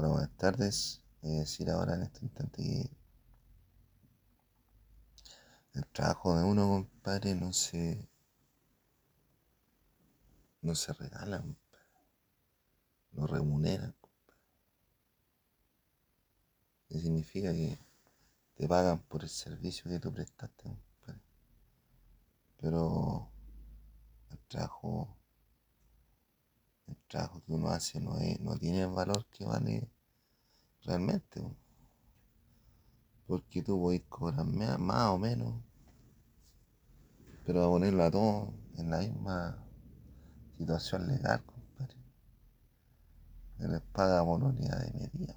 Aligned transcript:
Hola, 0.00 0.10
buenas 0.10 0.36
tardes. 0.36 1.02
A 1.24 1.26
decir 1.26 1.68
ahora 1.68 1.96
en 1.96 2.02
este 2.02 2.24
instante 2.24 2.62
que 2.62 2.88
el 5.74 5.84
trabajo 5.88 6.38
de 6.38 6.44
uno, 6.44 6.68
compadre, 6.68 7.34
no 7.34 7.52
se, 7.52 8.08
no 10.62 10.76
se 10.76 10.92
regala, 10.92 11.40
compadre. 11.40 11.86
Lo 13.10 13.26
remuneran, 13.26 13.92
compadre. 14.00 14.40
¿Qué 16.88 17.00
significa 17.00 17.50
que 17.52 17.76
te 18.54 18.68
pagan 18.68 19.00
por 19.00 19.24
el 19.24 19.28
servicio 19.28 19.90
que 19.90 19.98
tú 19.98 20.14
prestaste, 20.14 20.62
compadre? 20.62 21.20
Pero 22.58 23.32
el 24.30 24.38
trabajo, 24.46 25.17
el 26.88 26.96
trabajo 27.08 27.42
que 27.44 27.52
uno 27.52 27.68
hace 27.68 28.00
no, 28.00 28.18
es, 28.18 28.40
no 28.40 28.56
tiene 28.56 28.82
el 28.82 28.90
valor 28.90 29.26
que 29.26 29.44
vale 29.44 29.88
realmente. 30.84 31.40
po. 31.40 31.56
Porque 33.26 33.62
tú 33.62 33.78
podés 33.80 34.02
cobrar 34.08 34.44
más 34.46 35.08
o 35.10 35.18
menos, 35.18 35.62
pero 37.44 37.64
a 37.64 37.68
ponerlo 37.68 38.04
a 38.04 38.10
todos 38.10 38.48
en 38.76 38.90
la 38.90 38.98
misma 38.98 39.58
situación 40.56 41.06
legal, 41.08 41.44
compadre. 41.44 41.96
Se 43.58 43.68
les 43.68 43.82
paga 43.82 44.24
por 44.24 44.42
unidad 44.42 44.80
de 44.80 44.92
medida. 44.92 45.36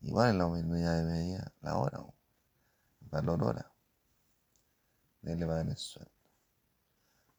Igual 0.00 0.30
en 0.30 0.38
la 0.38 0.46
unidad 0.46 0.98
de 0.98 1.04
medida, 1.04 1.52
la 1.62 1.76
hora, 1.76 1.98
el 3.00 3.08
valor 3.08 3.42
hora. 3.42 3.72
De 5.22 5.34
le 5.34 5.46
pagan 5.46 5.70
el 5.70 5.76
sueldo. 5.76 6.10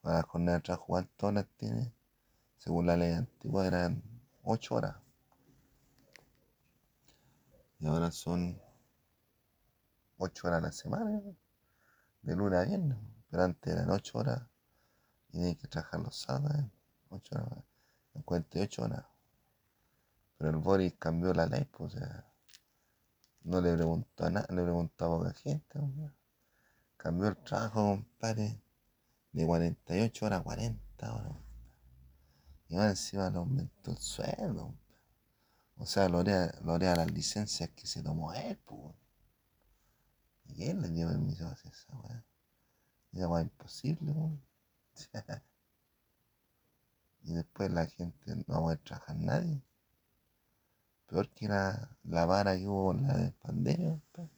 Para 0.01 0.17
la 0.17 0.23
jornada 0.23 0.57
de 0.57 0.63
trabajo, 0.63 0.85
¿cuántas 0.87 1.23
horas 1.23 1.47
tiene? 1.57 1.98
Según 2.59 2.87
la 2.87 2.97
ley 2.97 3.13
antigua 3.13 3.65
eran 3.65 4.03
8 4.43 4.75
horas. 4.75 4.95
Y 7.79 7.87
ahora 7.87 8.11
son 8.11 8.61
8 10.17 10.47
horas 10.47 10.59
a 10.59 10.65
la 10.67 10.71
semana, 10.73 11.21
de 12.21 12.35
lunes 12.35 12.59
a 12.59 12.65
viernes. 12.65 12.97
Pero 13.31 13.43
antes 13.43 13.73
eran 13.73 13.89
8 13.89 14.17
horas 14.17 14.41
y 15.29 15.37
tenías 15.37 15.57
que 15.57 15.67
trabajar 15.67 16.01
los 16.01 16.17
sábados. 16.17 16.65
8 17.09 17.35
horas, 17.35 17.63
en 18.13 18.21
48 18.23 18.83
horas. 18.83 19.05
Pero 20.37 20.49
el 20.51 20.57
Boris 20.57 20.93
cambió 20.99 21.33
la 21.33 21.45
ley, 21.45 21.65
pues, 21.65 21.95
o 21.95 21.97
sea, 21.97 22.25
no 23.43 23.61
le 23.61 23.73
preguntó 23.73 24.25
a 24.25 24.29
nada, 24.29 24.47
le 24.53 24.63
preguntó 24.63 25.05
a 25.05 25.17
poca 25.17 25.33
gente, 25.33 25.79
hombre. 25.79 26.13
Cambió 26.97 27.29
el 27.29 27.37
trabajo, 27.37 27.81
compadre, 27.91 28.61
de 29.31 29.45
48 29.45 30.25
horas 30.25 30.41
a 30.41 30.43
40 30.43 31.15
horas. 31.15 31.48
Y 32.69 32.75
más 32.75 32.91
encima 32.91 33.29
le 33.31 33.37
aumentó 33.37 33.91
el 33.91 33.97
sueldo. 33.97 34.73
O 35.77 35.85
sea, 35.87 36.07
lo 36.07 36.19
haría, 36.19 36.53
lo 36.63 36.73
haría 36.73 36.95
las 36.95 37.11
licencias 37.11 37.69
que 37.71 37.87
se 37.87 38.03
tomó 38.03 38.31
él, 38.33 38.57
pues. 38.65 38.95
Y 40.45 40.65
él 40.65 40.81
le 40.81 40.89
dio 40.89 41.07
permiso 41.07 41.47
a 41.47 41.51
hacer 41.51 41.71
esa 41.71 41.95
weá. 41.97 42.23
Esa 43.11 43.27
weá 43.27 43.41
imposible, 43.41 44.11
weón. 44.11 44.41
Y 47.21 47.33
después 47.33 47.69
la 47.71 47.85
gente 47.85 48.35
no 48.35 48.43
va 48.47 48.57
a 48.57 48.61
poder 48.61 48.77
trabajar 48.79 49.15
nadie. 49.17 49.61
Peor 51.07 51.29
que 51.29 51.47
la, 51.47 51.97
la 52.03 52.25
vara 52.25 52.57
que 52.57 52.67
hubo 52.67 52.87
con 52.87 53.05
la 53.05 53.31
pandemia, 53.41 53.89
compadre. 53.89 54.31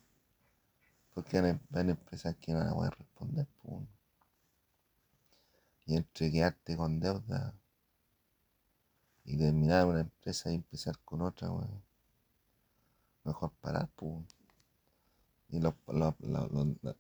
Porque 1.14 1.38
hay 1.38 1.90
empresas 1.90 2.36
que 2.38 2.54
no 2.54 2.76
van 2.76 2.88
a 2.88 2.90
responder, 2.90 3.48
pues. 3.62 3.84
Y 5.86 5.96
entre 5.96 6.32
quedarte 6.32 6.76
con 6.76 7.00
deuda 7.00 7.54
y 9.26 9.38
terminar 9.38 9.88
una 9.88 10.02
empresa 10.02 10.52
y 10.52 10.56
empezar 10.56 11.00
con 11.06 11.22
otra, 11.24 11.50
weón. 11.52 11.82
Mejor 13.24 13.52
parar, 13.62 13.90
pues. 13.96 14.28
Y 15.50 15.60
los, 15.60 15.76
los- 15.88 16.20
los- 16.22 16.52
los- 16.52 16.68
la- 16.82 16.96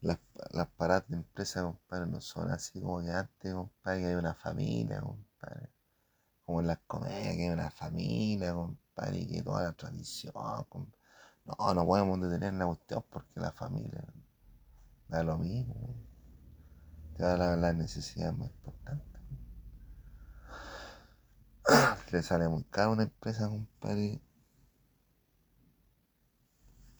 las, 0.00 0.18
las 0.52 0.66
paradas 0.68 1.08
de 1.08 1.16
empresa, 1.16 1.62
compadre, 1.62 2.06
no 2.06 2.20
son 2.20 2.50
así 2.50 2.80
como 2.80 3.02
que 3.02 3.10
antes, 3.10 3.54
compadre, 3.54 4.00
que 4.00 4.06
hay 4.08 4.14
una 4.16 4.34
familia, 4.34 5.00
compadre. 5.00 5.68
Como 6.46 6.60
en 6.60 6.68
las 6.68 6.78
comedias, 6.86 7.36
que 7.36 7.44
hay 7.44 7.50
una 7.50 7.70
familia, 7.70 8.54
compadre, 8.54 9.18
y 9.20 9.28
que 9.28 9.42
toda 9.42 9.64
la 9.64 9.72
tradición, 9.74 10.34
compadre. 10.68 10.98
No, 11.46 11.74
no 11.74 11.86
podemos 11.86 12.20
detener 12.22 12.54
la 12.54 12.66
cuestión 12.66 13.04
porque 13.10 13.40
la 13.40 13.52
familia 13.52 14.04
da 15.08 15.22
lo 15.24 15.36
mismo. 15.36 15.74
Te 17.16 17.24
da 17.24 17.36
la, 17.36 17.56
la 17.56 17.72
necesidad 17.72 18.32
más 18.32 18.48
importante. 18.48 19.15
Le 22.12 22.22
sale 22.22 22.48
muy 22.48 22.62
caro 22.64 22.92
una 22.92 23.02
empresa, 23.02 23.48
compadre. 23.48 24.20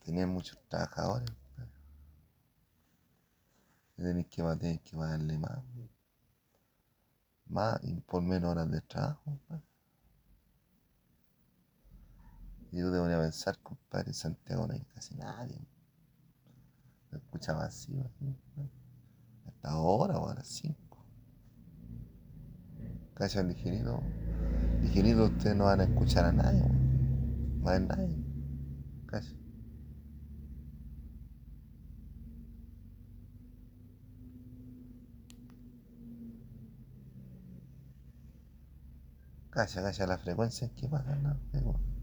Tener 0.05 0.27
muchos 0.27 0.59
trabajadores, 0.69 1.31
compadre. 1.31 1.73
Y 3.97 4.03
tenés 4.03 4.27
que, 4.27 4.81
que 4.85 4.97
pagarle 4.97 5.39
más, 5.39 5.59
más 7.47 7.79
y 7.83 7.95
por 8.01 8.23
menos 8.23 8.51
horas 8.51 8.71
de 8.71 8.81
trabajo, 8.81 9.23
compadre. 9.25 9.63
Y 12.73 12.81
yo 12.81 12.91
te 12.91 12.99
voy 12.99 13.13
a 13.13 13.21
pensar, 13.21 13.59
compadre, 13.63 14.13
Santiago 14.13 14.67
no 14.67 14.75
hay 14.75 14.85
casi 14.95 15.15
nadie. 15.15 15.59
Se 17.11 17.17
escucha 17.17 17.53
vacío 17.53 18.05
así, 18.05 18.25
compadre. 18.25 18.71
Hasta 19.47 19.71
ahora 19.71 20.19
o 20.19 20.29
a 20.29 20.35
las 20.35 20.49
5. 20.49 20.86
Cacha 23.17 23.41
el 23.41 23.49
ligerito. 23.49 24.03
Ligerito 24.83 25.25
ustedes 25.25 25.57
no 25.57 25.65
van 25.65 25.81
a 25.81 25.85
escuchar 25.85 26.27
a 26.27 26.33
nadie, 26.33 26.61
weón. 26.61 27.63
No 27.63 27.71
hay 27.71 27.81
nadie. 27.81 28.15
Cacha. 29.07 29.33
Cacha, 39.51 39.83
cacha 39.83 40.07
la 40.07 40.19
frecuencia 40.19 40.69
en 40.69 40.75
que 40.75 40.87
pasan, 40.87 41.23
¿no? 41.23 41.96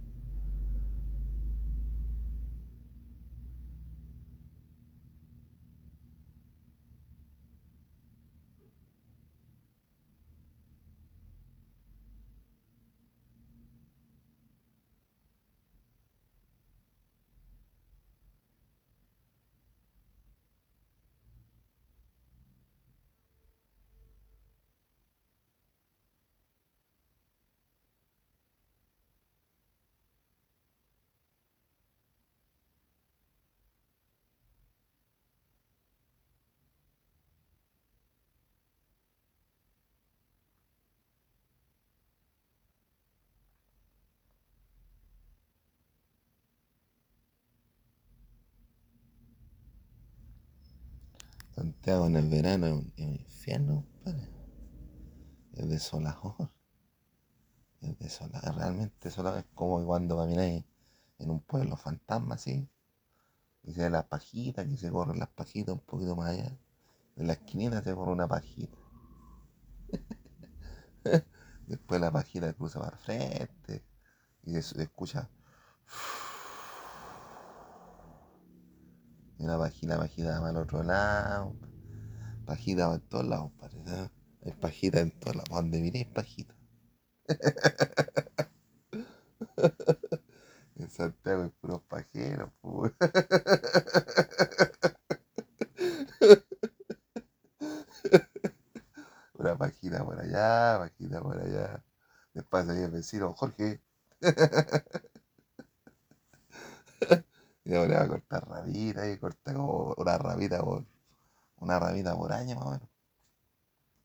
Santiago 51.55 52.07
en 52.07 52.15
el 52.15 52.29
verano 52.29 52.65
es 52.65 52.73
un, 52.73 52.93
es 52.97 53.05
un 53.05 53.13
infierno, 53.13 53.85
compadre. 53.85 54.29
Es 55.53 55.69
desolador. 55.69 56.51
Es 57.81 57.99
desolador, 57.99 58.55
realmente 58.55 58.95
desolador. 59.01 59.39
Es 59.39 59.45
como 59.53 59.85
cuando 59.85 60.17
camináis 60.17 60.63
en 61.19 61.29
un 61.29 61.41
pueblo 61.41 61.77
fantasma, 61.77 62.35
así. 62.35 62.67
Y 63.63 63.73
se 63.73 63.89
las 63.89 64.05
pajitas, 64.05 64.67
que 64.67 64.77
se 64.77 64.91
corren 64.91 65.19
las 65.19 65.29
pajitas 65.29 65.73
un 65.73 65.81
poquito 65.81 66.15
más 66.15 66.31
allá. 66.31 66.57
En 67.15 67.27
la 67.27 67.33
esquinita 67.33 67.83
se 67.83 67.94
corre 67.94 68.11
una 68.11 68.27
pajita. 68.27 68.77
Después 71.67 72.01
la 72.01 72.11
pajita 72.11 72.51
cruza 72.53 72.79
para 72.79 72.97
frente. 72.97 73.85
Y 74.44 74.59
se 74.61 74.81
escucha. 74.81 75.29
Y 79.44 79.45
una 79.45 79.57
pajita, 79.57 79.98
pajita 79.98 80.40
para 80.40 80.51
el 80.51 80.57
otro 80.57 80.84
lado. 80.84 81.54
Pajita 82.45 82.88
para 82.88 83.00
todos 83.00 83.25
lados. 83.25 83.51
¿eh? 83.88 84.10
Hay 84.45 84.54
pajita 84.54 85.01
en 85.01 85.12
todos 85.19 85.36
lados. 85.36 85.50
Donde 85.50 85.81
miréis 85.81 86.07
pajita. 86.07 86.56
En 90.75 90.90
Santiago 90.90 91.44
hay 91.44 91.50
puros 91.50 91.81
pajeros, 91.84 92.50
pues. 92.62 92.94
Una 99.34 99.57
pajita 99.57 100.04
por 100.04 100.19
allá, 100.19 100.80
pajita 100.80 101.22
por 101.22 101.38
allá. 101.38 101.84
Después 102.34 102.68
ahí 102.69 102.81
el 102.81 102.92
vecino, 102.92 103.34
Jorge. 103.34 103.81
y 107.65 107.71
va 107.71 108.01
a 108.01 108.07
cortar 108.07 108.48
rabita 108.48 109.10
y 109.10 109.18
corta 109.18 109.54
como 109.54 109.94
una 109.98 110.18
rabita 110.18 110.62
por 110.62 110.86
una 111.57 111.80
rabita 111.80 112.15
por 112.15 112.31
año 112.33 112.56
más 112.56 112.65
o 112.65 112.71
menos. 112.71 112.89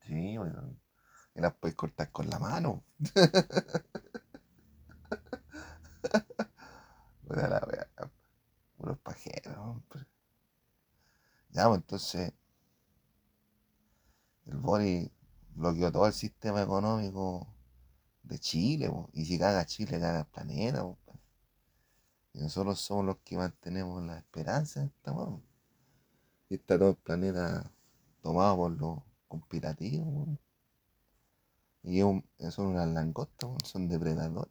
Sí, 0.06 0.38
bueno. 0.38 0.76
Y 1.34 1.40
las 1.40 1.54
puedes 1.54 1.76
cortar 1.76 2.10
con 2.10 2.28
la 2.30 2.38
mano. 2.38 2.84
Puta 7.26 7.48
la 7.48 7.60
pajeros, 9.02 9.82
Ya, 11.50 11.66
pues 11.66 11.76
entonces. 11.76 12.32
El 14.46 14.56
Bori 14.56 15.12
bloqueó 15.54 15.92
todo 15.92 16.06
el 16.06 16.12
sistema 16.12 16.62
económico 16.62 17.46
de 18.22 18.38
Chile, 18.38 18.90
y 19.12 19.24
si 19.26 19.38
caga 19.38 19.66
Chile, 19.66 20.00
caga 20.00 20.20
el 20.20 20.26
planeta. 20.26 20.82
Po. 20.82 21.07
Nosotros 22.48 22.80
somos 22.80 23.04
los 23.04 23.18
que 23.18 23.36
mantenemos 23.36 24.02
la 24.04 24.16
esperanza 24.16 24.80
en 24.80 24.86
esta 24.86 25.12
Y 26.48 26.54
está 26.54 26.78
todo 26.78 26.88
el 26.88 26.96
planeta 26.96 27.70
tomado 28.22 28.56
por 28.56 28.70
los 28.70 29.00
conspirativos. 29.28 30.30
Y 31.82 32.00
son 32.00 32.66
unas 32.66 32.88
langostas, 32.88 33.50
son 33.64 33.86
depredadores. 33.86 34.50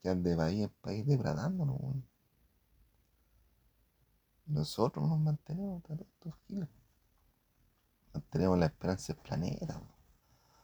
Que 0.00 0.08
andan 0.08 0.22
de 0.22 0.36
país 0.38 0.62
en 0.62 0.70
país 0.80 1.06
depredándonos. 1.06 1.78
Nosotros 4.46 5.06
nos 5.06 5.18
mantenemos, 5.18 5.82
estos 5.90 6.34
giles. 6.46 6.70
Mantenemos 8.14 8.58
la 8.58 8.64
esperanza 8.64 9.12
del 9.12 9.22
planeta. 9.22 9.82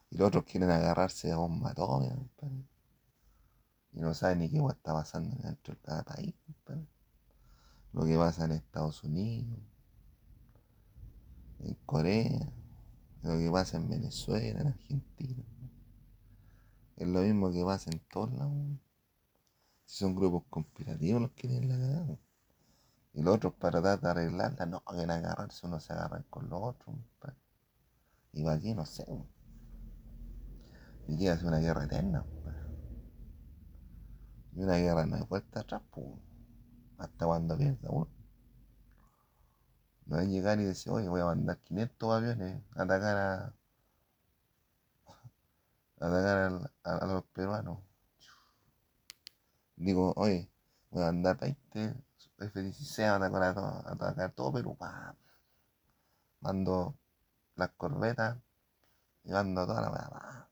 Y 0.08 0.16
los 0.16 0.28
otros 0.28 0.44
quieren 0.44 0.70
agarrarse 0.70 1.30
a 1.30 1.36
bomba 1.36 1.72
atómica, 1.72 2.46
Y 3.92 4.00
no 4.00 4.14
saben 4.14 4.38
ni 4.38 4.50
qué 4.50 4.58
está 4.58 4.92
pasando 4.92 5.36
dentro 5.42 5.74
de 5.74 5.80
cada 5.80 6.02
país, 6.02 6.34
Lo 7.92 8.04
que 8.04 8.16
pasa 8.16 8.46
en 8.46 8.52
Estados 8.52 9.04
Unidos, 9.04 9.58
en 11.60 11.74
Corea, 11.86 12.52
lo 13.22 13.38
que 13.38 13.50
pasa 13.50 13.76
en 13.76 13.88
Venezuela, 13.88 14.60
en 14.60 14.66
Argentina. 14.68 15.44
Es 16.96 17.06
lo 17.06 17.20
mismo 17.20 17.52
que 17.52 17.64
pasa 17.64 17.90
en 17.90 18.00
todos 18.10 18.32
lados. 18.32 18.54
Si 19.84 19.98
son 19.98 20.14
grupos 20.14 20.44
conspirativos 20.48 21.20
los 21.22 21.30
que 21.32 21.48
tienen 21.48 21.68
la 21.68 21.76
cagada. 21.76 22.18
Y 23.14 23.22
los 23.22 23.36
otros 23.36 23.52
para 23.54 23.82
tratar 23.82 24.00
de 24.00 24.08
arreglarla, 24.22 24.66
no, 24.66 24.80
quieren 24.84 25.10
agarrarse, 25.10 25.66
uno 25.66 25.80
se 25.80 25.92
agarran 25.92 26.24
con 26.30 26.48
los 26.48 26.62
otros. 26.62 26.96
Y 28.32 28.42
va 28.42 28.54
aquí, 28.54 28.74
no 28.74 28.86
sé. 28.86 29.06
Y 31.08 31.16
quiere 31.16 31.34
hacer 31.34 31.46
una 31.46 31.58
guerra 31.58 31.84
eterna. 31.84 32.24
Y 34.54 34.62
una 34.62 34.76
guerra 34.76 35.06
no 35.06 35.16
hay 35.16 35.22
vuelta 35.22 35.60
atrás, 35.60 35.82
pues. 35.90 36.06
Hasta 36.98 37.26
cuando 37.26 37.56
pierda 37.56 37.88
uno. 37.90 38.08
No 40.06 40.20
es 40.20 40.28
llegar 40.28 40.60
y 40.60 40.64
decir, 40.64 40.92
oye, 40.92 41.08
voy 41.08 41.20
a 41.20 41.26
mandar 41.26 41.58
500 41.58 42.12
aviones 42.12 42.62
a 42.76 42.82
atacar 42.82 43.16
a. 43.16 43.54
atacar 46.00 46.70
a, 46.84 47.06
los 47.06 47.24
peruanos. 47.26 47.78
Digo, 49.76 50.12
oye, 50.16 50.50
voy 50.90 51.02
a 51.02 51.06
mandar 51.06 51.38
20 51.38 51.94
F-16 52.38 53.04
a 53.04 53.16
atacar, 53.16 53.42
a, 53.42 53.92
atacar 53.92 54.32
todo 54.32 54.52
Perú. 54.52 54.76
Mando 56.40 56.96
las 57.56 57.70
corbetas 57.70 58.38
y 59.24 59.32
mando 59.32 59.66
toda 59.66 59.80
la. 59.80 60.51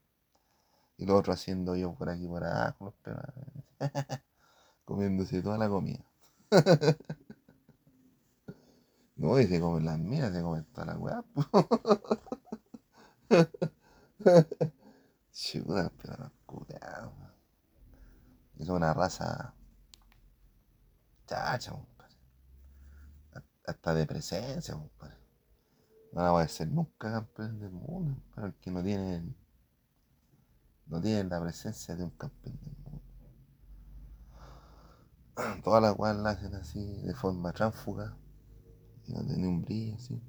Y 1.01 1.07
lo 1.07 1.17
otro 1.17 1.33
haciendo 1.33 1.75
yo 1.77 1.95
por 1.95 2.11
aquí 2.11 2.27
por 2.27 2.93
peruanos. 3.03 3.33
Comiéndose 4.85 5.41
toda 5.41 5.57
la 5.57 5.69
comida. 5.69 6.05
No, 9.17 9.39
y 9.39 9.47
se 9.47 9.61
comen 9.61 9.85
las 9.85 9.99
minas, 9.99 10.33
se 10.33 10.41
comen 10.41 10.65
toda 10.73 10.87
la 10.87 10.97
weá. 10.97 11.23
Chuda, 15.31 15.93
pero 16.03 16.17
no 16.17 16.33
cuidado. 16.47 17.13
Es 18.59 18.67
una 18.71 18.95
raza 18.95 19.53
chacha, 21.27 21.73
compadre. 21.73 22.17
Hasta 23.67 23.93
de 23.95 24.07
presencia, 24.07 24.73
compadre. 24.73 25.19
No 26.13 26.23
la 26.23 26.31
voy 26.31 26.45
a 26.45 26.49
ser 26.49 26.69
nunca 26.69 27.13
campeón 27.13 27.59
del 27.59 27.73
mundo, 27.73 28.23
pero 28.35 28.55
que 28.59 28.71
no 28.71 28.83
tienen 28.83 29.37
no 30.91 31.01
tienen 31.01 31.29
la 31.29 31.41
presencia 31.41 31.97
de 31.97 32.05
un 32.05 32.11
campeón 32.11 32.59
del 32.61 32.77
mundo. 32.85 33.03
Todas 35.65 35.83
las 35.83 35.99
weas 35.99 36.17
la 36.17 36.31
hacen 36.31 36.55
así, 36.55 37.01
de 37.03 37.15
forma 37.15 37.53
tránfuga 37.53 38.17
no 39.11 39.25
tiene 39.25 39.47
un 39.47 39.63
brillo, 39.63 39.99
¿sí? 39.99 40.21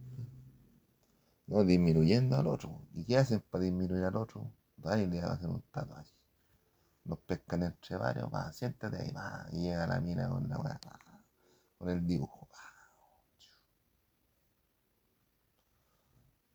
No, 1.47 1.63
disminuyendo 1.63 2.37
al 2.37 2.47
otro. 2.47 2.81
¿Y 2.93 3.05
qué 3.05 3.17
hacen 3.17 3.41
para 3.41 3.63
disminuir 3.63 4.03
al 4.03 4.15
otro? 4.15 4.51
Ahí 4.83 5.05
le 5.07 5.21
hacen 5.21 5.49
un 5.49 5.61
tatuaje. 5.71 6.13
Los 7.03 7.19
pescan 7.19 7.63
entre 7.63 7.97
varios, 7.97 8.31
va, 8.33 8.51
siéntate 8.53 8.97
ahí, 8.97 9.11
va, 9.11 9.47
y 9.51 9.63
llega 9.63 9.87
la 9.87 9.99
mina 9.99 10.29
con 10.29 10.47
la 10.47 10.59
weá, 10.59 10.79
con 11.77 11.89
el 11.89 12.05
dibujo. 12.05 12.47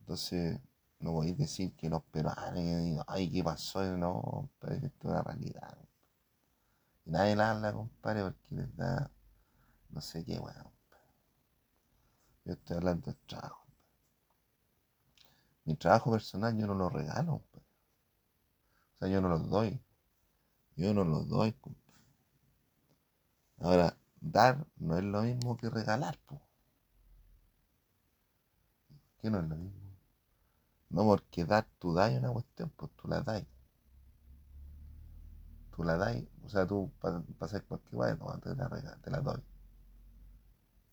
Entonces, 0.01 0.61
no 1.01 1.13
voy 1.13 1.31
a 1.31 1.35
decir 1.35 1.75
que 1.75 1.89
los 1.89 2.03
peruanos, 2.05 3.05
ay, 3.07 3.31
¿qué 3.31 3.45
pasó? 3.45 3.83
No, 3.97 4.51
pero 4.59 4.75
esto 4.75 4.89
es 4.89 5.05
una 5.05 5.23
realidad. 5.23 5.79
Y 7.05 7.11
nadie 7.11 7.37
la 7.37 7.53
habla, 7.53 7.73
compadre, 7.73 8.23
porque 8.23 8.55
les 8.55 8.77
da 8.77 9.11
no 9.91 10.01
sé 10.01 10.25
qué, 10.25 10.39
weón. 10.39 10.71
Yo 12.45 12.53
estoy 12.53 12.77
hablando 12.77 13.11
de 13.11 13.17
trabajo. 13.27 13.67
Mi 15.65 15.75
trabajo 15.75 16.13
personal 16.13 16.57
yo 16.57 16.67
no 16.67 16.75
lo 16.75 16.89
regalo. 16.89 17.35
O 17.35 17.63
sea, 18.99 19.09
yo 19.09 19.21
no 19.21 19.29
lo 19.29 19.39
doy. 19.39 19.81
Yo 20.77 20.93
no 20.93 21.05
lo 21.05 21.25
doy. 21.25 21.57
Ahora, 23.59 23.97
dar 24.21 24.67
no 24.77 24.99
es 24.99 25.05
lo 25.05 25.23
mismo 25.23 25.57
que 25.57 25.71
regalar. 25.71 26.19
¿Qué 29.19 29.31
no 29.31 29.41
es 29.41 29.49
lo 29.49 29.57
mismo? 29.57 29.86
No, 30.97 31.05
porque 31.05 31.45
dar, 31.45 31.67
tú 31.79 31.95
das 31.95 32.13
una 32.13 32.31
cuestión, 32.33 32.71
pues 32.77 32.91
tú 32.97 33.09
la 33.09 33.21
das. 33.21 33.45
Tú 35.75 35.85
la 35.85 35.97
das, 35.97 36.17
o 36.45 36.49
sea, 36.49 36.67
tú 36.67 36.91
para 37.01 37.23
hacer 37.41 37.65
cualquier 37.65 38.19
cosa, 38.19 38.41
te 38.41 38.55
la, 38.57 38.69
te 39.03 39.11
la 39.11 39.21
doy 39.21 39.43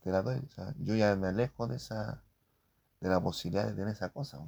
te 0.04 0.10
la 0.10 0.22
doy. 0.22 0.38
O 0.38 0.50
sea, 0.50 0.74
yo 0.78 0.94
ya 0.94 1.16
me 1.16 1.28
alejo 1.28 1.66
de 1.66 1.76
esa, 1.76 2.22
de 3.00 3.08
la 3.08 3.20
posibilidad 3.20 3.66
de 3.66 3.74
tener 3.74 3.88
esa 3.88 4.10
cosa. 4.10 4.38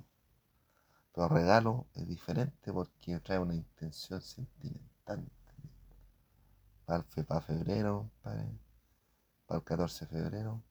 Pero 1.14 1.28
regalo 1.28 1.86
es 1.94 2.06
diferente 2.06 2.72
porque 2.72 3.18
trae 3.20 3.38
una 3.38 3.54
intención 3.54 4.20
sentimental. 4.20 5.24
Para, 6.84 7.04
para 7.26 7.40
febrero, 7.40 8.10
para, 8.22 8.42
el 8.42 9.64
14 9.64 10.04
de 10.04 10.10
febrero, 10.10 10.62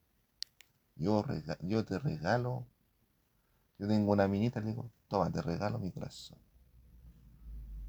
yo, 0.96 1.26
yo 1.62 1.84
te 1.84 1.98
regalo, 1.98 2.68
yo 3.78 3.88
tengo 3.88 4.12
una 4.14 4.28
minita, 4.28 4.60
le 4.60 4.68
digo, 4.68 4.92
toma, 5.08 5.32
te 5.32 5.42
regalo 5.42 5.80
mi 5.80 5.92
corazón. 5.92 6.38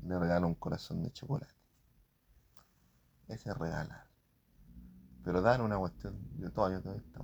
Le 0.02 0.19
regalo 0.19 0.47
un 0.49 0.55
corazón 0.55 1.02
de 1.02 1.12
chocolate. 1.12 1.55
Ese 3.28 3.50
es 3.50 3.57
regalar. 3.57 4.07
Pero 5.25 5.43
dar 5.43 5.61
una 5.61 5.78
cuestión, 5.78 6.16
yo 6.38 6.52
todavía 6.52 6.81
todo 6.81 6.95
esto, 6.95 7.23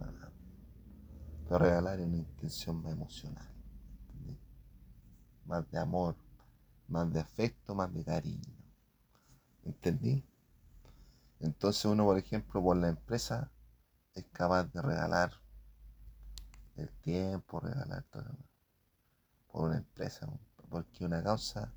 Pero 1.44 1.58
regalar 1.58 2.00
es 2.00 2.06
una 2.06 2.16
intención 2.16 2.82
más 2.82 2.92
emocional, 2.92 3.48
Más 5.46 5.70
de 5.70 5.78
amor, 5.78 6.16
más 6.88 7.12
de 7.12 7.20
afecto, 7.20 7.74
más 7.74 7.92
de 7.92 8.04
cariño. 8.04 8.52
¿Entendí? 9.64 10.24
Entonces 11.40 11.84
uno, 11.84 12.04
por 12.04 12.18
ejemplo, 12.18 12.62
por 12.62 12.76
la 12.76 12.88
empresa 12.88 13.50
es 14.14 14.24
capaz 14.32 14.64
de 14.72 14.82
regalar 14.82 15.32
el 16.76 16.88
tiempo, 17.00 17.60
regalar 17.60 18.04
todo. 18.04 18.36
Por 19.52 19.68
una 19.68 19.76
empresa, 19.76 20.28
porque 20.68 21.04
una 21.04 21.22
causa 21.22 21.72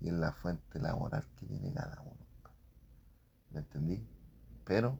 y 0.00 0.08
es 0.08 0.14
la 0.14 0.32
fuente 0.32 0.80
laboral 0.80 1.24
que 1.36 1.46
tiene 1.46 1.72
cada 1.72 2.00
uno. 2.00 2.26
¿Me 3.50 3.60
entendí? 3.60 4.04
Pero 4.64 4.98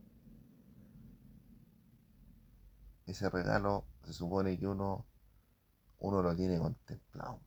ese 3.06 3.28
regalo 3.30 3.84
se 4.04 4.12
supone 4.12 4.58
que 4.58 4.66
uno, 4.66 5.04
uno 5.98 6.22
lo 6.22 6.36
tiene 6.36 6.58
contemplado. 6.58 7.40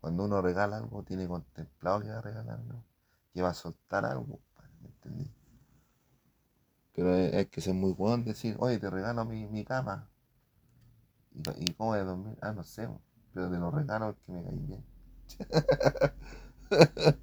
Cuando 0.00 0.24
uno 0.24 0.40
regala 0.40 0.78
algo, 0.78 1.02
tiene 1.02 1.26
contemplado 1.26 2.00
que 2.00 2.08
va 2.08 2.18
a 2.18 2.22
regalarlo, 2.22 2.84
que 3.34 3.42
va 3.42 3.50
a 3.50 3.54
soltar 3.54 4.04
algo. 4.04 4.40
¿me 4.80 4.88
entendí? 4.88 5.30
Pero 6.94 7.14
es, 7.14 7.48
que 7.48 7.60
ser 7.60 7.74
muy 7.74 7.92
bueno 7.92 8.24
decir, 8.24 8.56
oye, 8.58 8.78
te 8.78 8.90
regalo 8.90 9.24
mi, 9.24 9.46
mi 9.46 9.64
cama. 9.64 10.08
¿Y, 11.58 11.72
cómo 11.74 11.94
de 11.94 12.04
dormir? 12.04 12.36
Ah, 12.42 12.52
no 12.52 12.62
sé, 12.64 12.88
pero 13.32 13.50
te 13.50 13.58
lo 13.58 13.70
regalo 13.70 14.16
que 14.26 14.32
me 14.32 14.42
cae 14.42 14.56
bien. 14.56 14.84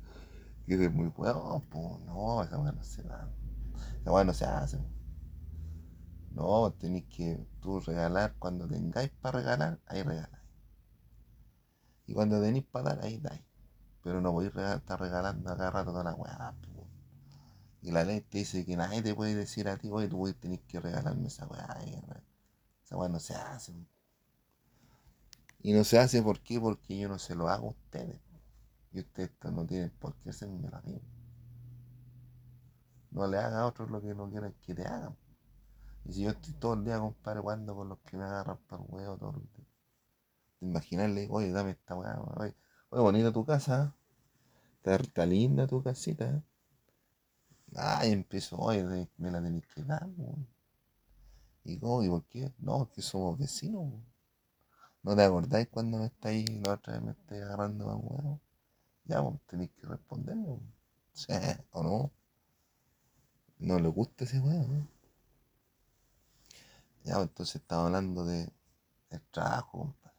que 0.66 0.86
es 0.86 0.94
muy 0.94 1.08
weón, 1.18 1.62
pues 1.70 2.00
no, 2.06 2.44
esa 2.44 2.58
weá 2.60 2.72
no 2.72 2.84
se 2.84 3.04
da. 3.04 3.30
Esa 4.02 4.12
weá 4.12 4.24
no 4.24 4.34
se 4.34 4.46
hace. 4.46 4.80
No, 6.32 6.72
tenéis 6.74 7.06
que 7.06 7.46
tú 7.62 7.80
regalar 7.80 8.36
cuando 8.40 8.68
tengáis 8.68 9.10
para 9.22 9.40
regalar, 9.40 9.80
ahí 9.86 10.02
regaláis. 10.04 10.44
Y 12.08 12.14
cuando 12.14 12.42
tenéis 12.42 12.66
para 12.66 12.96
dar, 12.96 13.06
ahí 13.06 13.20
dais. 13.20 13.42
Pero 14.04 14.22
no 14.22 14.32
podéis 14.32 14.56
estar 14.56 15.00
regalando 15.00 15.52
acá 15.52 15.72
rato 15.72 15.92
toda 15.92 16.04
la 16.04 16.14
weá. 16.14 16.54
Y 17.82 17.92
la 17.92 18.04
ley 18.04 18.22
te 18.22 18.40
dice 18.40 18.66
que 18.66 18.76
nadie 18.78 19.02
te 19.02 19.14
puede 19.14 19.36
decir 19.36 19.68
a 19.68 19.78
ti, 19.78 19.90
oye, 19.92 20.08
tú 20.08 20.32
tenés 20.34 20.62
que 20.62 20.80
regalarme 20.80 21.28
esa 21.28 21.48
weá. 21.48 21.78
Esa 22.84 22.98
weá 22.98 23.10
no 23.10 23.20
se 23.20 23.36
hace. 23.36 23.74
Y 25.66 25.74
no 25.74 25.84
se 25.84 25.98
hace 25.98 26.22
¿por 26.22 26.42
qué? 26.42 26.60
porque 26.60 26.96
yo 26.96 27.10
no 27.10 27.18
se 27.18 27.34
lo 27.34 27.50
hago 27.50 27.70
a 27.70 27.72
ustedes. 27.72 28.22
Y 28.92 29.00
ustedes 29.00 29.32
no 29.52 29.66
tienen 29.66 29.90
por 29.98 30.14
qué 30.18 30.30
hacerme 30.30 30.70
a 30.72 30.80
mí. 30.82 31.02
No 33.10 33.26
le 33.26 33.40
haga 33.40 33.62
a 33.62 33.66
otros 33.66 33.90
lo 33.90 34.00
que 34.00 34.14
no 34.14 34.30
quieran 34.30 34.54
que 34.62 34.76
te 34.76 34.84
hagan. 34.84 35.18
Y 36.04 36.14
si 36.14 36.22
yo 36.22 36.30
estoy 36.30 36.54
todo 36.54 36.76
el 36.76 36.84
día, 36.84 37.00
compadre, 37.00 37.42
con 37.42 37.90
los 37.90 37.98
que 38.02 38.16
me 38.16 38.26
agarran 38.26 38.60
para 38.68 38.84
el 38.84 38.90
huevo 38.92 39.18
todo 39.18 39.32
el 39.38 39.50
día. 39.58 39.66
Imaginarle, 40.62 41.28
oye, 41.32 41.52
dame 41.52 41.72
esta 41.72 41.96
weá, 41.96 42.22
oye, 42.22 42.56
oye, 42.90 43.02
bonita 43.02 43.32
tu 43.32 43.44
casa, 43.44 43.96
¿eh? 44.84 44.98
está, 45.02 45.26
linda 45.26 45.66
tu 45.66 45.82
casita. 45.82 46.26
¿eh? 46.26 46.44
Ah, 47.76 48.06
y 48.06 48.12
empiezo, 48.12 48.56
oye, 48.58 49.10
me 49.18 49.32
la 49.32 49.42
tenéis 49.42 49.66
que 49.66 49.82
dar, 49.82 50.08
¿Y 51.64 51.80
cómo? 51.80 52.04
¿Y 52.04 52.10
por 52.10 52.24
qué? 52.26 52.54
No, 52.60 52.78
porque 52.78 53.02
somos 53.02 53.36
vecinos. 53.40 54.15
¿No 55.06 55.16
te 55.16 55.22
acordáis 55.24 55.68
cuando 55.68 56.00
me 56.00 56.08
estáis, 56.08 56.50
la 56.66 56.74
otra 56.74 56.94
vez 56.94 57.04
me 57.04 57.12
estáis 57.12 57.44
agarrando 57.44 57.86
más 57.86 57.98
huevo? 58.02 58.42
Ya, 59.04 59.22
pues 59.22 59.40
tenéis 59.46 59.70
que 59.74 59.86
responderme. 59.86 60.60
Sí, 61.14 61.32
¿O 61.70 61.84
no? 61.84 62.12
No 63.60 63.78
le 63.78 63.88
gusta 63.88 64.24
ese 64.24 64.40
huevo, 64.40 64.68
¿no? 64.68 64.88
Ya, 67.04 67.18
pues, 67.18 67.28
entonces 67.28 67.56
estaba 67.58 67.86
hablando 67.86 68.26
de 68.26 68.52
el 69.12 69.22
trabajo, 69.30 69.78
compadre. 69.78 70.18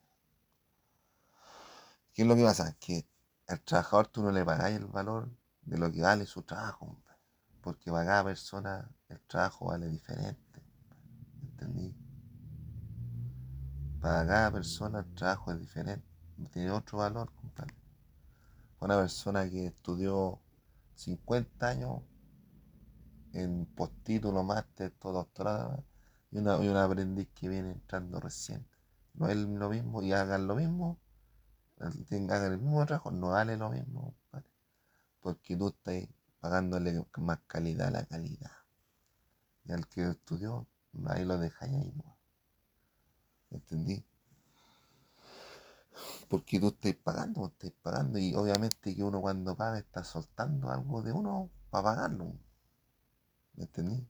¿Qué 2.15 2.23
es 2.23 2.29
lo 2.29 2.37
que 2.37 2.45
pasa? 2.45 2.77
Que 2.79 3.09
al 3.49 3.61
trabajador 3.63 4.07
tú 4.07 4.23
no 4.23 4.31
le 4.31 4.45
pagáis 4.45 4.77
el 4.77 4.87
valor 4.87 5.29
de 5.63 5.79
lo 5.79 5.91
que 5.91 6.01
vale 6.01 6.27
su 6.27 6.43
trabajo, 6.43 6.87
compadre. 6.87 7.21
Porque 7.61 7.91
para 7.91 8.07
cada 8.07 8.23
persona 8.23 8.89
el 9.09 9.21
trabajo 9.23 9.67
vale 9.67 9.89
diferente. 9.89 10.63
¿Entendí? 11.43 12.06
Para 14.07 14.25
cada 14.25 14.53
persona 14.53 15.01
el 15.01 15.15
trabajo 15.17 15.51
es 15.51 15.59
diferente. 15.59 16.07
Tiene 16.53 16.71
otro 16.71 16.99
valor, 16.99 17.33
compadre. 17.35 17.75
Una 18.79 18.97
persona 18.99 19.51
que 19.51 19.67
estudió 19.67 20.41
50 20.95 21.67
años 21.67 22.03
en 23.33 23.67
postítulo, 23.67 24.45
máster, 24.45 24.93
todo 24.93 25.15
doctorado 25.15 25.83
y 26.31 26.39
una, 26.39 26.63
y 26.63 26.69
aprendiz 26.69 27.29
que 27.35 27.49
viene 27.49 27.73
entrando 27.73 28.21
recién. 28.21 28.65
No 29.15 29.27
es 29.27 29.37
lo 29.39 29.71
mismo 29.71 30.01
y 30.01 30.13
hagan 30.13 30.47
lo 30.47 30.55
mismo, 30.55 31.01
hagan 31.81 32.53
el 32.53 32.59
mismo 32.59 32.87
trabajo, 32.87 33.11
no 33.11 33.31
vale 33.31 33.57
lo 33.57 33.71
mismo, 33.71 34.15
porque 35.19 35.57
tú 35.57 35.67
estás 35.67 36.07
pagándole 36.39 37.05
más 37.17 37.41
calidad 37.49 37.89
a 37.89 37.91
la 37.91 38.07
calidad. 38.07 38.53
Y 39.65 39.73
al 39.73 39.89
que 39.89 40.09
estudió, 40.09 40.69
ahí 41.09 41.25
lo 41.25 41.39
dejáis 41.39 41.75
ahí, 41.75 41.93
¿no? 41.97 42.16
¿Entendí? 43.51 44.05
Porque 46.29 46.61
tú 46.61 46.69
estás 46.69 46.95
pagando, 46.97 47.47
estás 47.47 47.73
pagando, 47.83 48.19
y 48.19 48.35
obviamente 48.35 48.95
que 48.95 49.03
uno 49.03 49.21
cuando 49.21 49.57
paga 49.57 49.79
está 49.79 50.05
soltando 50.05 50.71
algo 50.71 51.03
de 51.03 51.13
uno 51.13 51.51
para 51.71 51.85
pagarlo. 51.85 52.35
¿Me 53.55 53.65
entendí? 53.65 54.07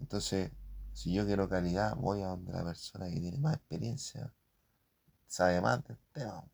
Entonces, 0.00 0.50
si 0.92 1.12
yo 1.14 1.24
quiero 1.26 1.48
calidad, 1.48 1.96
voy 1.96 2.22
a 2.22 2.28
donde 2.28 2.52
la 2.52 2.64
persona 2.64 3.08
que 3.08 3.20
tiene 3.20 3.38
más 3.38 3.56
experiencia, 3.56 4.32
sabe 5.26 5.60
más 5.60 5.84
del 5.84 5.98
tema. 6.12 6.44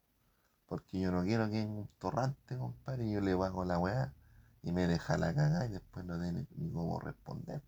Porque 0.67 1.01
yo 1.01 1.11
no 1.11 1.23
quiero 1.23 1.49
que 1.49 1.63
en 1.63 1.71
un 1.71 1.89
torrante, 1.99 2.57
compadre, 2.57 3.11
yo 3.11 3.21
le 3.21 3.33
hago 3.33 3.65
la 3.65 3.79
weá 3.79 4.15
y 4.63 4.73
me 4.73 4.87
deja 4.87 5.17
la 5.17 5.35
caga 5.35 5.67
y 5.67 5.71
después 5.71 6.05
no 6.05 6.21
tiene 6.21 6.47
ni 6.57 6.71
cómo 6.71 7.01
responder. 7.01 7.63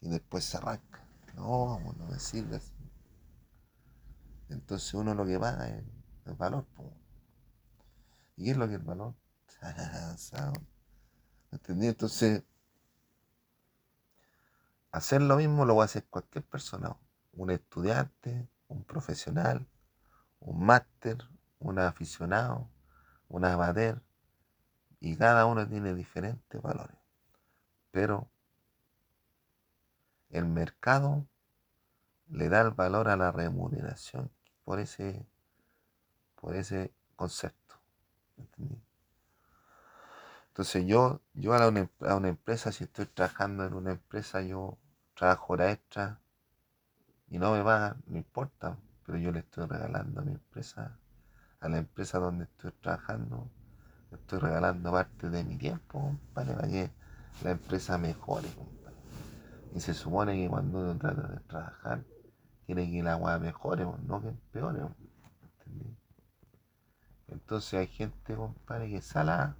Y 0.00 0.08
después 0.08 0.44
se 0.44 0.58
arranca. 0.58 1.04
No, 1.34 1.80
no 1.98 2.06
me 2.06 2.18
sirve 2.18 2.56
así. 2.56 2.75
Entonces 4.48 4.94
uno 4.94 5.14
lo 5.14 5.26
que 5.26 5.38
paga 5.38 5.68
es 5.68 5.84
el 6.26 6.34
valor. 6.34 6.66
¿Y 8.36 8.44
qué 8.44 8.50
es 8.52 8.56
lo 8.56 8.68
que 8.68 8.74
es 8.74 8.80
el 8.80 8.86
valor? 8.86 9.14
¿Me 11.50 11.56
entendí? 11.58 11.86
Entonces 11.86 12.42
Hacer 14.96 15.20
lo 15.20 15.36
mismo 15.36 15.66
lo 15.66 15.76
va 15.76 15.82
a 15.82 15.84
hacer 15.84 16.06
cualquier 16.06 16.42
persona, 16.42 16.96
un 17.34 17.50
estudiante, 17.50 18.48
un 18.66 18.82
profesional, 18.82 19.66
un 20.40 20.64
máster, 20.64 21.18
un 21.58 21.78
aficionado, 21.78 22.70
un 23.28 23.44
amateur, 23.44 24.00
y 24.98 25.14
cada 25.16 25.44
uno 25.44 25.68
tiene 25.68 25.94
diferentes 25.94 26.62
valores. 26.62 26.96
Pero 27.90 28.30
el 30.30 30.46
mercado 30.46 31.26
le 32.28 32.48
da 32.48 32.62
el 32.62 32.70
valor 32.70 33.08
a 33.08 33.18
la 33.18 33.32
remuneración 33.32 34.30
por 34.66 34.80
ese, 34.80 35.24
por 36.34 36.56
ese 36.56 36.92
concepto. 37.14 37.76
Entonces 40.48 40.84
yo, 40.86 41.20
yo 41.34 41.54
a, 41.54 41.68
una, 41.68 41.88
a 42.00 42.16
una 42.16 42.28
empresa, 42.28 42.72
si 42.72 42.82
estoy 42.82 43.06
trabajando 43.06 43.64
en 43.64 43.74
una 43.74 43.92
empresa, 43.92 44.42
yo 44.42 44.76
trabajo 45.14 45.52
hora 45.52 45.70
extra 45.70 46.20
y 47.28 47.38
no 47.38 47.52
me 47.52 47.62
pagan, 47.62 48.02
no 48.08 48.16
importa, 48.16 48.76
pero 49.04 49.18
yo 49.18 49.30
le 49.30 49.38
estoy 49.38 49.66
regalando 49.66 50.20
a 50.20 50.24
mi 50.24 50.32
empresa, 50.32 50.98
a 51.60 51.68
la 51.68 51.78
empresa 51.78 52.18
donde 52.18 52.44
estoy 52.46 52.72
trabajando, 52.72 53.48
le 54.10 54.16
estoy 54.16 54.40
regalando 54.40 54.90
parte 54.90 55.30
de 55.30 55.44
mi 55.44 55.56
tiempo, 55.56 56.00
compadre, 56.00 56.54
para 56.54 56.68
que 56.68 56.90
la 57.44 57.52
empresa 57.52 57.98
mejore, 57.98 58.48
compadre. 58.48 58.96
Y 59.76 59.80
se 59.80 59.94
supone 59.94 60.34
que 60.34 60.48
cuando 60.48 60.80
uno 60.80 60.98
trata 60.98 61.28
de 61.28 61.40
trabajar, 61.40 62.04
quiere 62.66 62.90
que 62.90 63.02
la 63.02 63.12
agua 63.12 63.38
mejore, 63.38 63.84
no 63.84 64.20
que 64.20 64.28
empeore, 64.28 64.82
¿entendí? 65.42 65.96
Entonces 67.28 67.74
hay 67.74 67.86
gente, 67.86 68.34
compadre, 68.34 68.90
que 68.90 69.00
sala 69.00 69.56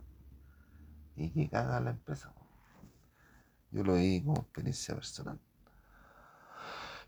y 1.17 1.31
que 1.31 1.49
caga 1.49 1.81
la 1.81 1.91
empresa. 1.91 2.33
Yo 3.71 3.83
lo 3.83 3.95
vi 3.95 4.23
como 4.23 4.43
experiencia 4.43 4.95
personal. 4.95 5.39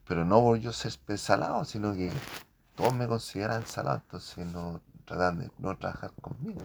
Pero 0.07 0.25
no 0.25 0.40
por 0.40 0.59
yo 0.59 0.73
ser 0.73 0.93
salado, 1.19 1.64
sino 1.64 1.93
que 1.95 2.11
todos 2.75 2.95
me 2.95 3.07
consideran 3.07 3.67
salado, 3.67 3.99
entonces 3.99 4.47
no 4.47 4.81
tratan 5.05 5.40
de 5.40 5.50
no 5.59 5.76
trabajar 5.76 6.12
conmigo. 6.21 6.62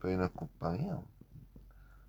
Pero 0.00 0.16
no 0.18 0.24
es 0.24 0.30
culpa 0.30 0.70
mía. 0.70 1.00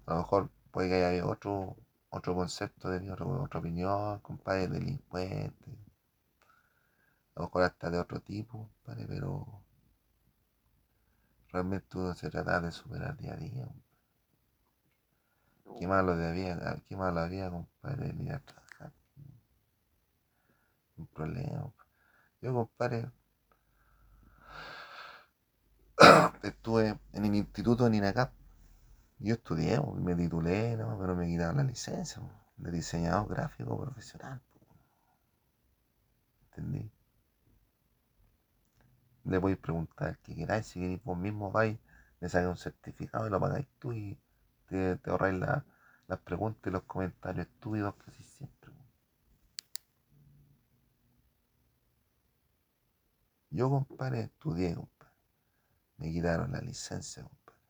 A 0.05 0.13
lo 0.13 0.17
mejor 0.17 0.49
puede 0.71 0.89
que 0.89 1.05
haya 1.05 1.25
otro, 1.25 1.77
otro 2.09 2.35
concepto 2.35 2.89
de 2.89 2.99
mí, 2.99 3.09
otra 3.09 3.59
opinión, 3.59 4.19
compadre, 4.19 4.67
delincuente. 4.67 5.77
Lo 7.41 7.47
mejor 7.47 7.63
hasta 7.63 7.89
de 7.89 7.97
otro 7.97 8.19
tipo, 8.19 8.69
compadre, 8.69 9.07
pero 9.07 9.63
realmente 11.51 11.97
uno 11.97 12.13
se 12.13 12.29
trata 12.29 12.61
de 12.61 12.71
superar 12.71 13.17
día 13.17 13.33
a 13.33 13.35
día. 13.35 13.67
Qué 15.79 15.87
malo 15.87 16.11
había, 16.11 16.83
qué 16.87 16.95
malo 16.95 17.19
había, 17.19 17.49
compadre, 17.49 18.11
a 18.31 18.39
trabajar. 18.41 18.93
Un 20.97 21.07
problema. 21.07 21.73
Yo, 22.41 22.53
compadre, 22.53 23.09
estuve 26.43 26.99
en 27.11 27.25
el 27.25 27.33
instituto 27.33 27.85
de 27.85 27.89
Ninacap. 27.89 28.33
Yo 29.17 29.33
estudié, 29.33 29.81
me 29.95 30.13
titulé, 30.13 30.77
¿no? 30.77 30.95
pero 30.99 31.15
me 31.15 31.25
quitaron 31.25 31.57
la 31.57 31.63
licencia 31.63 32.21
de 32.57 32.71
diseñador 32.71 33.29
gráfico 33.29 33.81
profesional. 33.81 34.39
¿Entendí? 36.45 37.00
Le 39.23 39.37
a 39.37 39.55
preguntar 39.55 40.17
qué 40.19 40.35
queráis, 40.35 40.67
si 40.67 40.79
queréis 40.79 41.03
vos 41.03 41.17
mismo 41.17 41.51
vais, 41.51 41.77
me 42.19 42.29
saqué 42.29 42.47
un 42.47 42.57
certificado 42.57 43.27
y 43.27 43.29
lo 43.29 43.39
pagáis 43.39 43.67
tú 43.79 43.93
y 43.93 44.17
te, 44.67 44.97
te 44.97 45.09
ahorráis 45.09 45.39
las 45.39 46.19
preguntas 46.19 46.61
y 46.67 46.71
los 46.71 46.83
comentarios 46.83 47.47
estúpidos 47.47 47.95
que 47.95 48.11
así 48.11 48.23
siempre. 48.23 48.71
Yo, 53.51 53.69
compadre, 53.69 54.21
estudié, 54.21 54.75
compadre. 54.75 55.13
Me 55.97 56.11
quitaron 56.11 56.51
la 56.51 56.61
licencia, 56.61 57.21
compadre. 57.23 57.61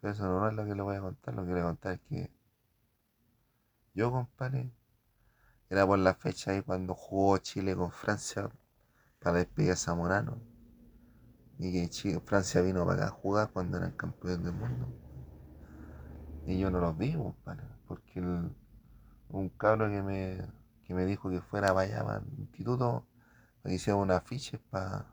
Pero 0.00 0.12
eso 0.12 0.24
no 0.24 0.48
es 0.48 0.54
lo 0.54 0.64
que 0.64 0.74
le 0.74 0.82
voy 0.82 0.96
a 0.96 1.00
contar. 1.00 1.34
Lo 1.34 1.42
que 1.42 1.48
le 1.48 1.54
voy 1.54 1.62
a 1.62 1.64
contar 1.64 1.92
es 1.94 2.00
que 2.00 2.30
yo, 3.94 4.10
compadre, 4.10 4.72
era 5.70 5.86
por 5.86 5.98
la 5.98 6.14
fecha 6.14 6.50
ahí 6.50 6.62
cuando 6.62 6.94
jugó 6.94 7.38
Chile 7.38 7.76
con 7.76 7.92
Francia 7.92 8.50
para 9.22 9.38
despedir 9.38 9.72
a 9.72 9.76
Zamorano. 9.76 10.38
Y 11.58 11.88
que 11.88 12.20
Francia 12.20 12.60
vino 12.60 12.84
para 12.84 13.04
acá 13.04 13.06
a 13.06 13.16
jugar 13.16 13.50
cuando 13.52 13.76
eran 13.78 13.92
campeones 13.92 14.42
del 14.44 14.54
mundo. 14.54 14.88
Y 16.46 16.58
yo 16.58 16.70
no 16.70 16.80
los 16.80 16.98
vi, 16.98 17.14
compadre, 17.14 17.62
porque 17.86 18.20
un 18.20 19.48
cabro 19.56 19.88
que 19.88 20.02
me, 20.02 20.44
que 20.84 20.94
me 20.94 21.06
dijo 21.06 21.30
que 21.30 21.40
fuera 21.40 21.68
para 21.68 21.80
allá, 21.80 22.04
para 22.04 22.18
el 22.18 22.40
instituto, 22.40 23.06
me 23.62 23.74
hicieron 23.74 24.02
una 24.02 24.16
afiche 24.16 24.58
para 24.58 25.06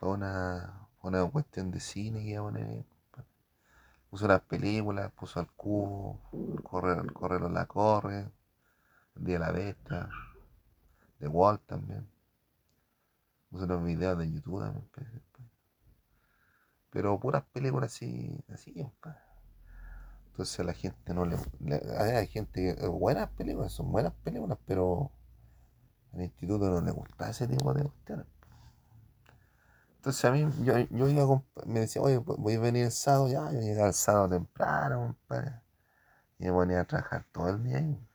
una, 0.00 0.88
una 1.02 1.24
cuestión 1.30 1.70
de 1.70 1.80
cine 1.80 2.20
que 2.20 2.30
iba 2.30 2.40
a 2.40 2.44
poner. 2.44 2.84
Puso 4.10 4.26
las 4.26 4.40
películas, 4.40 5.12
puso 5.12 5.38
al 5.38 5.52
cubo, 5.52 6.20
el 6.32 6.62
correr, 6.62 7.04
el 7.44 7.52
la 7.52 7.66
corre, 7.66 8.30
el 9.16 9.24
día 9.24 9.38
de 9.38 9.44
la 9.44 9.52
bestia, 9.52 10.08
de 11.18 11.28
Walt 11.28 11.60
también. 11.66 12.08
Puso 13.50 13.64
unos 13.64 13.84
videos 13.84 14.18
de 14.18 14.30
YouTube 14.30 14.60
también. 14.60 14.88
Pues, 14.92 15.06
Pero 16.90 17.18
puras 17.18 17.44
películas 17.52 17.94
así, 17.94 18.44
así, 18.48 18.74
compadre. 18.74 19.28
Entonces 20.38 20.60
a 20.60 20.62
la 20.62 20.72
gente 20.72 21.14
no 21.14 21.24
le, 21.24 21.36
hay 21.98 22.28
gente 22.28 22.76
que 22.76 22.86
buenas 22.86 23.28
películas, 23.30 23.72
son 23.72 23.90
buenas 23.90 24.12
películas, 24.22 24.56
pero 24.66 25.10
al 26.12 26.22
instituto 26.22 26.70
no 26.70 26.80
le 26.80 26.92
gusta 26.92 27.28
ese 27.28 27.48
tipo 27.48 27.74
de 27.74 27.82
cuestiones. 27.82 28.26
Entonces 29.96 30.24
a 30.24 30.30
mí, 30.30 30.48
yo, 30.62 30.78
yo 30.78 31.08
iba 31.08 31.42
me 31.66 31.80
decía, 31.80 32.02
oye, 32.02 32.18
voy 32.18 32.54
a 32.54 32.60
venir 32.60 32.84
el 32.84 32.92
sábado, 32.92 33.26
ya, 33.26 33.50
yo 33.50 33.58
llegaba 33.58 33.88
el 33.88 33.94
sábado 33.94 34.28
temprano. 34.28 35.16
Y 36.38 36.44
me 36.44 36.52
ponía 36.52 36.82
a 36.82 36.84
trabajar 36.84 37.26
todo 37.32 37.48
el 37.48 37.64
día 37.64 37.78
ahí. 37.78 38.08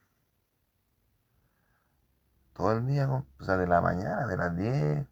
Todo 2.53 2.71
el 2.71 2.87
día, 2.87 3.09
o 3.11 3.43
sea, 3.43 3.57
de 3.57 3.67
la 3.67 3.81
mañana, 3.81 4.27
de 4.27 4.37
las 4.37 4.55
10, 4.55 5.07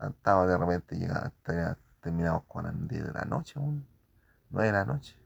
estaba 0.00 0.46
de 0.46 0.56
repente 0.56 0.96
llegaba, 0.96 1.32
terminamos 2.00 2.44
con 2.44 2.64
las 2.64 2.88
10 2.88 3.06
de 3.06 3.12
la 3.12 3.24
noche, 3.24 3.54
9 4.50 4.66
de 4.66 4.72
la 4.72 4.84
noche. 4.84 5.16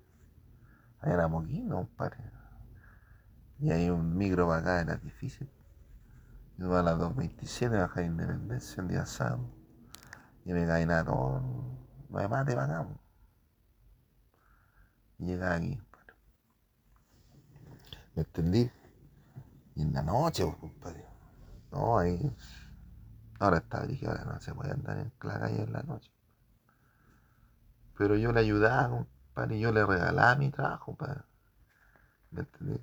Ahí 1.00 1.12
era 1.12 1.28
moquino, 1.28 1.76
compadre. 1.76 2.30
Y 3.58 3.70
hay 3.70 3.90
un 3.90 4.16
micro 4.16 4.48
para 4.48 4.60
acá, 4.60 4.80
era 4.80 4.96
difícil. 4.96 5.50
Yo 6.58 6.76
a 6.76 6.82
las 6.82 6.98
2.27 6.98 7.70
bajé 7.70 8.00
a 8.00 8.04
Independencia 8.04 8.82
un 8.82 8.88
día 8.88 9.06
sábado. 9.06 9.50
Y 10.44 10.52
me 10.52 10.66
caí 10.66 10.86
nada. 10.86 11.04
No 11.04 12.18
hay 12.18 12.28
más 12.28 12.46
de 12.46 12.52
acá. 12.54 12.86
Y 15.18 15.26
llegaba 15.26 15.54
aquí, 15.56 15.76
compadre. 15.76 16.14
¿Me 18.14 18.22
entendí? 18.22 18.70
Y 19.74 19.82
en 19.82 19.92
la 19.92 20.02
noche, 20.02 20.44
pues, 20.44 20.56
compadre. 20.56 21.06
No, 21.70 21.98
ahí. 21.98 22.36
Ahora 23.42 23.56
está 23.56 23.82
dirigido, 23.82 24.12
ahora 24.12 24.24
no 24.24 24.40
se 24.40 24.54
puede 24.54 24.70
andar 24.70 24.98
en 24.98 25.12
la 25.20 25.40
calle 25.40 25.64
en 25.64 25.72
la 25.72 25.82
noche. 25.82 26.12
Pero 27.98 28.14
yo 28.14 28.30
le 28.30 28.38
ayudaba, 28.38 29.04
y 29.50 29.58
yo 29.58 29.72
le 29.72 29.84
regalaba 29.84 30.36
mi 30.36 30.52
trabajo, 30.52 30.94
para 30.94 31.24
¿Me 32.30 32.42
entendí? 32.42 32.80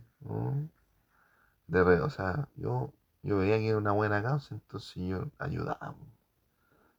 De 1.67 2.01
o 2.01 2.09
sea, 2.09 2.49
yo, 2.57 2.91
yo 3.23 3.37
veía 3.37 3.57
que 3.57 3.69
era 3.69 3.77
una 3.77 3.93
buena 3.93 4.21
causa, 4.21 4.53
entonces 4.53 4.95
yo 4.97 5.31
ayudaba, 5.37 5.95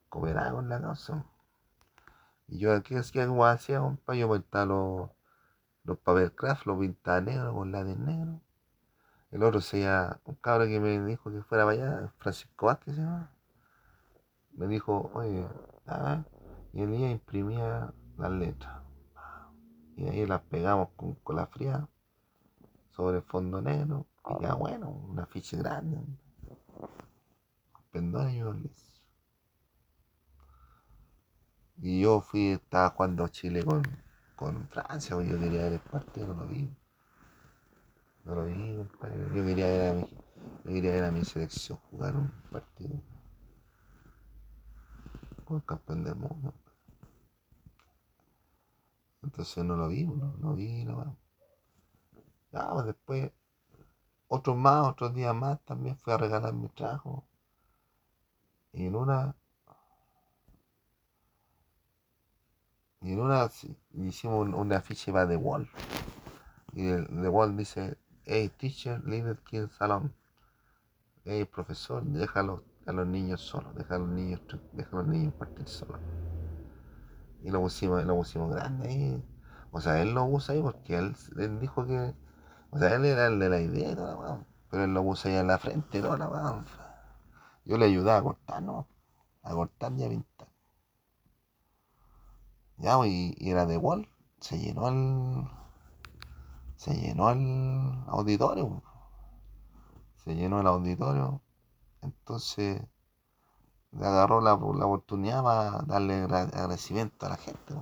cooperaba 0.09 0.53
con 0.53 0.71
la 0.71 0.81
causa. 0.81 1.27
Y 2.49 2.61
yo 2.61 2.73
aquí 2.75 2.95
hacía 2.95 3.27
como 3.27 3.45
hacía, 3.45 3.81
compa, 3.81 4.15
yo 4.15 4.33
pintaba 4.33 4.65
los, 4.65 5.11
los 5.85 5.99
papel 5.99 6.35
craft, 6.35 6.65
los 6.65 6.79
pintaba 6.79 7.21
negros 7.21 7.53
con 7.53 7.73
látex 7.73 7.99
negro. 7.99 8.41
El 9.31 9.43
otro 9.43 9.61
sería 9.61 10.19
un 10.25 10.37
cabrón 10.37 10.69
que 10.69 10.81
me 10.81 10.99
dijo 11.05 11.31
que 11.31 11.43
fuera 11.43 11.67
para 11.67 11.77
allá, 11.77 12.13
Francisco 12.17 12.65
Vázquez 12.65 12.95
se 12.95 13.03
llama. 13.03 13.31
Me 14.53 14.67
dijo, 14.67 15.11
oye, 15.15 15.47
ah, 15.87 16.23
y 16.73 16.83
el 16.83 16.93
día 16.93 17.11
imprimía 17.11 17.93
las 18.19 18.31
letras 18.31 18.81
y 20.01 20.09
ahí 20.09 20.27
las 20.27 20.41
pegamos 20.43 20.89
con 20.97 21.15
cola 21.17 21.47
fría 21.47 21.87
sobre 22.91 23.19
el 23.19 23.23
fondo 23.23 23.61
negro 23.61 24.07
y 24.31 24.43
ya 24.43 24.55
bueno, 24.55 24.89
una 24.89 25.27
ficha 25.27 25.59
grande. 25.59 25.99
Pendón 27.91 28.31
y 28.31 28.71
Y 31.83 32.01
yo 32.01 32.21
fui, 32.21 32.53
estaba 32.53 32.91
jugando 32.91 33.29
Chile 33.29 33.65
con, 33.65 33.83
con 34.37 34.69
Francia, 34.69 35.17
porque 35.17 35.31
yo 35.31 35.39
quería 35.39 35.63
ver 35.65 35.73
el 35.75 35.81
partido, 35.81 36.29
no 36.29 36.45
lo 36.45 36.49
vi. 36.49 36.75
No 38.25 38.35
lo 38.35 38.45
vi, 38.47 38.77
Yo 39.35 39.45
quería 39.45 39.67
ver 39.67 39.91
a 39.91 39.95
mi, 39.95 40.09
yo 40.65 40.71
quería 40.71 40.93
ver 40.93 41.05
a 41.05 41.11
mi 41.11 41.25
selección 41.25 41.79
jugar 41.91 42.17
un 42.17 42.31
partido. 42.51 43.01
El 45.51 46.05
del 46.05 46.15
mundo. 46.15 46.55
Entonces 49.23 49.65
no 49.65 49.77
lo 49.77 49.89
vi, 49.89 50.05
no, 50.05 50.37
no 50.39 50.55
vi 50.55 50.85
nada. 50.85 51.17
Ya, 52.53 52.71
pues 52.71 52.87
después, 52.87 53.33
otros 54.29 54.57
más, 54.57 54.87
otros 54.87 55.13
días 55.13 55.35
más, 55.35 55.61
también 55.65 55.97
fui 55.97 56.13
a 56.13 56.19
regalar 56.19 56.53
mi 56.53 56.69
trabajo. 56.69 57.25
Y 58.73 58.87
en 58.87 58.95
una. 58.95 59.35
Y 63.03 63.13
en 63.13 63.21
una 63.21 63.51
hicimos 63.95 64.49
una 64.55 64.77
afiche 64.77 65.13
para 65.13 65.29
The 65.29 65.37
Wall. 65.37 65.69
Y 66.75 66.85
The 66.93 67.29
Wall 67.29 67.57
dice, 67.57 67.99
hey 68.25 68.49
teacher, 68.57 69.03
leave 69.05 69.35
the 69.35 69.43
kids 69.43 69.73
salón 69.75 70.15
Hey 71.25 71.45
profesor, 71.45 72.03
déjalo 72.05 72.63
a 72.87 72.93
los 72.93 73.07
niños 73.07 73.41
solos, 73.41 73.75
deja 73.75 73.97
a 73.97 73.99
los 73.99 74.09
niños, 74.09 74.41
deja 74.73 74.91
a 74.93 75.01
los 75.01 75.07
niños 75.09 75.35
partir 75.35 75.69
solos. 75.69 76.01
Y 77.43 77.51
lo 77.51 77.61
pusimos, 77.61 78.05
lo 78.05 78.17
pusimos 78.17 78.51
grande 78.55 78.89
ahí. 78.89 79.25
O 79.73 79.81
sea, 79.81 80.03
él 80.03 80.13
lo 80.15 80.25
usa 80.25 80.55
ahí 80.55 80.63
porque 80.63 80.97
él, 80.97 81.15
dijo 81.61 81.87
que. 81.87 82.15
O 82.71 82.79
sea, 82.79 82.95
él 82.95 83.05
era 83.05 83.27
el 83.27 83.39
de 83.39 83.49
la 83.49 83.61
idea 83.61 83.93
y 83.93 83.95
toda 83.95 84.13
la 84.13 84.19
weón. 84.19 84.47
Pero 84.71 84.85
él 84.85 84.95
lo 84.95 85.03
puso 85.03 85.29
ahí 85.29 85.37
en 85.37 85.47
la 85.47 85.59
frente 85.59 85.99
y 85.99 86.03
toda 86.03 86.19
la 86.19 86.29
weón. 86.29 86.65
Yo 87.65 87.77
le 87.79 87.87
ayudaba 87.87 88.19
a 88.19 88.23
cortar, 88.23 88.63
¿no? 88.63 88.89
A 89.43 89.55
cortar 89.55 89.93
y 89.93 90.05
a 90.05 90.09
pintar. 90.09 90.49
Ya, 92.79 92.97
pues, 92.97 93.11
y, 93.11 93.35
y 93.39 93.51
era 93.51 93.67
de 93.67 93.77
wall. 93.77 94.09
Se 94.41 94.59
llenó 94.59 94.89
el. 94.89 95.49
Se 96.77 96.95
llenó 96.95 97.31
el 97.31 98.05
auditorio. 98.09 98.83
Se 100.25 100.35
llenó 100.35 100.61
el 100.61 100.67
auditorio. 100.67 101.43
Entonces 102.03 102.83
le 103.93 104.07
agarró 104.07 104.41
la, 104.41 104.55
oportunidad 104.55 105.43
para 105.43 105.83
darle 105.83 106.23
agradecimiento 106.23 107.27
a 107.27 107.31
la 107.31 107.37
gente. 107.37 107.75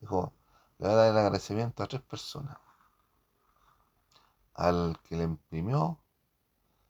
Dijo, 0.00 0.32
le 0.78 0.86
voy 0.86 0.94
a 0.94 0.96
dar 0.96 1.10
el 1.10 1.18
agradecimiento 1.18 1.82
a 1.82 1.86
tres 1.86 2.02
personas. 2.02 2.56
Al 4.54 4.98
que 5.04 5.16
le 5.16 5.24
imprimió, 5.24 5.98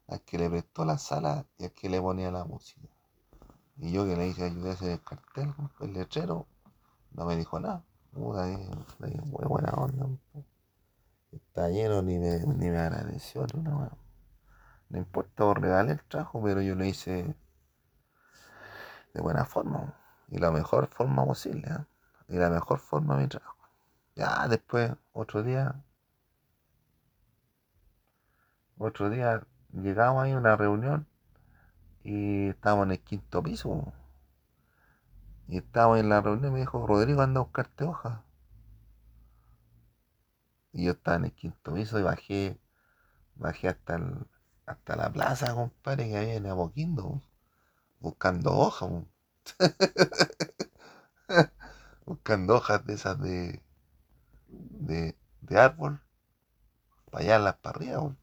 al 0.07 0.21
que 0.21 0.37
le 0.37 0.49
prestó 0.49 0.85
la 0.85 0.97
sala 0.97 1.45
y 1.57 1.65
al 1.65 1.71
que 1.71 1.89
le 1.89 2.01
ponía 2.01 2.31
la 2.31 2.45
música. 2.45 2.87
Y 3.77 3.91
yo 3.91 4.05
que 4.05 4.15
le 4.15 4.25
dije 4.25 4.43
ayudé 4.43 4.69
a 4.69 4.73
hacer 4.73 4.91
el 4.91 5.03
cartel, 5.03 5.53
el 5.79 5.93
letrero, 5.93 6.45
no 7.13 7.25
me 7.25 7.35
dijo 7.35 7.59
nada. 7.59 7.83
muy 8.13 9.45
buena 9.47 9.71
onda. 9.71 10.07
Está 11.31 11.69
lleno, 11.69 12.01
ni 12.01 12.19
me, 12.19 12.39
ni 12.39 12.69
me 12.69 12.77
agradeció. 12.77 13.47
No, 13.55 13.89
no 14.91 14.97
importa, 14.97 15.53
regalé 15.53 15.93
el 15.93 16.03
trabajo, 16.03 16.41
pero 16.43 16.61
yo 16.61 16.75
le 16.75 16.89
hice 16.89 17.33
de 19.13 19.21
buena 19.21 19.45
forma 19.45 19.93
y 20.27 20.37
la 20.37 20.51
mejor 20.51 20.87
forma 20.87 21.25
posible 21.25 21.67
¿eh? 21.69 21.85
y 22.27 22.37
la 22.37 22.49
mejor 22.49 22.79
forma 22.79 23.15
de 23.15 23.23
mi 23.23 23.29
trabajo. 23.29 23.57
Ya 24.15 24.47
después, 24.49 24.91
otro 25.13 25.43
día, 25.43 25.81
otro 28.77 29.09
día 29.09 29.47
llegamos 29.71 30.23
ahí 30.23 30.33
a 30.33 30.37
una 30.37 30.57
reunión 30.57 31.07
y 32.03 32.49
estábamos 32.49 32.87
en 32.87 32.91
el 32.91 32.99
quinto 32.99 33.41
piso. 33.41 33.93
Y 35.47 35.57
estábamos 35.57 35.99
en 35.99 36.09
la 36.09 36.21
reunión 36.21 36.51
y 36.51 36.53
me 36.53 36.59
dijo, 36.59 36.85
Rodrigo, 36.85 37.21
anda 37.21 37.39
a 37.39 37.43
buscarte 37.43 37.85
hojas. 37.85 38.19
Y 40.73 40.85
yo 40.85 40.91
estaba 40.91 41.17
en 41.17 41.25
el 41.25 41.33
quinto 41.33 41.73
piso 41.73 41.99
y 41.99 42.03
bajé, 42.03 42.59
bajé 43.35 43.69
hasta, 43.69 43.99
hasta 44.71 44.95
la 44.95 45.11
plaza, 45.11 45.53
compadre, 45.53 46.09
que 46.09 46.17
había 46.17 46.35
en 46.35 46.47
Apoquindo 46.47 47.21
buscando 47.99 48.57
hojas. 48.57 48.89
buscando 52.05 52.55
hojas 52.55 52.85
de 52.85 52.93
esas 52.93 53.19
de, 53.19 53.61
de, 54.47 55.15
de 55.41 55.59
árbol 55.59 55.99
para 57.11 57.23
allá 57.23 57.57
para 57.61 57.75
arriba. 57.75 58.15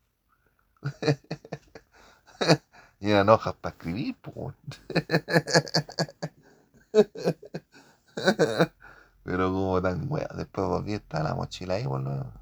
y 3.00 3.10
eran 3.10 3.28
hojas 3.28 3.54
para 3.54 3.74
escribir. 3.76 4.16
Pero 9.22 9.52
como 9.52 9.80
tan 9.82 10.06
wea, 10.10 10.28
después 10.34 10.66
volví 10.66 10.94
a 10.94 10.96
estar 10.96 11.22
la 11.22 11.34
mochila 11.34 11.74
ahí, 11.74 11.86
boludo. 11.86 12.32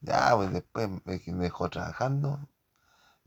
Ya, 0.00 0.32
pues 0.34 0.52
después 0.52 0.88
me 1.04 1.44
dejó 1.44 1.68
trabajando 1.70 2.40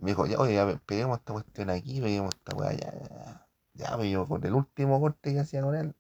me 0.04 0.12
dijo, 0.12 0.26
ya, 0.28 0.38
oye, 0.40 0.56
ya, 0.56 0.68
peguemos 0.86 1.20
esta 1.20 1.34
cuestión 1.34 1.70
aquí, 1.70 2.02
peguemos 2.02 2.36
esta 2.36 2.56
weá, 2.56 2.74
ya, 2.74 2.92
ya, 2.94 3.48
ya, 3.74 3.98
me 3.98 4.10
yo 4.12 4.28
con 4.28 4.46
el 4.46 4.54
último 4.54 5.00
corte 5.02 5.34
que 5.34 5.40
hacía 5.40 5.62
con 5.62 5.76
él, 5.76 5.96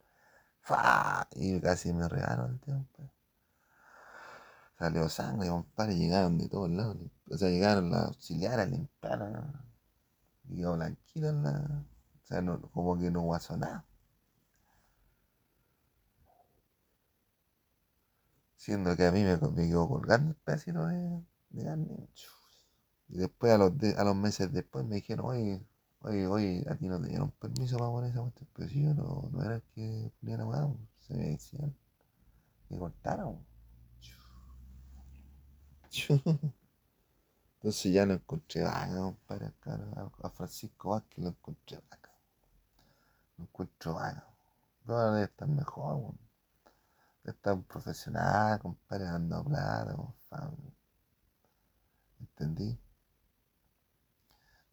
¡fa! 0.61 1.27
y 1.31 1.59
casi 1.61 1.93
me 1.93 2.07
regaló 2.09 2.47
el 2.47 2.59
tiempo. 2.59 3.13
Raleo 4.77 5.07
sangre, 5.07 5.49
compadre, 5.49 5.95
llegaron 5.95 6.37
de 6.37 6.49
todos 6.49 6.69
lados. 6.69 6.97
O 7.29 7.37
sea, 7.37 7.49
llegaron 7.49 7.89
las 7.91 8.07
auxiliares 8.07 8.67
a 8.67 8.69
limpiar. 8.69 9.19
Y 10.49 10.63
en 10.63 11.43
la. 11.43 11.85
O 12.21 12.25
sea, 12.25 12.41
no, 12.41 12.61
como 12.71 12.99
que 12.99 13.09
no 13.09 13.21
guasó 13.21 13.55
nada. 13.57 13.85
Siendo 18.57 18.95
que 18.95 19.05
a 19.05 19.11
mí 19.11 19.23
me, 19.23 19.37
me 19.37 19.67
quedó 19.67 19.87
colgando 19.87 20.31
el 20.31 20.35
pedacito 20.37 20.85
de, 20.87 21.23
de 21.49 21.63
carne. 21.63 22.09
Y 23.13 23.17
después, 23.19 23.53
a 23.53 23.57
los, 23.59 23.77
de- 23.77 23.95
a 23.95 24.03
los 24.03 24.15
meses 24.15 24.51
después, 24.51 24.85
me 24.85 24.95
dijeron, 24.95 25.27
oye, 25.27 25.61
oye, 26.01 26.27
oye, 26.27 26.65
a 26.67 26.75
ti 26.75 26.87
no 26.87 26.99
te 26.99 27.09
dieron 27.09 27.29
permiso 27.31 27.77
para 27.77 27.91
poner 27.91 28.09
esa 28.11 28.21
cuestión. 28.21 28.47
Pero 28.55 28.69
si 28.69 28.83
yo 28.83 28.93
no, 28.95 29.29
no 29.31 29.43
era 29.43 29.55
el 29.55 29.61
que 29.75 30.11
ponía 30.19 30.37
la 30.37 30.45
mano, 30.45 30.77
se 31.07 31.13
me 31.15 31.25
decían 31.29 31.75
que 32.69 32.77
cortaron. 32.77 33.37
Entonces 37.57 37.93
ya 37.93 38.05
lo 38.05 38.13
encontré 38.15 38.63
vaca, 38.63 38.95
compadre, 38.95 39.45
acá, 39.47 39.79
a, 40.21 40.29
Francisco 40.31 40.89
Vázquez 40.89 41.23
lo 41.23 41.29
encontré 41.29 41.79
vaca. 41.89 42.11
Lo 43.37 43.43
encuentro 43.45 43.93
vaca. 43.93 44.25
Pero 44.85 44.97
ahora 44.97 45.11
debe 45.13 45.25
estar 45.25 45.47
mejor, 45.47 45.95
weón. 45.95 46.19
Debe 47.23 47.35
estar 47.37 47.53
un 47.53 47.63
profesional, 47.63 48.59
compadre, 48.59 49.05
dando 49.05 49.43
plata. 49.45 49.95
¿Entendí? 52.19 52.77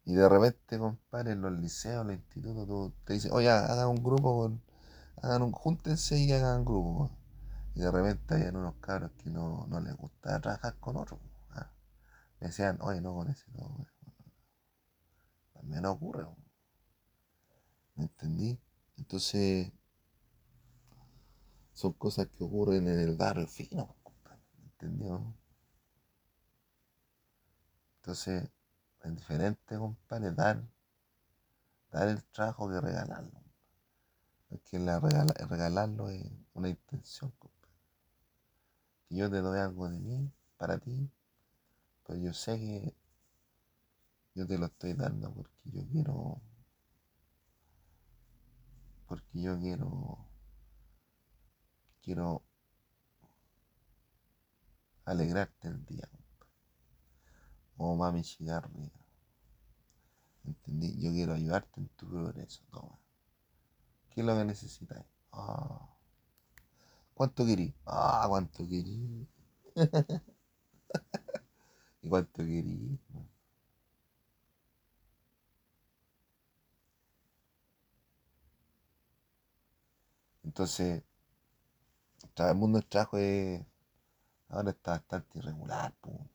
Y 0.05 0.13
de 0.15 0.27
repente, 0.29 0.77
compadre, 0.79 1.31
en 1.33 1.41
los 1.41 1.53
liceos, 1.53 2.05
los 2.05 2.15
institutos, 2.15 2.67
tú 2.67 2.93
te 3.05 3.13
dicen, 3.13 3.31
oye, 3.33 3.49
hagan 3.49 3.87
un 3.87 4.03
grupo 4.03 4.41
con, 4.41 4.61
hagan 5.21 5.43
un, 5.43 5.51
júntense 5.51 6.17
y 6.19 6.31
hagan 6.31 6.59
un 6.59 6.65
grupo. 6.65 7.11
Y 7.75 7.81
de 7.81 7.91
repente 7.91 8.35
habían 8.35 8.55
unos 8.57 8.75
cabros 8.81 9.11
que 9.23 9.29
no, 9.29 9.65
no 9.69 9.79
les 9.79 9.95
gustaba 9.95 10.39
trabajar 10.41 10.75
con 10.79 10.97
otros. 10.97 11.19
ah. 11.51 11.71
Me 12.39 12.47
decían, 12.47 12.77
oye, 12.81 13.01
no 13.01 13.13
con 13.13 13.29
ese, 13.29 13.45
no. 13.53 13.67
weón. 13.67 13.87
También 15.53 15.85
ocurre. 15.85 16.25
¿me 17.95 18.03
entendí? 18.05 18.59
Entonces, 18.97 19.71
son 21.73 21.93
cosas 21.93 22.27
que 22.27 22.43
ocurren 22.43 22.87
en 22.87 22.99
el 22.99 23.15
barrio 23.15 23.47
fino, 23.47 23.95
¿me 24.57 24.65
entendió? 24.65 25.35
Entonces, 27.97 28.49
es 29.03 29.15
diferente, 29.15 29.77
compadre, 29.77 30.31
dar, 30.31 30.63
dar 31.91 32.07
el 32.07 32.23
trabajo 32.31 32.67
que 32.71 32.81
regalarlo. 32.81 33.39
Porque 34.49 34.77
la 34.77 34.99
regala- 34.99 35.33
regalarlo 35.49 36.09
es 36.09 36.23
una 36.53 36.69
intención, 36.69 37.31
compadre. 37.39 37.73
Que 39.07 39.15
yo 39.17 39.29
te 39.29 39.41
doy 39.41 39.59
algo 39.59 39.87
de 39.89 39.99
mí, 39.99 40.31
para 40.57 40.79
ti, 40.79 41.11
pero 42.05 42.19
yo 42.19 42.33
sé 42.33 42.57
que 42.59 42.95
yo 44.35 44.45
te 44.45 44.57
lo 44.57 44.65
estoy 44.65 44.93
dando 44.93 45.33
porque 45.33 45.71
yo 45.71 45.85
quiero, 45.89 46.41
porque 49.07 49.41
yo 49.41 49.59
quiero, 49.59 50.17
quiero 52.01 52.43
alegrarte 55.05 55.67
el 55.67 55.85
día, 55.85 56.09
compadre. 57.81 57.93
O 57.93 57.95
mami 58.01 58.23
cigarrilla, 58.23 59.01
¿entendí? 60.45 60.99
Yo 61.01 61.09
quiero 61.11 61.33
ayudarte 61.33 61.79
en 61.81 61.87
tu 61.97 62.07
progreso, 62.07 62.61
toma. 62.69 62.99
¿Qué 64.11 64.21
es 64.21 64.27
lo 64.27 64.37
que 64.37 64.45
necesitas? 64.45 65.03
Ah, 65.31 65.79
¿Cuánto 67.13 67.45
querís? 67.45 67.73
Ah, 67.85 68.25
¿cuánto 68.27 68.67
querís? 68.67 69.27
¿Y 72.03 72.09
cuánto 72.09 72.43
querís? 72.43 72.99
Entonces, 80.43 81.03
el 82.35 82.55
mundo 82.55 82.77
del 82.79 82.87
trabajo 82.89 83.17
es, 83.17 83.61
ahora 84.49 84.71
está 84.71 84.91
bastante 84.91 85.39
irregular, 85.39 85.93
po. 86.01 86.29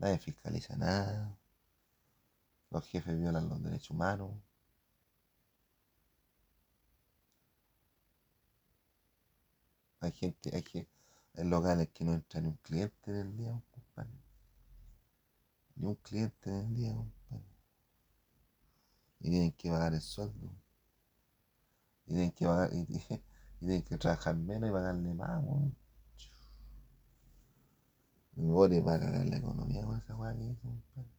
Nadie 0.00 0.18
fiscaliza 0.18 0.74
nada. 0.76 1.38
Los 2.70 2.84
jefes 2.88 3.16
violan 3.16 3.48
los 3.48 3.62
derechos 3.62 3.90
humanos. 3.90 4.32
Hay 10.00 10.12
gente, 10.12 10.54
hay, 10.54 10.60
ge- 10.62 10.88
hay 11.36 11.44
locales 11.44 11.88
que 11.94 12.04
no 12.04 12.12
entra 12.12 12.38
ni 12.42 12.48
un 12.48 12.58
cliente 12.62 13.12
en 13.12 13.16
el 13.16 13.34
día, 13.38 13.62
compadre. 13.70 14.10
Ni 15.74 15.84
un 15.88 15.96
cliente 15.96 16.48
en 16.48 16.56
el 16.58 16.74
día, 16.76 16.94
compadre. 16.94 17.56
Y 19.20 19.30
tienen 19.30 19.52
que 19.52 19.70
pagar 19.70 19.94
el 19.94 20.00
sueldo. 20.02 20.50
Y 22.04 22.10
tienen 22.12 22.32
que 22.32 22.44
pagar, 22.44 22.70
y, 22.74 22.80
y 22.90 23.20
tienen 23.60 23.82
que 23.82 23.96
trabajar 23.96 24.36
menos 24.36 24.68
y 24.68 24.72
pagarle 24.74 25.14
más, 25.14 25.42
weón. 25.42 25.74
Y 28.36 28.46
Boris 28.46 28.84
va 28.86 28.94
a 28.94 29.00
cagar 29.00 29.26
la 29.26 29.36
economía 29.36 29.84
con 29.84 29.98
esa 29.98 30.16
weá 30.16 30.34
que 30.34 30.44
hizo, 30.44 30.62
compadre. 30.62 31.10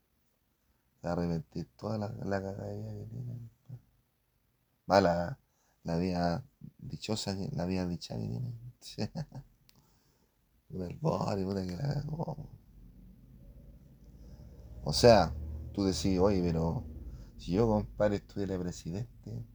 Va 1.04 1.10
a 1.10 1.14
arrepentir 1.14 1.68
toda 1.78 1.98
la, 1.98 2.08
la 2.10 2.42
cagadilla 2.42 2.94
que 2.94 3.06
tiene, 3.06 3.34
compadre. 3.34 3.84
Va 4.90 5.02
la, 5.02 5.40
la 5.84 5.98
vida 5.98 6.44
dichosa, 6.80 7.36
la 7.54 7.66
vida 7.66 7.88
dicha 7.88 8.16
que 8.18 8.28
tiene. 8.28 8.54
El 10.70 10.98
Boris, 11.00 11.46
puta 11.46 11.66
que 11.66 11.76
la 11.76 11.94
cagó. 11.96 12.50
O 14.84 14.94
sea, 14.94 15.34
tú 15.74 15.84
decís, 15.84 16.18
oye, 16.18 16.42
pero 16.42 16.86
si 17.38 17.52
yo, 17.52 17.68
compadre, 17.68 18.18
estuviera 18.18 18.58
presidente, 18.58 19.46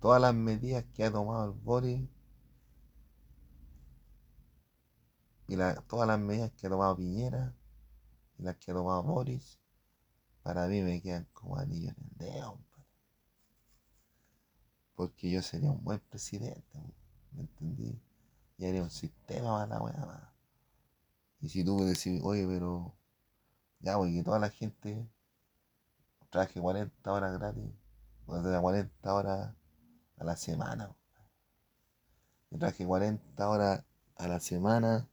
todas 0.00 0.20
las 0.20 0.34
medidas 0.34 0.84
que 0.94 1.04
ha 1.04 1.10
tomado 1.10 1.46
el 1.46 1.58
Boris 1.58 2.08
y 5.48 5.56
la- 5.56 5.74
todas 5.82 6.06
las 6.08 6.18
medidas 6.18 6.52
que 6.52 6.66
ha 6.66 6.70
tomado 6.70 6.96
Piñera 6.96 7.54
y 8.38 8.42
las 8.44 8.56
que 8.56 8.70
ha 8.70 8.74
tomado 8.74 9.02
Boris, 9.02 9.58
para 10.42 10.66
mí 10.68 10.82
me 10.82 11.02
quedan 11.02 11.26
como 11.32 11.58
anillos 11.58 11.94
en 11.98 12.04
el 12.04 12.18
dedo. 12.32 12.58
Porque 14.96 15.30
yo 15.30 15.42
sería 15.42 15.70
un 15.70 15.84
buen 15.84 16.00
presidente, 16.00 16.80
¿me 17.32 17.42
entendí? 17.42 18.00
Y 18.58 18.66
haría 18.66 18.82
un 18.82 18.90
sistema 18.90 19.58
para 19.58 19.66
la 19.66 19.80
weá. 19.82 20.32
Y 21.40 21.48
si 21.48 21.64
tú 21.64 21.84
decís, 21.86 22.20
oye, 22.22 22.46
pero 22.46 22.94
ya, 23.80 23.96
güey, 23.96 24.14
que 24.14 24.22
toda 24.24 24.38
la 24.38 24.50
gente 24.50 25.08
trabaje 26.30 26.60
40 26.60 27.12
horas 27.12 27.32
gratis, 27.38 27.72
o 28.26 28.40
sea, 28.42 28.60
40 28.60 29.14
horas 29.14 29.54
a 30.18 30.24
la 30.24 30.36
semana, 30.36 30.94
que 32.50 32.58
trabaje 32.58 32.84
40 32.84 33.48
horas 33.48 33.84
a 34.16 34.26
la 34.28 34.40
semana, 34.40 35.08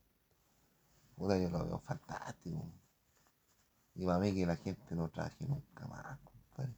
puta, 1.23 1.37
yo 1.37 1.49
lo 1.49 1.65
veo 1.65 1.79
fantástico. 1.79 2.69
Y 3.95 4.05
para 4.05 4.19
mí 4.19 4.33
que 4.33 4.45
la 4.45 4.57
gente 4.57 4.93
no 4.93 5.09
trabaje 5.09 5.45
nunca 5.45 5.87
más, 5.87 6.19
compadre. 6.19 6.75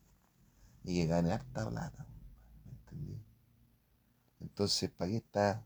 Y 0.84 1.02
que 1.02 1.08
gane 1.08 1.32
harta 1.32 1.68
plata, 1.68 2.06
¿me 2.66 2.72
entendí? 2.72 3.26
Entonces, 4.40 4.92
¿para 4.92 5.10
qué 5.10 5.18
está 5.18 5.66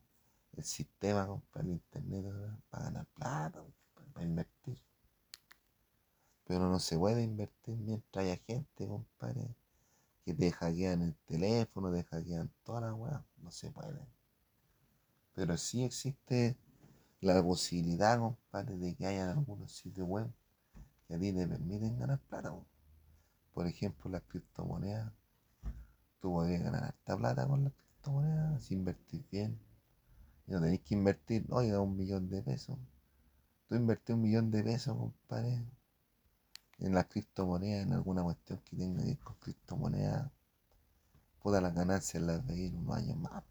el 0.56 0.63
sistema, 0.63 1.28
compadre, 1.28 1.68
el 1.68 1.74
internet, 1.74 2.26
para 2.70 2.86
ganar 2.86 3.06
plata, 3.08 3.63
para 4.13 4.26
invertir? 4.26 4.82
Pero 6.46 6.70
no 6.70 6.80
se 6.80 6.98
puede 6.98 7.22
invertir 7.22 7.76
mientras 7.80 8.24
haya 8.24 8.38
gente, 8.38 8.88
compadre, 8.88 9.56
que 10.24 10.34
te 10.34 10.52
hackean 10.52 11.02
el 11.02 11.15
teléfono, 11.26 11.92
te 11.92 12.04
hackean 12.04 12.50
toda 12.63 12.82
la 12.82 12.94
weá. 12.94 13.26
No 13.38 13.52
se 13.52 13.72
puede. 13.72 14.08
Pero 15.34 15.58
sí 15.58 15.84
existe 15.84 16.58
la 17.22 17.44
posibilidad, 17.44 18.20
compadre, 18.20 18.78
de 18.78 18.96
que 18.96 19.06
haya 19.06 19.32
algunos 19.32 19.72
sitios 19.72 20.08
web 20.08 20.32
que 21.08 21.16
a 21.16 21.20
ti 21.20 21.34
te 21.34 21.48
permiten 21.48 21.98
ganar 21.98 22.20
plata. 22.20 22.52
po. 22.52 22.66
Por 23.54 23.68
ejemplo, 23.68 24.10
las 24.10 24.22
criptomonedas. 24.24 25.12
Tú 26.22 26.34
podrías 26.34 26.64
ganar 26.64 26.84
harta 26.84 27.18
plata 27.18 27.48
con 27.48 27.64
las 27.64 27.74
criptomonedas 27.74 28.64
si 28.64 28.74
invertís 28.74 29.30
bien. 29.30 29.60
Y 30.48 30.52
no 30.52 30.62
tenés 30.62 30.82
que 30.82 30.96
invertir, 30.96 31.46
oiga, 31.50 31.80
un 31.82 31.98
millón 31.98 32.30
de 32.30 32.42
pesos. 32.42 32.78
Tú 33.68 33.76
invertís 33.76 34.16
un 34.16 34.22
millón 34.22 34.52
de 34.52 34.64
pesos, 34.64 34.96
compadre, 34.98 35.66
en 36.80 36.94
las 36.94 37.06
criptomonedas, 37.08 37.86
en 37.86 37.94
alguna 37.94 38.24
cuestión 38.24 38.60
que 38.60 38.76
tenga 38.78 39.02
que 39.02 39.08
ver 39.08 39.20
con 39.20 39.36
criptomonedas. 39.36 40.32
Puta, 41.42 41.62
las 41.62 41.74
ganancias 41.74 42.24
las 42.24 42.46
veis 42.46 42.72
en 42.72 42.78
unos 42.78 42.98
años 42.98 43.18
más. 43.18 43.44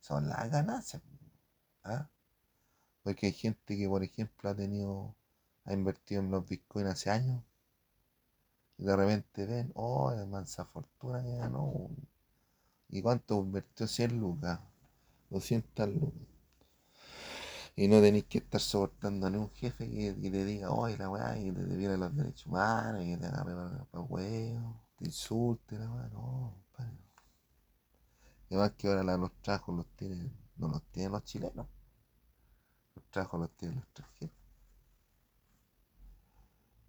Son 0.00 0.28
las 0.28 0.50
ganancias. 0.50 1.02
¿Ah? 1.84 2.08
Porque 3.02 3.26
hay 3.26 3.32
gente 3.32 3.76
que, 3.76 3.88
por 3.88 4.02
ejemplo, 4.02 4.50
ha 4.50 4.54
tenido, 4.54 5.14
ha 5.64 5.72
invertido 5.72 6.20
en 6.22 6.30
los 6.30 6.48
bitcoins 6.48 6.90
hace 6.90 7.10
años 7.10 7.42
y 8.80 8.84
de 8.84 8.96
repente 8.96 9.46
ven, 9.46 9.72
oh, 9.74 10.10
la 10.10 10.24
mansa 10.24 10.64
fortuna 10.64 11.22
que 11.22 11.36
ganó. 11.36 11.90
¿Y 12.88 13.02
cuánto 13.02 13.38
invirtió? 13.38 13.86
100 13.86 14.18
lucas, 14.18 14.58
200 15.28 15.88
lucas. 15.88 16.20
Y 17.76 17.88
no 17.88 18.00
tenéis 18.00 18.24
que 18.24 18.38
estar 18.38 18.60
soportando 18.60 19.26
a 19.26 19.30
ningún 19.30 19.50
jefe 19.50 19.88
que, 19.90 20.30
te 20.30 20.44
diga, 20.46 20.70
oye, 20.70 20.96
la 20.96 21.10
weá, 21.10 21.38
y 21.38 21.52
te 21.52 21.76
viene 21.76 21.98
los 21.98 22.16
derechos 22.16 22.46
humanos, 22.46 23.04
y 23.04 23.16
te 23.18 23.26
agarre 23.26 23.54
para 23.54 23.86
el 23.92 24.10
huevo, 24.10 24.80
te 24.96 25.04
insulte, 25.04 25.78
la 25.78 25.90
weá, 25.90 26.08
no, 26.08 26.54
compadre. 26.72 26.98
Además 28.48 28.72
que 28.78 28.88
ahora 28.88 29.16
los 29.18 29.32
trabajos 29.42 29.76
los 29.76 29.86
tienen, 29.96 30.32
no 30.60 30.68
los 30.68 30.82
tienen 30.92 31.12
los 31.12 31.24
chilenos. 31.24 31.66
Los 32.94 33.04
trabajos 33.10 33.40
los 33.40 33.50
tienen 33.56 33.76
los 33.76 33.84
extranjeros. 33.84 34.36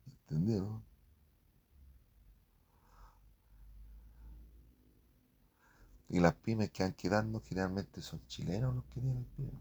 ¿Entendieron? 0.05 0.84
Y 6.10 6.19
las 6.19 6.34
pymes 6.34 6.69
que 6.71 6.84
van 6.84 6.93
quedando 6.93 7.39
generalmente 7.39 8.01
son 8.01 8.21
chilenos 8.27 8.75
los 8.75 8.84
que 8.86 8.99
tienen 8.99 9.23
pymes. 9.38 9.55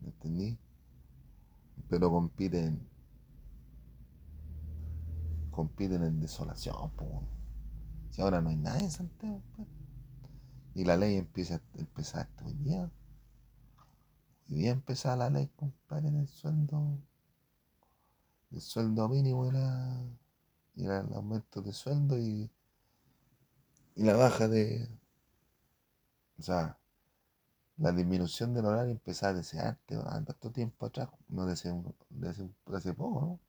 ¿Me 0.00 0.08
entendí? 0.08 0.58
Pero 1.88 2.10
compiten. 2.10 2.88
Compiten 5.50 6.02
en 6.02 6.20
desolación, 6.20 6.74
Si 8.10 8.22
ahora 8.22 8.40
no 8.40 8.48
hay 8.48 8.56
nadie 8.56 8.84
en 8.84 8.90
Santiago, 8.90 9.42
pues. 9.54 9.68
Y 10.74 10.84
la 10.84 10.96
ley 10.96 11.16
empieza 11.16 11.56
a 11.56 11.60
empezar 11.78 12.28
hoy 12.44 12.52
día. 12.54 12.90
Hoy 14.48 14.56
día 14.58 14.70
empezaba 14.70 15.16
la 15.16 15.30
ley, 15.30 15.48
compadre, 15.56 16.10
del 16.10 16.28
sueldo. 16.28 16.98
El 18.52 18.60
sueldo 18.60 19.08
mínimo 19.08 19.46
era, 19.46 20.02
era 20.76 21.00
el 21.00 21.12
aumento 21.14 21.62
de 21.62 21.72
sueldo 21.72 22.18
y, 22.18 22.50
y 23.96 24.02
la 24.04 24.14
baja 24.14 24.48
de. 24.48 24.88
O 26.38 26.42
sea, 26.42 26.78
la 27.78 27.92
disminución 27.92 28.54
del 28.54 28.66
horario 28.66 28.92
empezaba 28.92 29.34
desde 29.34 29.60
antes, 29.60 29.98
tanto 30.04 30.50
tiempo 30.50 30.86
atrás, 30.86 31.08
no 31.28 31.46
desde, 31.46 31.74
hace 32.72 32.94
poco, 32.94 33.20
¿no? 33.20 33.40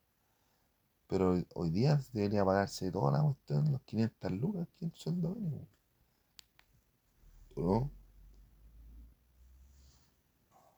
Pero 1.08 1.42
hoy 1.56 1.70
día 1.70 2.00
debería 2.14 2.44
pagarse 2.46 2.92
toda 2.92 3.12
la 3.12 3.22
cuestión, 3.24 3.72
los 3.72 3.82
500 3.84 4.32
lucas, 4.32 4.68
aquí 4.76 4.86
el 4.86 4.94
sueldo 4.94 5.30
mínimo. 5.30 5.68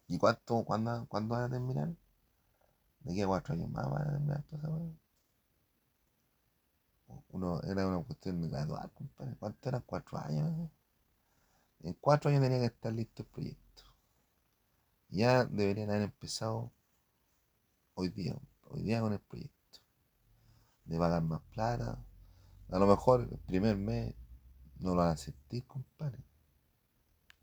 ¿Y 0.10 0.18
cuánto, 0.18 0.64
cuándo, 0.66 1.06
cuándo 1.08 1.36
van 1.36 1.44
a 1.44 1.50
terminar? 1.50 1.96
¿De 3.02 3.14
qué 3.16 3.26
cuatro 3.28 3.54
años 3.54 3.70
más 3.70 3.90
van 3.90 4.02
a 4.02 4.12
terminar 4.12 4.44
Uno, 7.30 7.62
era 7.62 7.88
una 7.88 8.04
cuestión 8.04 8.42
de 8.42 8.50
graduar, 8.50 8.90
compadre. 8.92 9.36
¿Cuánto 9.40 9.70
eran 9.70 9.84
cuatro 9.86 10.18
años? 10.18 10.70
En 11.82 11.94
cuatro 11.94 12.30
años 12.30 12.42
tenía 12.42 12.60
que 12.60 12.66
estar 12.66 12.92
listo 12.92 13.22
el 13.22 13.30
proyecto. 13.30 13.84
Ya 15.10 15.46
deberían 15.46 15.92
haber 15.92 16.04
empezado 16.04 16.72
hoy 17.94 18.10
día, 18.10 18.36
hoy 18.64 18.82
día 18.82 19.02
con 19.02 19.14
el 19.14 19.20
proyecto. 19.20 19.80
De 20.86 20.98
pagar 20.98 21.22
más 21.22 21.42
plata. 21.54 22.04
A 22.70 22.80
lo 22.80 22.88
mejor 22.88 23.28
el 23.32 23.38
primer 23.40 23.78
mes 23.78 24.16
no 24.80 24.96
lo 24.96 25.02
van 25.02 25.12
a 25.12 25.18
sentir, 25.18 25.66
compadre. 25.68 26.24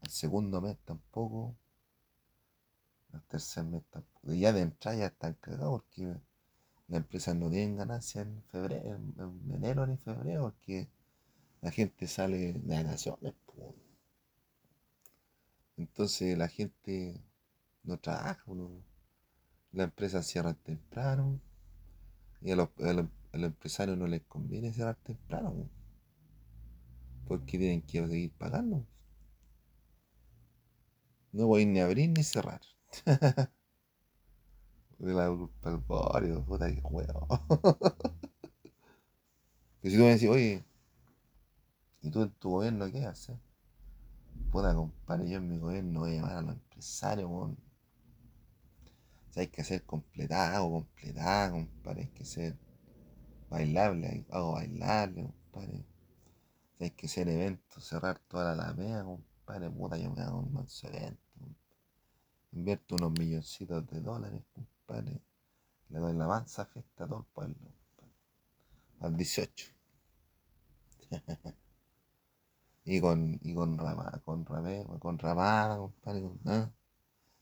El 0.02 0.10
segundo 0.10 0.60
mes 0.60 0.76
tampoco. 0.84 1.54
Tercer 3.28 3.64
mes 3.64 3.82
tampoco. 3.90 4.32
Ya 4.32 4.52
de 4.52 4.62
entrada 4.62 4.98
ya 4.98 5.06
están 5.06 5.34
cagados 5.34 5.82
porque 5.82 6.16
la 6.88 6.96
empresa 6.96 7.34
no 7.34 7.50
tienen 7.50 7.76
ganancia 7.76 8.22
en 8.22 8.42
febrero, 8.44 8.94
en 8.94 9.52
enero 9.52 9.86
ni 9.86 9.96
febrero, 9.96 10.42
porque 10.42 10.88
la 11.60 11.70
gente 11.70 12.06
sale 12.06 12.52
de 12.52 12.84
vacaciones. 12.84 13.34
Entonces 15.76 16.38
la 16.38 16.48
gente 16.48 17.22
no 17.84 17.98
trabaja, 17.98 18.44
la 19.72 19.84
empresa 19.84 20.22
cierra 20.22 20.54
temprano 20.54 21.40
y 22.40 22.50
a 22.50 22.56
los, 22.56 22.70
empresarios 23.32 23.98
no 23.98 24.06
les 24.06 24.22
conviene 24.22 24.72
cerrar 24.72 24.96
temprano 24.96 25.68
porque 27.26 27.58
tienen 27.58 27.82
que 27.82 28.06
seguir 28.06 28.32
pagando. 28.32 28.86
No 31.32 31.46
voy 31.46 31.66
ni 31.66 31.80
a 31.80 31.84
abrir 31.84 32.08
ni 32.08 32.22
cerrar. 32.22 32.62
De 34.98 35.12
la 35.12 35.28
culpa 35.28 35.70
al 35.70 35.78
barrio, 35.78 36.44
puta 36.44 36.68
que 36.72 36.80
juego. 36.80 37.26
que 39.80 39.90
si 39.90 39.96
tú 39.96 40.02
me 40.02 40.10
decís, 40.10 40.28
oye, 40.28 40.64
¿y 42.02 42.10
tú 42.10 42.22
en 42.22 42.30
tu 42.30 42.50
gobierno 42.50 42.90
qué 42.90 43.04
haces? 43.04 43.36
Puta, 44.50 44.74
compadre, 44.74 45.28
yo 45.28 45.36
en 45.38 45.48
mi 45.48 45.58
gobierno 45.58 46.00
voy 46.00 46.12
a 46.12 46.14
llamar 46.16 46.36
a 46.36 46.42
los 46.42 46.54
empresarios, 46.54 47.30
weón. 47.30 47.58
O 49.28 49.32
sea, 49.32 49.42
hay 49.42 49.48
que 49.48 49.60
hacer 49.60 49.84
completado, 49.84 50.70
completada, 50.70 51.50
compadre. 51.50 52.02
Hay 52.02 52.08
que 52.08 52.24
ser 52.24 52.56
bailable, 53.50 54.26
hago 54.30 54.52
bailable, 54.52 55.24
compadre. 55.52 55.84
O 56.80 56.84
hay 56.84 56.90
que 56.90 57.06
hacer 57.06 57.28
eventos, 57.28 57.84
cerrar 57.84 58.18
toda 58.20 58.54
la 58.54 58.64
alameda, 58.64 59.04
compadre. 59.04 59.70
Puta, 59.70 59.98
yo 59.98 60.10
me 60.10 60.22
hago 60.22 60.38
un 60.40 60.52
manso 60.52 60.88
evento. 60.88 61.25
Invierto 62.52 62.96
unos 62.96 63.12
milloncitos 63.12 63.86
de 63.88 64.00
dólares, 64.00 64.42
compadre. 64.54 65.20
Le 65.88 65.98
doy 65.98 66.14
la 66.14 66.26
mansa 66.26 66.64
fiesta 66.66 67.04
a 67.04 67.06
todo 67.06 67.20
el 67.20 67.24
pueblo, 67.26 67.56
compadre. 67.96 68.14
Al 69.00 69.16
18. 69.16 69.72
y 72.84 73.00
con, 73.00 73.38
y 73.42 73.54
con 73.54 73.78
ramada, 73.78 74.20
con 74.24 74.44
ramada, 74.44 74.84
con 74.98 75.18
ramada, 75.18 75.76
compadre. 75.76 76.22
Con, 76.22 76.52
¿eh? 76.52 76.70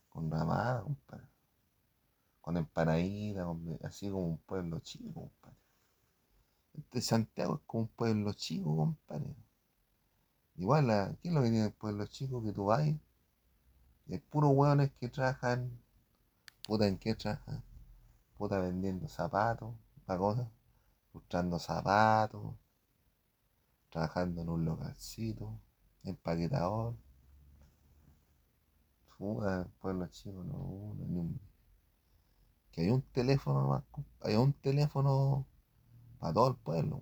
con 0.09 0.31
ramada, 0.31 0.83
compadre. 0.83 1.29
Con 2.41 2.57
empanadita, 2.57 3.47
así 3.85 4.11
como 4.11 4.27
un 4.27 4.39
pueblo 4.39 4.81
chico, 4.81 5.13
compadre. 5.13 5.57
Este 6.75 7.01
Santiago 7.01 7.57
es 7.57 7.61
como 7.67 7.85
un 7.85 7.89
pueblo 7.89 8.33
chico, 8.33 8.77
compadre. 8.77 9.35
Igual, 10.57 11.19
¿qué 11.23 11.29
es 11.29 11.35
lo 11.35 11.43
que 11.43 11.51
tiene 11.51 11.67
el 11.67 11.73
pueblo 11.73 12.07
chico? 12.07 12.43
Que 12.43 12.53
tú 12.53 12.67
vas 12.67 12.87
hay 14.11 14.19
puros 14.19 14.53
hueones 14.55 14.93
que 15.01 15.09
trabajan, 15.09 15.81
puta 16.67 16.87
en 16.87 16.99
qué 16.99 17.15
trabajan, 17.15 17.63
puta 18.37 18.59
vendiendo 18.59 19.09
zapatos, 19.09 19.75
cosa, 20.07 20.51
buscando 21.13 21.59
zapatos, 21.59 22.55
trabajando 23.91 24.43
en 24.43 24.49
un 24.49 24.65
localcito, 24.65 25.61
empaquetador. 26.05 26.97
Puta, 29.17 29.69
pueblo 29.81 30.07
chico, 30.09 30.45
no, 30.45 30.95
no, 30.97 31.07
ni 31.07 31.41
Que 32.73 32.83
hay 32.83 32.91
un 32.91 33.03
teléfono 33.03 33.85
hay 34.21 34.35
un 34.37 34.53
teléfono 34.53 35.47
para 36.19 36.35
todo 36.35 36.49
el 36.49 36.57
pueblo. 36.57 37.01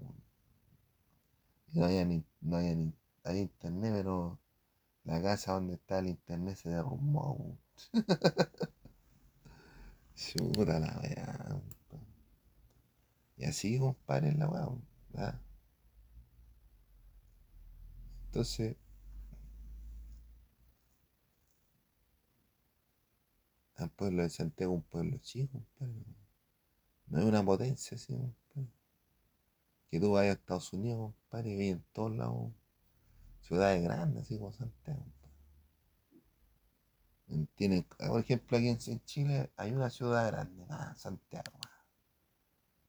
Y 1.73 1.81
no 1.81 1.89
ni, 1.89 2.25
no 2.43 2.57
hay, 2.59 2.77
ni, 2.77 2.95
hay 3.25 3.41
internet, 3.41 3.93
pero 3.95 4.39
la 5.05 5.21
casa 5.21 5.53
donde 5.53 5.75
está 5.75 5.99
el 5.99 6.09
internet 6.09 6.57
se 6.57 6.71
derrumbó. 6.71 7.59
Chuta 10.15 10.79
la 10.79 11.01
weá. 11.03 11.61
Y 13.37 13.45
así, 13.45 13.79
compadre, 13.79 14.33
la 14.33 14.49
weá. 14.49 15.41
Entonces, 18.27 18.77
el 23.77 23.91
pueblo 23.91 24.23
de 24.23 24.31
Santiago 24.31 24.75
es 24.75 24.77
un 24.79 24.83
pueblo 24.85 25.19
chico, 25.19 25.65
compadre. 25.79 26.05
No 27.09 27.19
es 27.19 27.25
una 27.25 27.45
potencia, 27.45 27.99
sí, 27.99 28.15
compadre. 28.15 28.73
Que 29.91 30.01
tú 30.01 30.13
vayas 30.13 30.37
a 30.37 30.39
Estados 30.39 30.73
Unidos, 30.73 31.13
compadre, 31.13 31.65
y 31.65 31.69
en 31.71 31.85
todos 31.93 32.17
lados 32.17 32.53
ciudades 33.53 33.83
grandes, 33.83 34.23
así 34.23 34.39
como 34.39 34.51
Santiago. 34.51 35.05
Tiene, 37.55 37.83
por 37.83 38.21
ejemplo, 38.21 38.57
aquí 38.57 38.69
en 38.69 39.05
Chile 39.05 39.53
hay 39.57 39.73
una 39.73 39.91
ciudad 39.91 40.27
grande, 40.27 40.65
ah, 40.71 40.95
Santiago. 40.97 41.59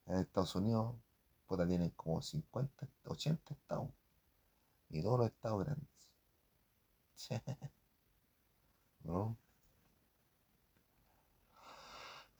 En 0.05 0.19
Estados 0.19 0.55
Unidos, 0.55 0.95
puta, 1.47 1.67
tienen 1.67 1.89
como 1.89 2.21
50, 2.21 2.87
80 3.03 3.53
estados. 3.53 3.89
Y 4.89 5.01
todos 5.01 5.19
los 5.19 5.27
estados 5.27 5.65
grandes. 5.65 5.89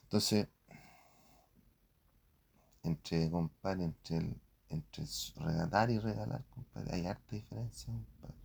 Entonces, 0.03 0.47
entre, 2.83 3.29
compadre, 3.29 3.83
entre 3.83 4.17
el, 4.17 4.41
entre 4.73 5.05
regalar 5.38 5.89
y 5.89 5.99
regalar, 5.99 6.43
compadre, 6.49 6.93
hay 6.93 7.05
harta 7.05 7.36
diferencia, 7.36 7.93
compadre. 7.93 8.36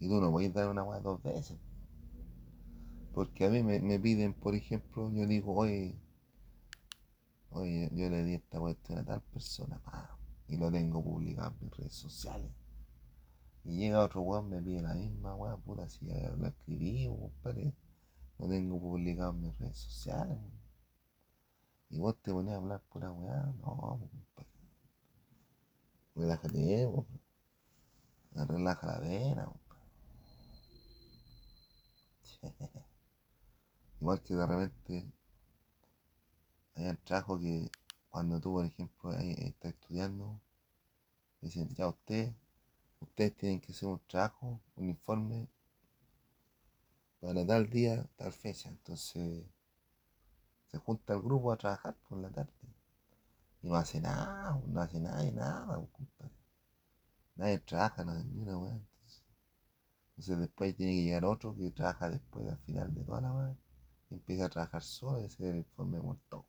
Y 0.00 0.08
tú 0.08 0.20
no 0.20 0.30
puedes 0.30 0.52
dar 0.52 0.68
una 0.68 0.82
weá 0.82 1.00
dos 1.00 1.22
veces. 1.22 1.56
Porque 3.12 3.46
a 3.46 3.50
mí 3.50 3.62
me, 3.62 4.00
piden, 4.00 4.34
por 4.34 4.54
ejemplo, 4.54 5.10
yo 5.12 5.26
digo, 5.26 5.54
oye, 5.54 5.96
oye, 7.50 7.88
yo 7.92 8.10
le 8.10 8.24
di 8.24 8.34
esta 8.34 8.58
cuestión 8.58 8.98
a 8.98 9.04
tal 9.04 9.22
persona, 9.22 9.80
y 10.48 10.56
lo 10.56 10.70
tengo 10.70 11.02
publicado 11.02 11.54
en 11.60 11.66
mis 11.66 11.76
redes 11.76 11.94
sociales. 11.94 12.50
Y 13.64 13.76
llega 13.76 14.04
otro 14.04 14.22
weón, 14.22 14.50
me 14.50 14.60
pide 14.60 14.82
la 14.82 14.94
misma 14.94 15.36
weá, 15.36 15.56
puta, 15.56 15.88
si 15.88 16.06
ya 16.06 16.28
lo 16.36 16.46
escribí, 16.48 17.06
compadre. 17.06 17.72
no 18.38 18.48
tengo 18.48 18.80
publicado 18.80 19.30
en 19.30 19.40
mis 19.42 19.58
redes 19.58 19.78
sociales. 19.78 20.38
Y 21.94 21.98
vos 21.98 22.16
te 22.22 22.32
ponías 22.32 22.56
a 22.56 22.58
hablar 22.58 22.82
pura 22.90 23.12
weá, 23.12 23.54
no, 23.60 24.00
compadre. 24.10 24.50
Relájate, 26.16 26.88
Relaja 28.32 28.86
la 28.88 28.98
vena, 28.98 29.52
Igual 34.00 34.22
que 34.24 34.34
de 34.34 34.44
repente 34.44 35.12
hay 36.74 36.86
un 36.88 36.96
trabajo 37.04 37.38
que 37.38 37.70
cuando 38.10 38.40
tú, 38.40 38.54
por 38.54 38.66
ejemplo, 38.66 39.12
estás 39.12 39.72
estudiando, 39.74 40.40
dicen, 41.40 41.72
ya 41.76 41.86
usted, 41.86 42.34
ustedes 42.98 43.36
tienen 43.36 43.60
que 43.60 43.70
hacer 43.70 43.88
un 43.88 44.00
trabajo, 44.08 44.60
un 44.74 44.88
informe 44.88 45.46
para 47.20 47.46
tal 47.46 47.70
día, 47.70 48.04
tal 48.16 48.32
fecha. 48.32 48.68
Entonces 48.68 49.44
se 50.74 50.80
junta 50.80 51.14
el 51.14 51.22
grupo 51.22 51.52
a 51.52 51.56
trabajar 51.56 51.94
por 52.08 52.18
la 52.18 52.30
tarde. 52.30 52.50
Y 53.62 53.68
no 53.68 53.76
hace 53.76 54.00
nada, 54.00 54.60
no 54.66 54.80
hace 54.80 54.98
nada 54.98 55.24
y 55.24 55.30
nada, 55.30 55.76
compadre. 55.92 56.34
Nadie 57.36 57.58
trabaja, 57.60 58.04
no 58.04 58.12
ni 58.12 58.42
una 58.42 58.58
weá. 58.58 58.80
Entonces, 60.10 60.38
después 60.40 60.76
tiene 60.76 60.94
que 60.94 61.04
llegar 61.04 61.24
otro 61.24 61.54
que 61.54 61.70
trabaja 61.70 62.10
después 62.10 62.48
al 62.48 62.58
final 62.58 62.92
de 62.92 63.04
toda 63.04 63.20
la 63.20 63.32
weá. 63.32 63.56
Y 64.10 64.14
empieza 64.14 64.46
a 64.46 64.48
trabajar 64.48 64.82
solo 64.82 65.20
y 65.20 65.26
hacer 65.26 65.46
el 65.46 65.58
informe 65.58 66.00
muerto. 66.00 66.44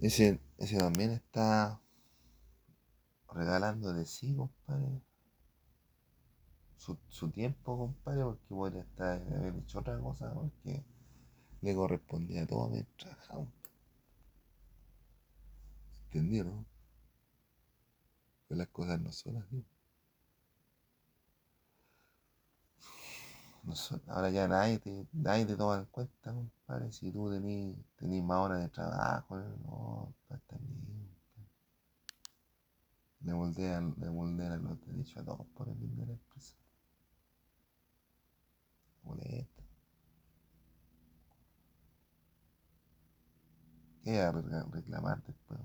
Ese, 0.00 0.40
ese 0.56 0.78
también 0.78 1.10
está 1.10 1.78
regalando 3.30 3.92
de 3.92 4.06
sí, 4.06 4.34
compadre. 4.34 5.02
Su, 6.78 6.98
su 7.08 7.30
tiempo, 7.30 7.76
compadre, 7.76 8.24
porque 8.24 8.46
podría 8.48 8.80
estar 8.80 9.20
haber 9.20 9.56
hecho 9.56 9.80
otra 9.80 9.98
cosa, 10.00 10.32
porque 10.32 10.82
le 11.62 11.74
correspondía 11.74 12.42
a 12.42 12.46
todo 12.46 12.68
mientras 12.68 13.16
trabajaba. 13.16 13.46
¿Entendieron? 16.06 16.66
Que 18.48 18.56
las 18.56 18.68
cosas 18.68 19.00
no 19.00 19.12
son 19.12 19.38
así. 19.38 19.64
No 23.62 23.76
son, 23.76 24.02
ahora 24.08 24.28
ya 24.30 24.48
nadie 24.48 24.78
te, 24.80 25.06
nadie 25.12 25.46
te 25.46 25.56
toma 25.56 25.78
en 25.78 25.84
cuenta, 25.86 26.32
compadre, 26.32 26.90
si 26.90 27.12
tú 27.12 27.30
tenés, 27.30 27.76
tenés 27.96 28.22
más 28.24 28.38
horas 28.38 28.60
de 28.60 28.68
trabajo, 28.68 29.36
no, 29.38 30.12
está 30.30 30.56
bien. 30.58 30.92
Le 33.20 33.34
moldean, 33.34 33.94
le 33.98 34.10
moldean 34.10 34.64
los 34.64 34.80
derechos 34.84 35.16
a 35.18 35.24
todos 35.24 35.46
por 35.54 35.68
el 35.68 35.76
bien 35.76 35.96
de 35.96 36.06
la. 36.06 36.18
¿Qué 44.02 44.20
a 44.20 44.32
reclamar 44.32 45.22
después? 45.24 45.60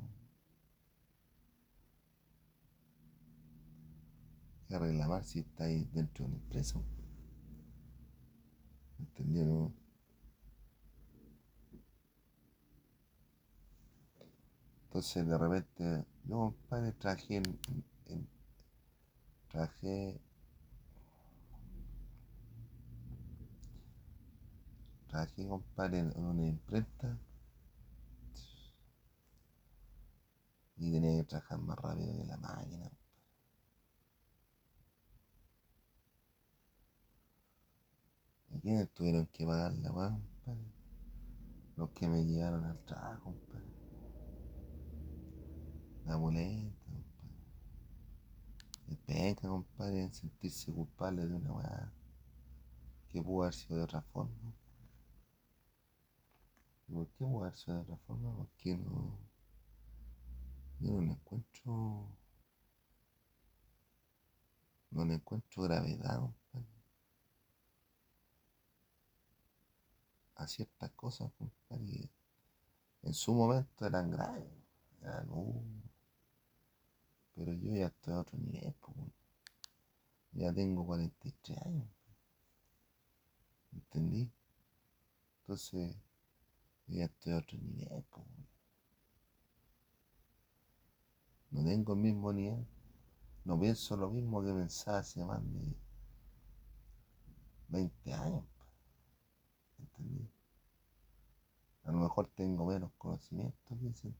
¿Qué 4.67 4.75
a 4.75 4.79
reclamar 4.79 5.23
si 5.23 5.39
estáis 5.39 5.91
dentro 5.91 6.25
de 6.25 6.31
una 6.31 6.43
empresa? 6.43 6.79
¿Entendieron? 8.99 9.73
Entonces 14.85 15.27
de 15.27 15.37
repente, 15.37 16.05
yo 16.25 16.37
compadre 16.37 16.91
traje 16.91 17.37
en, 17.37 17.59
en, 18.05 18.27
traje 19.49 20.19
trabajé 25.07 25.47
compadre 25.47 25.99
en 25.99 26.25
una 26.25 26.45
imprenta 26.45 27.17
y 30.77 30.91
tenía 30.91 31.17
que 31.17 31.23
trabajar 31.23 31.59
más 31.59 31.77
rápido 31.77 32.17
que 32.17 32.25
la 32.25 32.37
máquina. 32.37 32.91
¿Y 38.49 38.59
quiénes 38.59 38.89
tuvieron 38.93 39.27
que 39.27 39.45
pagar 39.45 39.73
la 39.73 39.89
compadre? 39.89 40.71
Los 41.75 41.89
que 41.91 42.07
me 42.07 42.25
llevaron 42.25 42.63
al 42.65 42.83
trabajo, 42.85 43.23
compadre 43.23 43.77
la 46.07 46.15
boleta, 46.15 46.85
compadre. 46.85 47.03
Es 48.87 48.97
penca, 48.99 49.47
compadre, 49.49 50.03
en 50.03 50.13
sentirse 50.13 50.71
culpable 50.71 51.27
de 51.27 51.35
una 51.35 51.51
weá 51.51 51.91
que 53.09 53.21
pudo 53.21 53.43
haber 53.43 53.53
sido 53.53 53.77
de 53.77 53.83
otra 53.83 54.01
forma. 54.01 54.53
¿Y 56.87 56.93
por 56.93 57.07
qué 57.07 57.25
pudo 57.25 57.41
haber 57.41 57.55
sido 57.57 57.75
de 57.75 57.83
otra 57.83 57.97
forma? 58.07 58.35
Porque 58.37 58.77
no. 58.77 59.26
No 60.79 61.01
le 61.01 61.11
encuentro. 61.11 62.07
No 64.91 65.05
le 65.05 65.15
encuentro 65.15 65.63
gravedad, 65.63 66.19
compadre. 66.19 66.67
A 70.35 70.47
ciertas 70.47 70.91
cosas, 70.91 71.31
compadre, 71.37 72.09
en 73.01 73.13
su 73.13 73.33
momento 73.33 73.85
eran 73.85 74.11
graves. 74.11 74.43
Pero 77.35 77.53
yo 77.53 77.73
ya 77.75 77.87
estoy 77.87 78.13
a 78.13 78.19
otro 78.19 78.37
nivel. 78.37 78.73
Ya 80.33 80.53
tengo 80.53 80.85
43 80.85 81.57
años. 81.65 81.87
¿Entendí? 83.71 84.31
Entonces, 85.41 85.95
ya 86.87 87.05
estoy 87.05 87.33
a 87.33 87.37
otro 87.37 87.57
nivel. 87.57 88.03
No 91.51 91.63
tengo 91.63 91.93
el 91.93 91.99
mismo 91.99 92.33
nivel. 92.33 92.65
No 93.45 93.59
pienso 93.59 93.95
lo 93.95 94.09
mismo 94.09 94.43
que 94.43 94.53
pensaba 94.53 94.99
hace 94.99 95.23
más 95.23 95.41
de 95.53 95.75
20 97.69 98.13
años. 98.13 98.43
¿Entendí? 99.79 100.29
A 101.83 101.91
lo 101.91 101.99
mejor 101.99 102.27
tengo 102.35 102.65
menos 102.65 102.91
conocimiento 102.97 103.77
que, 103.79 104.13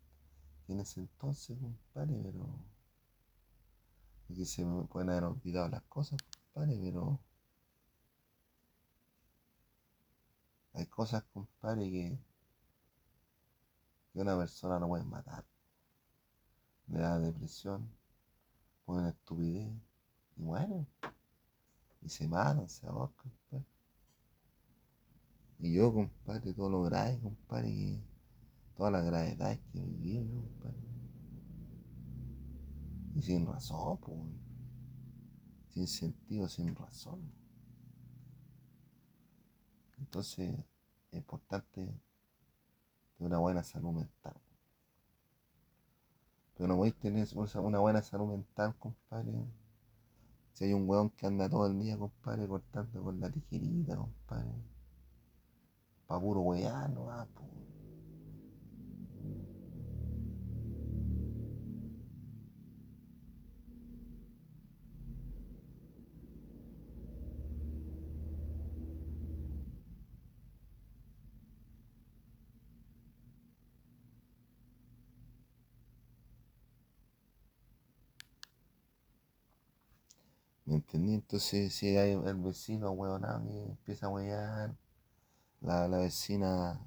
en 0.71 0.79
ese 0.79 1.01
entonces, 1.01 1.57
compadre, 1.59 2.17
pero 2.23 2.47
que 4.33 4.45
se 4.45 4.63
me 4.65 4.83
pueden 4.85 5.09
haber 5.09 5.25
olvidado 5.25 5.67
las 5.69 5.83
cosas, 5.83 6.19
compadre, 6.53 6.79
pero 6.81 7.19
hay 10.73 10.85
cosas, 10.85 11.23
compadre, 11.33 11.89
que, 11.89 12.19
que 14.13 14.19
una 14.19 14.37
persona 14.37 14.79
no 14.79 14.87
puede 14.87 15.03
matar. 15.03 15.45
Le 16.87 16.99
da 16.99 17.19
depresión, 17.19 17.89
pone 18.85 18.99
una 18.99 19.09
estupidez, 19.09 19.69
y 20.37 20.43
bueno, 20.43 20.85
y 22.01 22.09
se 22.09 22.27
matan, 22.27 22.69
se 22.69 22.87
ahorcan, 22.87 23.31
compadre. 23.49 23.65
Y 25.59 25.73
yo, 25.73 25.93
compadre, 25.93 26.53
todo 26.53 26.69
lo 26.69 26.83
grave, 26.83 27.19
compadre, 27.19 27.73
que 27.73 28.01
todas 28.75 28.91
las 28.91 29.03
gravedades 29.03 29.59
que 29.71 29.79
viví, 29.79 30.29
compadre 30.29 30.87
y 33.17 33.21
sin 33.23 33.47
razón, 33.47 33.97
pues. 33.97 34.19
Sin 35.69 35.87
sentido, 35.87 36.47
sin 36.47 36.75
razón. 36.75 37.19
Entonces, 39.97 40.55
es 41.11 41.17
importante 41.17 41.81
tener 41.81 41.99
una 43.19 43.39
buena 43.39 43.63
salud 43.63 43.93
mental. 43.93 44.39
Pero 46.57 46.67
no 46.67 46.83
a 46.83 46.91
tener 46.91 47.27
una 47.61 47.79
buena 47.79 48.01
salud 48.01 48.29
mental, 48.29 48.75
compadre. 48.79 49.31
Si 50.53 50.65
hay 50.65 50.73
un 50.73 50.89
weón 50.89 51.11
que 51.11 51.27
anda 51.27 51.47
todo 51.47 51.67
el 51.67 51.79
día, 51.79 51.97
compadre, 51.97 52.47
cortando 52.47 53.03
con 53.03 53.19
la 53.19 53.29
tijerita, 53.29 53.95
compadre. 53.95 54.49
Pa' 56.07 56.19
puro 56.19 56.41
weá, 56.41 56.87
no 56.87 57.05
va, 57.05 57.27
pues. 57.35 57.66
Entonces, 81.17 81.73
si 81.73 81.97
hay 81.97 82.11
el 82.11 82.35
vecino 82.35 82.91
huevonado 82.91 83.43
que 83.49 83.63
empieza 83.63 84.05
a 84.05 84.09
huear, 84.09 84.75
la, 85.61 85.87
la 85.87 85.97
vecina, 85.99 86.79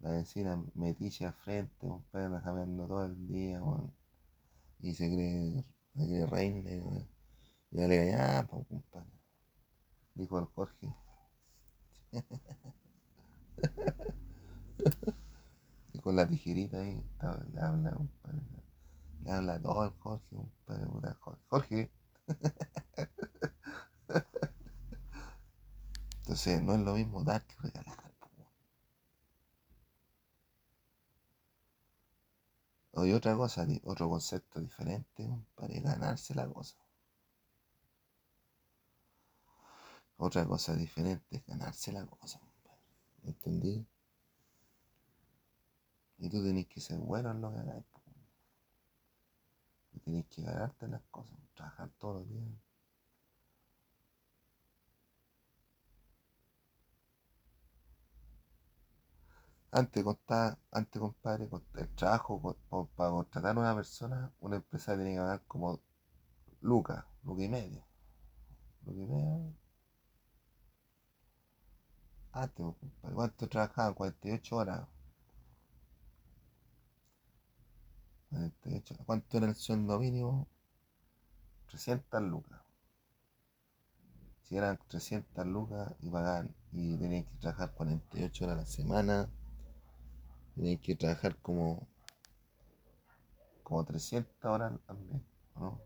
la 0.00 0.10
vecina 0.10 0.62
metiche 0.74 1.24
al 1.26 1.32
frente, 1.34 1.88
compadre, 1.88 2.28
la 2.30 2.42
cambiando 2.42 2.86
todo 2.86 3.04
el 3.06 3.26
día, 3.26 3.60
y 4.80 4.94
se 4.94 5.08
cree, 5.12 5.64
se 5.96 6.06
cree 6.06 6.26
reina, 6.26 6.70
y 6.70 6.80
ya 7.70 7.88
le 7.88 8.00
diga, 8.00 8.16
ya, 8.42 8.46
pues, 8.46 8.66
compadre, 8.68 9.10
dijo 10.14 10.38
el 10.38 10.46
Jorge, 10.46 10.94
y 15.94 15.98
con 16.00 16.16
la 16.16 16.26
tijerita 16.28 16.78
ahí, 16.80 17.02
le 17.54 17.60
habla, 17.60 17.92
compadre. 17.92 18.40
Le 19.24 19.32
habla 19.32 19.58
todo 19.60 19.80
al 19.80 19.90
Jorge, 20.00 20.36
compadre, 20.36 20.86
puta 20.86 21.16
Jorge. 21.20 21.40
Jorge. 21.48 21.90
Entonces, 26.46 26.62
no 26.62 26.74
es 26.74 26.80
lo 26.80 26.92
mismo 26.94 27.24
dar 27.24 27.42
que 27.46 27.54
regalar. 27.62 27.96
O 32.92 33.06
y 33.06 33.12
otra 33.12 33.34
cosa, 33.34 33.66
otro 33.84 34.10
concepto 34.10 34.60
diferente, 34.60 35.26
para 35.54 35.80
ganarse 35.80 36.34
la 36.34 36.46
cosa. 36.46 36.76
Otra 40.18 40.44
cosa 40.44 40.76
diferente 40.76 41.24
es 41.36 41.46
ganarse 41.46 41.92
la 41.92 42.04
cosa, 42.04 42.40
¿Entendí? 43.22 43.86
Y 46.18 46.28
tú 46.28 46.42
tenés 46.44 46.66
que 46.66 46.80
ser 46.80 46.98
bueno 46.98 47.30
en 47.30 47.40
lo 47.40 47.52
que 47.52 47.58
hagas. 47.58 47.84
Y 49.94 49.98
tenés 50.00 50.26
que 50.26 50.42
ganarte 50.42 50.88
las 50.88 51.02
cosas, 51.10 51.38
trabajar 51.54 51.88
todos 51.98 52.16
los 52.16 52.28
días. 52.28 52.73
Antes, 59.74 60.04
contaba, 60.04 60.56
antes 60.70 61.00
compadre, 61.00 61.48
el 61.74 61.88
trabajo 61.96 62.56
para 62.94 63.10
contratar 63.10 63.56
a 63.56 63.60
una 63.60 63.74
persona, 63.74 64.32
una 64.38 64.56
empresa 64.56 64.94
tiene 64.94 65.10
que 65.10 65.16
ganar 65.16 65.42
como 65.48 65.80
lucas, 66.60 67.04
lucas 67.24 67.44
y 67.46 67.48
medio. 67.48 67.84
Lucas 68.86 69.02
y 69.02 69.06
medio. 69.08 69.54
Antes, 72.30 72.64
compadre, 72.64 73.14
¿cuánto 73.16 73.48
trabajaban? 73.48 73.94
48 73.94 74.56
horas. 74.56 74.86
48 78.30 78.94
¿Cuánto 79.04 79.38
era 79.38 79.46
el 79.48 79.56
sueldo 79.56 79.98
mínimo? 79.98 80.46
300 81.66 82.22
lucas. 82.22 82.60
Si 84.44 84.56
eran 84.56 84.78
300 84.86 85.44
lucas 85.46 85.94
y 86.00 86.10
pagaban 86.10 86.54
y 86.70 86.96
tenían 86.96 87.24
que 87.24 87.36
trabajar 87.38 87.72
48 87.74 88.44
horas 88.44 88.56
a 88.56 88.60
la 88.60 88.66
semana, 88.66 89.30
Tienes 90.54 90.80
que 90.80 90.94
trabajar 90.94 91.36
como, 91.36 91.86
como 93.64 93.84
300 93.84 94.32
horas 94.44 94.72
al 94.86 94.98
mes, 94.98 95.22
¿no? 95.56 95.80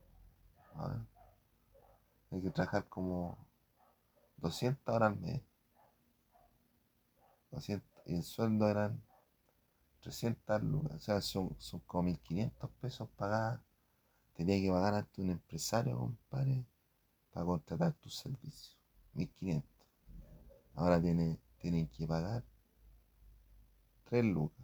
A 0.74 0.88
ver. 0.88 2.42
Que 2.42 2.50
trabajar 2.50 2.86
como 2.88 3.38
200 4.36 4.94
horas 4.94 5.12
al 5.12 5.20
mes. 5.20 5.40
200, 7.50 7.88
y 8.06 8.16
el 8.16 8.22
sueldo 8.22 8.68
eran 8.68 9.02
300 10.00 10.62
lucas, 10.62 10.96
o 10.96 11.00
sea, 11.00 11.20
son, 11.22 11.56
son 11.58 11.80
como 11.80 12.04
1500 12.04 12.70
pesos 12.80 13.08
pagadas. 13.16 13.60
Tenía 14.34 14.60
que 14.60 14.70
pagar 14.70 14.94
ante 14.94 15.22
un 15.22 15.30
empresario, 15.30 15.98
compadre, 15.98 16.64
para 17.32 17.46
contratar 17.46 17.94
tus 17.94 18.16
servicios. 18.16 18.76
1500. 19.14 19.68
Ahora 20.74 21.00
tiene, 21.00 21.40
tienen 21.58 21.88
que 21.88 22.06
pagar 22.06 22.44
3 24.04 24.24
lucas 24.24 24.57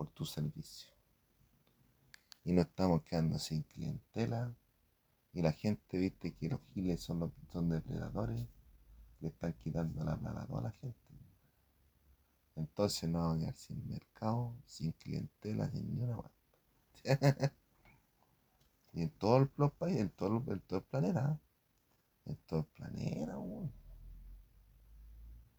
por 0.00 0.08
tu 0.12 0.24
servicio. 0.24 0.90
Y 2.42 2.52
no 2.52 2.62
estamos 2.62 3.02
quedando 3.02 3.38
sin 3.38 3.64
clientela. 3.64 4.50
Y 5.34 5.42
la 5.42 5.52
gente, 5.52 5.98
viste 5.98 6.32
que 6.32 6.48
los 6.48 6.62
giles 6.72 7.02
son, 7.02 7.18
los, 7.20 7.30
son 7.52 7.68
depredadores, 7.68 8.46
le 9.20 9.28
están 9.28 9.52
quitando 9.52 10.02
la 10.02 10.16
plata 10.16 10.40
a 10.40 10.46
toda 10.46 10.62
la 10.62 10.70
gente. 10.70 10.98
Entonces 12.56 13.10
no 13.10 13.18
vamos 13.18 13.36
a 13.36 13.40
quedar 13.40 13.56
sin 13.56 13.86
mercado, 13.88 14.56
sin 14.64 14.92
clientela, 14.92 15.70
sin 15.70 15.94
ni 15.94 16.02
una 16.02 16.16
y 18.94 19.02
en 19.02 19.10
todo 19.10 19.36
el 19.36 19.48
país, 19.48 19.98
en 19.98 20.08
todo, 20.08 20.42
en 20.46 20.60
todo 20.60 20.78
el 20.78 20.84
planeta. 20.86 21.38
En 22.24 22.36
todo 22.46 22.60
el 22.60 22.66
planeta, 22.68 23.38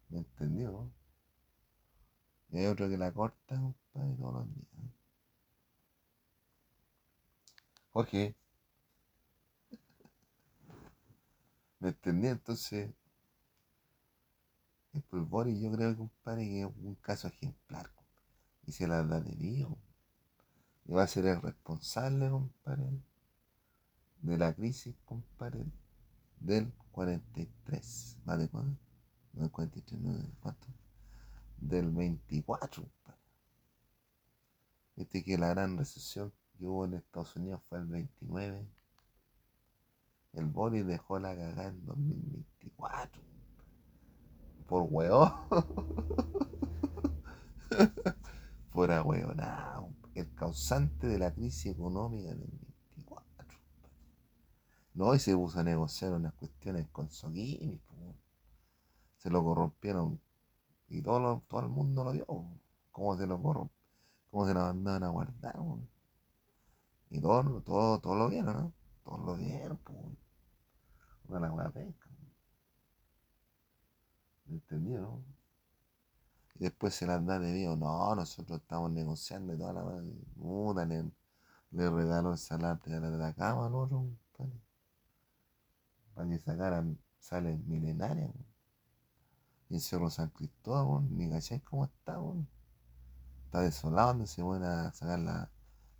¿Me 0.08 0.18
entendió? 0.18 0.90
Y 2.52 2.58
hay 2.58 2.66
otro 2.66 2.88
que 2.88 2.98
la 2.98 3.12
corta, 3.12 3.56
compadre, 3.56 4.14
todos 4.16 4.34
los 4.34 4.54
días. 4.54 4.66
Jorge. 7.92 8.36
¿Me 11.80 11.88
entendí? 11.88 12.28
Entonces, 12.28 12.90
el 14.92 15.20
Boris 15.20 15.58
yo 15.60 15.72
creo, 15.72 15.96
compadre, 15.96 16.44
que 16.44 16.60
es 16.60 16.66
un 16.66 16.94
caso 16.96 17.28
ejemplar. 17.28 17.90
Y 18.66 18.72
se 18.72 18.86
la 18.86 19.02
da 19.02 19.20
de 19.20 19.34
mío. 19.36 19.78
Y 20.84 20.92
va 20.92 21.04
a 21.04 21.06
ser 21.06 21.26
el 21.26 21.40
responsable, 21.40 22.28
compadre, 22.28 23.00
de 24.20 24.38
la 24.38 24.52
crisis, 24.52 24.94
compadre, 25.06 25.64
del 26.38 26.70
43. 26.92 28.18
¿Va 28.28 28.36
de 28.36 28.48
cuándo? 28.48 28.78
No, 29.32 29.40
del 29.40 29.50
43, 29.50 30.00
no, 30.02 30.18
¿de 30.18 30.28
cuánto? 30.40 30.66
Del 31.62 31.90
24. 31.90 32.84
Viste 34.96 35.24
que 35.24 35.38
la 35.38 35.48
gran 35.48 35.78
recesión 35.78 36.32
que 36.58 36.66
hubo 36.66 36.84
en 36.84 36.92
Estados 36.94 37.34
Unidos 37.36 37.62
fue 37.68 37.78
el 37.78 37.86
29. 37.86 38.66
El 40.34 40.46
Boris 40.46 40.86
dejó 40.86 41.18
la 41.18 41.34
cagada 41.34 41.68
en 41.68 41.84
2024. 41.86 43.22
Por 44.66 44.86
hueón. 44.90 45.32
Fuera 48.70 49.02
hueón. 49.02 49.40
El 50.14 50.34
causante 50.34 51.06
de 51.06 51.18
la 51.18 51.32
crisis 51.32 51.72
económica 51.72 52.30
en 52.30 52.42
el 52.42 52.50
24. 52.96 53.58
No, 54.94 55.14
y 55.14 55.18
se 55.18 55.34
puso 55.34 55.60
a 55.60 55.62
negociar 55.62 56.12
unas 56.12 56.34
cuestiones 56.34 56.86
con 56.88 57.10
Soguini. 57.10 57.80
Se 59.18 59.30
lo 59.30 59.42
corrompieron 59.44 60.20
y 60.92 61.00
todo, 61.02 61.42
todo 61.48 61.60
el 61.60 61.68
mundo 61.68 62.04
lo 62.04 62.12
vio, 62.12 62.26
cómo 62.90 63.16
se 63.16 63.26
lo 63.26 63.40
corro, 63.40 63.70
cómo 64.30 64.46
se 64.46 64.52
lo 64.52 64.60
mandaban 64.60 65.04
a 65.04 65.08
guardar. 65.08 65.56
Y 67.08 67.18
todo, 67.20 67.62
todo, 67.62 67.98
todo 67.98 68.14
lo 68.14 68.28
vieron, 68.28 68.54
¿no? 68.54 68.72
Todos 69.02 69.20
lo 69.24 69.36
vieron, 69.36 69.78
pues. 69.78 69.98
Una 71.28 71.48
la 71.48 71.70
pesca. 71.70 72.10
¿Me 74.44 74.54
entendió, 74.56 75.00
no? 75.00 75.24
Y 76.56 76.64
después 76.64 76.94
se 76.94 77.06
las 77.06 77.24
da 77.24 77.38
de 77.38 77.52
vivo. 77.52 77.74
No, 77.74 78.14
nosotros 78.14 78.60
estamos 78.60 78.90
negociando 78.90 79.54
y 79.54 79.58
toda 79.58 79.72
la 79.72 79.82
puta 80.38 80.84
le, 80.84 81.10
le 81.70 81.90
regaló 81.90 82.32
el 82.32 82.38
salate 82.38 82.90
de 82.90 83.00
la, 83.00 83.10
de 83.10 83.16
la 83.16 83.32
cama 83.32 83.66
al 83.66 83.74
otro, 83.74 84.06
para 86.14 86.28
que 86.28 86.38
sacaran 86.38 86.98
sales 87.18 87.58
milenarias. 87.64 88.30
Y 88.34 88.51
el 89.72 89.80
Cerro 89.80 90.10
San 90.10 90.28
Cristóbal, 90.30 91.06
ni 91.16 91.30
cachai 91.30 91.60
cómo 91.60 91.84
está, 91.86 92.18
Está 93.46 93.60
desolado 93.60 94.08
donde 94.08 94.26
se 94.26 94.42
van 94.42 94.62
a 94.62 94.92
sacar 94.92 95.18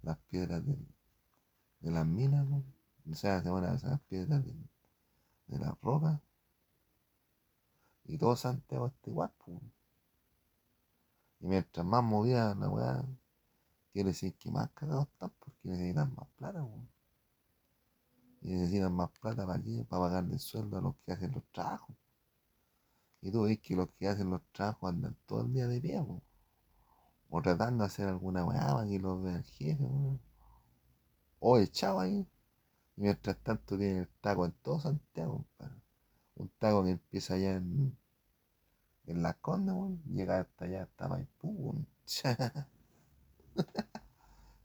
las 0.02 0.18
piedras 0.28 0.62
de, 0.64 0.76
las 1.90 2.06
minas, 2.06 2.46
O 3.10 3.14
sea, 3.14 3.42
se 3.42 3.50
van 3.50 3.64
a 3.64 3.78
sacar 3.78 4.00
piedras 4.00 4.44
de, 4.44 5.58
las 5.58 5.78
rocas. 5.80 6.20
Y 8.04 8.18
todo 8.18 8.36
Santiago 8.36 8.88
está 8.88 9.10
igual, 9.10 9.32
Y 11.40 11.46
mientras 11.46 11.86
más 11.86 12.02
movida 12.04 12.54
la 12.54 12.68
weá, 12.68 13.04
quiere 13.92 14.10
decir 14.10 14.34
que 14.34 14.50
más 14.50 14.70
cagados 14.72 15.08
están 15.08 15.30
porque 15.38 15.68
necesitan 15.68 16.14
más 16.14 16.28
plata, 16.36 16.66
Y 18.42 18.52
necesitan 18.52 18.92
más 18.94 19.10
plata 19.18 19.46
para 19.46 19.62
qué? 19.62 19.84
Para 19.88 20.02
pagarle 20.02 20.34
el 20.34 20.40
sueldo 20.40 20.78
a 20.78 20.80
los 20.82 20.96
que 21.04 21.12
hacen 21.12 21.32
los 21.32 21.44
trabajos. 21.52 21.96
Y 23.22 23.30
tú 23.30 23.42
ves 23.44 23.60
que 23.60 23.76
los 23.76 23.88
que 23.92 24.08
hacen 24.08 24.30
los 24.30 24.42
trabajos 24.52 24.90
andan 24.90 25.16
todo 25.26 25.42
el 25.42 25.52
día 25.52 25.68
de 25.68 25.80
pie, 25.80 26.04
o 27.30 27.40
tratando 27.40 27.84
de 27.84 27.86
hacer 27.86 28.08
alguna 28.08 28.44
weá 28.44 28.74
para 28.74 28.86
que 28.86 28.98
los 28.98 29.22
vea 29.22 29.36
el 29.36 29.44
jefe, 29.44 29.88
o 31.38 31.58
echado 31.58 32.00
ahí. 32.00 32.26
Y 32.96 33.00
mientras 33.02 33.38
tanto 33.38 33.78
tiene 33.78 34.00
el 34.00 34.08
taco 34.20 34.44
en 34.44 34.52
todo 34.62 34.80
Santiago. 34.80 35.46
Un 36.34 36.48
taco 36.58 36.84
que 36.84 36.90
empieza 36.90 37.34
allá 37.34 37.56
en, 37.56 37.96
en 39.06 39.22
la 39.22 39.34
conda, 39.34 39.74
llega 40.06 40.40
hasta 40.40 40.64
allá, 40.64 40.82
hasta 40.82 41.08
Maipú, 41.08 41.86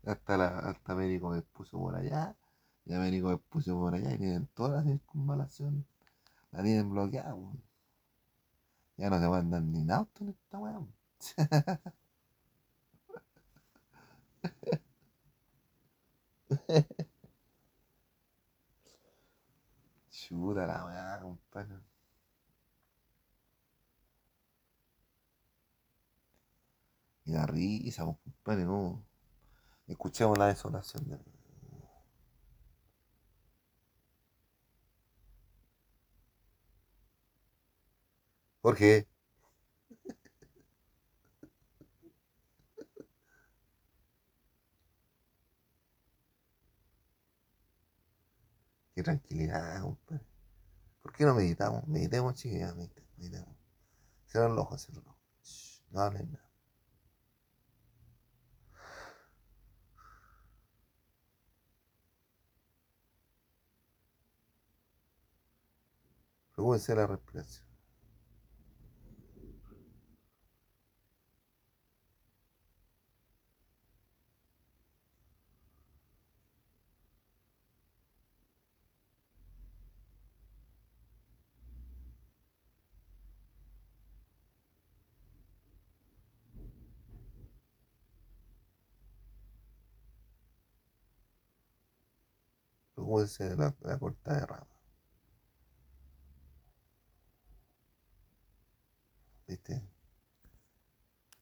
hasta, 0.05 0.37
la, 0.37 0.59
hasta 0.59 0.93
Américo 0.93 1.29
me 1.29 1.41
puso 1.43 1.77
por 1.77 1.95
allá, 1.95 2.35
y 2.85 2.93
Américo 2.93 3.29
me 3.29 3.37
puso 3.37 3.75
por 3.75 3.93
allá, 3.93 4.13
y 4.13 4.17
tienen 4.17 4.47
toda 4.47 4.77
la 4.77 4.83
circunvalación, 4.83 5.85
la 6.51 6.63
tienen 6.63 6.89
bloqueada, 6.89 7.35
ya 8.97 9.09
no 9.09 9.19
te 9.19 9.27
pueden 9.27 9.49
dar 9.49 9.61
ni 9.61 9.83
nada 9.83 10.07
en 10.19 10.29
esta 10.29 10.57
weón. 10.59 10.93
Chuta 20.11 20.65
la 20.67 20.85
weá, 20.85 21.19
compadre. 21.21 21.79
Y 27.25 27.31
la 27.33 27.45
risa, 27.45 28.03
compadre, 28.05 28.65
no. 28.65 29.03
Escuchemos 29.87 30.37
la 30.37 30.47
desolación 30.47 31.07
de 31.09 31.17
¿Por 38.67 38.75
qué? 38.75 39.07
Qué 48.93 49.03
tranquilidad, 49.03 49.81
compadre. 49.81 50.25
¿Por 51.01 51.13
qué 51.13 51.23
no 51.23 51.33
meditamos? 51.33 51.87
Meditemos, 51.87 52.35
chiquillos, 52.35 52.75
meditemos. 52.75 53.55
Cierra 54.25 54.49
los 54.49 54.59
ojos, 54.59 54.81
cierra 54.81 55.01
los 55.01 55.07
ojos. 55.13 55.83
no 55.91 56.01
hablen 56.01 56.31
nada. 56.33 56.49
Preocúpense 66.53 66.95
la 66.95 67.07
respiración. 67.07 67.66
Preocúpense 93.07 93.47
de 93.47 93.55
la, 93.55 93.73
la 93.81 93.97
corta 93.97 94.33
de 94.33 94.45
rama. 94.45 94.67
¿Viste? 99.47 99.81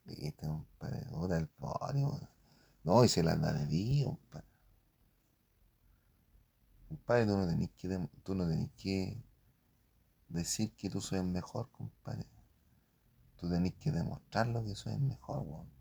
¿Viste, 0.03 0.47
compadre? 0.47 1.07
Ahora 1.11 1.37
el 1.37 1.47
pobre, 1.47 2.05
No, 2.83 3.03
y 3.03 3.07
se 3.07 3.23
la 3.23 3.35
da 3.35 3.51
de 3.51 3.65
Dios, 3.65 4.09
compadre. 4.09 4.47
Compadre, 6.87 7.25
tú 7.25 7.35
no 7.35 7.47
tenés 7.47 7.71
que, 7.71 8.09
tú 8.23 8.35
no 8.35 8.47
tenés 8.47 8.69
que 8.77 9.23
decir 10.29 10.71
que 10.75 10.91
tú 10.91 11.01
soy 11.01 11.17
el 11.19 11.25
mejor, 11.25 11.71
compadre. 11.71 12.27
Tú 13.37 13.49
tenés 13.49 13.73
que 13.73 13.91
demostrarlo 13.91 14.63
que 14.63 14.75
soy 14.75 14.93
el 14.93 15.01
mejor, 15.01 15.39
weón. 15.39 15.71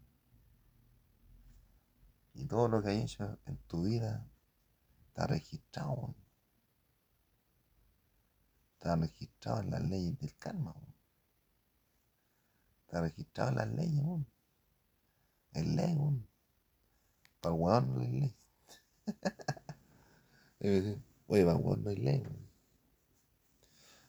Y 2.32 2.46
todo 2.46 2.68
lo 2.68 2.82
que 2.82 2.88
hay 2.88 3.02
hecho 3.02 3.38
en 3.44 3.58
tu 3.68 3.82
vida 3.82 4.26
está 5.14 5.28
registrado. 5.28 6.12
Está 8.72 8.96
registrado 8.96 9.60
en 9.60 9.70
las 9.70 9.82
leyes 9.82 10.18
del 10.18 10.36
karma. 10.36 10.74
Está 12.80 13.00
registrado 13.00 13.50
en 13.50 13.56
las 13.56 13.68
leyes. 13.68 14.04
Es 15.52 15.66
ley. 15.68 16.26
Para 17.40 17.54
el 17.54 17.60
weón 17.60 17.94
no 17.94 18.02
es 18.02 18.10
ley. 18.10 18.36
Oye, 21.28 21.44
para 21.44 21.58
el 21.58 21.64
weón 21.64 21.84
no 21.84 21.90
es 21.90 21.98
ley. 22.00 22.22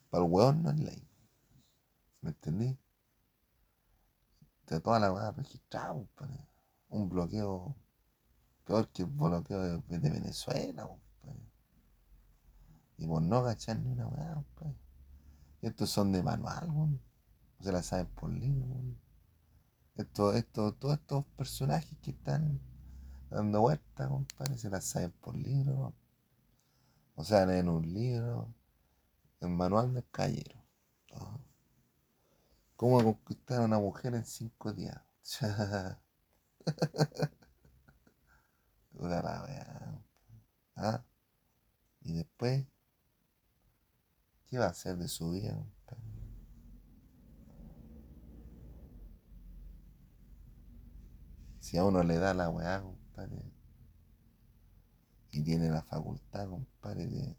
Para 0.10 0.26
el 0.26 0.32
weón 0.32 0.64
no 0.64 0.72
es 0.72 0.80
ley. 0.80 1.08
¿Me 2.22 2.32
entendí? 2.32 2.80
De 4.66 4.80
toda 4.80 5.00
la 5.00 5.14
weá 5.14 5.32
registrada. 5.32 5.94
Un 6.90 7.10
bloqueo 7.10 7.76
peor 8.66 8.90
que 8.90 9.04
el 9.04 9.10
bloqueo 9.10 9.62
de, 9.62 10.00
de 10.00 10.10
Venezuela, 10.10 10.84
compadre. 10.84 11.50
Y 12.98 13.08
por 13.08 13.22
no 13.22 13.38
agachar 13.38 13.80
ni 13.80 13.92
una 13.92 14.08
weá, 14.08 14.34
compadre. 14.34 14.76
Estos 15.62 15.90
son 15.90 16.12
de 16.12 16.22
manual. 16.24 17.00
Se 17.62 17.72
la 17.72 17.82
saben 17.82 18.08
por 18.08 18.30
libro. 18.30 18.68
Esto, 19.96 20.34
esto, 20.34 20.74
todos 20.74 20.96
estos 20.96 21.26
personajes 21.38 21.98
que 22.00 22.12
están 22.12 22.60
dando 23.30 23.62
vueltas, 23.62 24.08
compadre, 24.08 24.58
se 24.58 24.70
las 24.70 24.86
saben 24.86 25.12
por 25.22 25.36
libro. 25.36 25.94
O 27.16 27.24
sea, 27.24 27.44
en 27.44 27.70
un 27.70 27.94
libro, 27.94 28.54
el 29.42 29.50
manual 29.50 29.94
del 29.94 30.06
caballero. 30.12 30.64
¿Cómo 32.76 33.02
conquistar 33.02 33.62
a 33.62 33.66
una 33.66 33.80
mujer 33.80 34.16
en 34.16 34.26
cinco 34.26 34.74
días? 34.74 35.02
Puta 38.98 39.22
la 39.22 39.44
wea. 39.44 40.02
¿Ah? 40.76 41.06
Y 42.02 42.14
después, 42.14 42.66
¿qué 44.48 44.58
va 44.58 44.66
a 44.66 44.70
hacer 44.70 44.98
de 44.98 45.08
su 45.08 45.32
vida? 45.32 45.58
Si 51.60 51.78
a 51.78 51.84
uno 51.84 52.04
le 52.04 52.20
da 52.20 52.36
la 52.36 52.50
weá, 52.50 52.82
compadre, 52.82 53.42
y 55.32 55.42
tiene 55.42 55.70
la 55.72 55.82
facultad, 55.82 56.48
compadre, 56.48 57.08
de, 57.08 57.36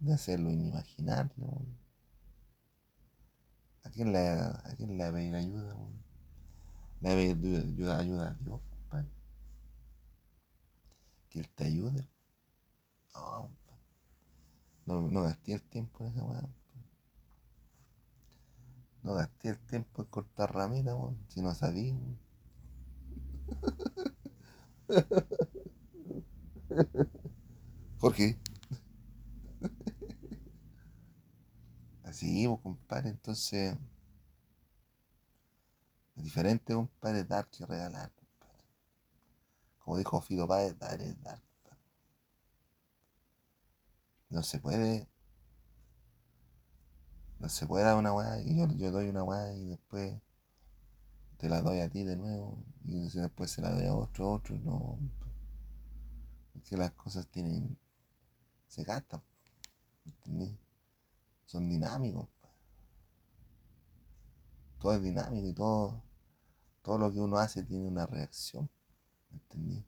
de 0.00 0.12
hacerlo 0.12 0.50
inimaginable, 0.50 1.46
¿A 3.82 3.90
quién 3.90 4.12
le, 4.12 4.28
a 4.28 4.74
quién 4.76 4.98
le 4.98 5.04
va 5.04 5.08
a 5.08 5.12
pedir 5.12 5.34
ayuda? 5.34 5.74
Le 7.00 7.08
va 7.08 7.14
a 7.14 7.40
pedir 7.40 7.90
ayuda, 7.90 8.28
a 8.28 8.34
Dios. 8.34 8.60
Que 11.30 11.40
Él 11.40 11.48
te 11.48 11.64
ayude. 11.64 12.06
No, 14.84 15.00
no, 15.00 15.22
gasté 15.22 15.54
el 15.54 15.62
tiempo 15.62 16.04
en 16.04 16.10
esa 16.10 16.22
weá. 16.24 16.42
No 19.02 19.14
gasté 19.14 19.50
el 19.50 19.58
tiempo 19.58 20.02
en 20.02 20.08
cortar 20.08 20.54
ramitas, 20.54 20.96
si 21.28 21.42
no 21.42 21.54
sabía. 21.54 21.94
Jorge. 28.00 28.36
Así, 32.04 32.46
pues, 32.46 32.60
compadre, 32.60 33.08
entonces. 33.10 33.76
Es 36.16 36.22
diferente, 36.22 36.72
compadre, 36.72 37.24
dar 37.24 37.48
que 37.48 37.66
regalar. 37.66 38.12
Como 39.90 39.98
dijo 39.98 40.20
Fido 40.20 40.46
Páez, 40.46 40.70
es 40.70 40.78
dar, 40.78 41.42
compadre. 41.42 41.82
No 44.28 44.40
se 44.44 44.60
puede. 44.60 45.08
No 47.40 47.48
se 47.48 47.66
puede 47.66 47.84
dar 47.84 47.96
una 47.96 48.12
weá 48.12 48.40
y 48.40 48.56
yo, 48.56 48.68
yo 48.76 48.92
doy 48.92 49.08
una 49.08 49.24
weá 49.24 49.52
y 49.52 49.64
después 49.64 50.14
te 51.38 51.48
la 51.48 51.60
doy 51.60 51.80
a 51.80 51.88
ti 51.88 52.04
de 52.04 52.16
nuevo 52.16 52.62
y 52.84 53.08
después 53.08 53.50
se 53.50 53.62
la 53.62 53.72
doy 53.72 53.86
a 53.86 53.94
otro, 53.96 54.30
otro, 54.30 54.56
no. 54.60 54.96
Que 56.68 56.76
las 56.76 56.92
cosas 56.92 57.26
tienen. 57.26 57.76
se 58.68 58.84
gastan. 58.84 59.20
Son 61.46 61.68
dinámicos. 61.68 62.28
Todo 64.78 64.94
es 64.94 65.02
dinámico 65.02 65.48
y 65.48 65.52
todo, 65.52 66.00
todo 66.80 66.96
lo 66.96 67.12
que 67.12 67.18
uno 67.18 67.38
hace 67.38 67.64
tiene 67.64 67.88
una 67.88 68.06
reacción. 68.06 68.70
¿Entendí? 69.32 69.84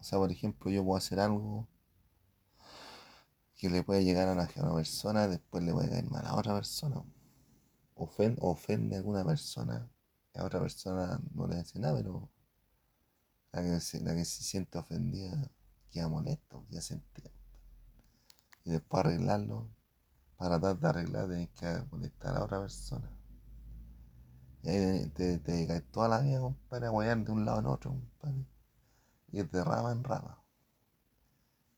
O 0.00 0.04
sea, 0.04 0.18
por 0.18 0.32
ejemplo, 0.32 0.70
yo 0.70 0.84
puedo 0.84 0.96
hacer 0.96 1.20
algo 1.20 1.68
que 3.56 3.70
le 3.70 3.84
puede 3.84 4.04
llegar 4.04 4.28
a 4.28 4.32
una, 4.32 4.48
persona, 4.74 5.28
después 5.28 5.62
le 5.62 5.72
puede 5.72 5.88
caer 5.88 6.10
mal 6.10 6.26
a 6.26 6.34
otra 6.34 6.54
persona. 6.54 7.04
Ofende, 7.94 8.38
ofende 8.42 8.96
a 8.96 8.98
alguna 8.98 9.24
persona, 9.24 9.88
a 10.34 10.44
otra 10.44 10.60
persona 10.60 11.20
no 11.34 11.46
le 11.46 11.58
hace 11.60 11.78
nada, 11.78 11.96
pero 11.96 12.28
la 13.52 13.62
que 13.62 13.80
se, 13.80 14.00
la 14.00 14.14
que 14.14 14.24
se 14.24 14.42
siente 14.42 14.78
ofendida 14.78 15.48
queda 15.92 16.08
molesto, 16.08 16.66
queda 16.68 16.80
sentida. 16.80 17.30
Y 18.64 18.70
después 18.70 19.04
arreglarlo, 19.04 19.68
para 20.36 20.58
tratar 20.58 20.80
de 20.80 20.88
arreglar 20.88 21.28
tenés 21.28 21.50
que 21.50 21.86
molestar 21.92 22.36
a 22.36 22.44
otra 22.44 22.60
persona. 22.60 23.08
Ahí 24.64 25.08
te, 25.14 25.38
te 25.38 25.66
caes 25.66 25.84
toda 25.90 26.08
la 26.08 26.20
vida, 26.20 26.40
compadre, 26.40 26.86
a 26.86 26.90
guayar 26.90 27.18
de 27.24 27.32
un 27.32 27.44
lado 27.44 27.60
en 27.60 27.66
otro, 27.66 27.90
compadre. 27.90 28.46
Y 29.32 29.42
de 29.42 29.64
rama 29.64 29.92
en 29.92 30.04
rama. 30.04 30.42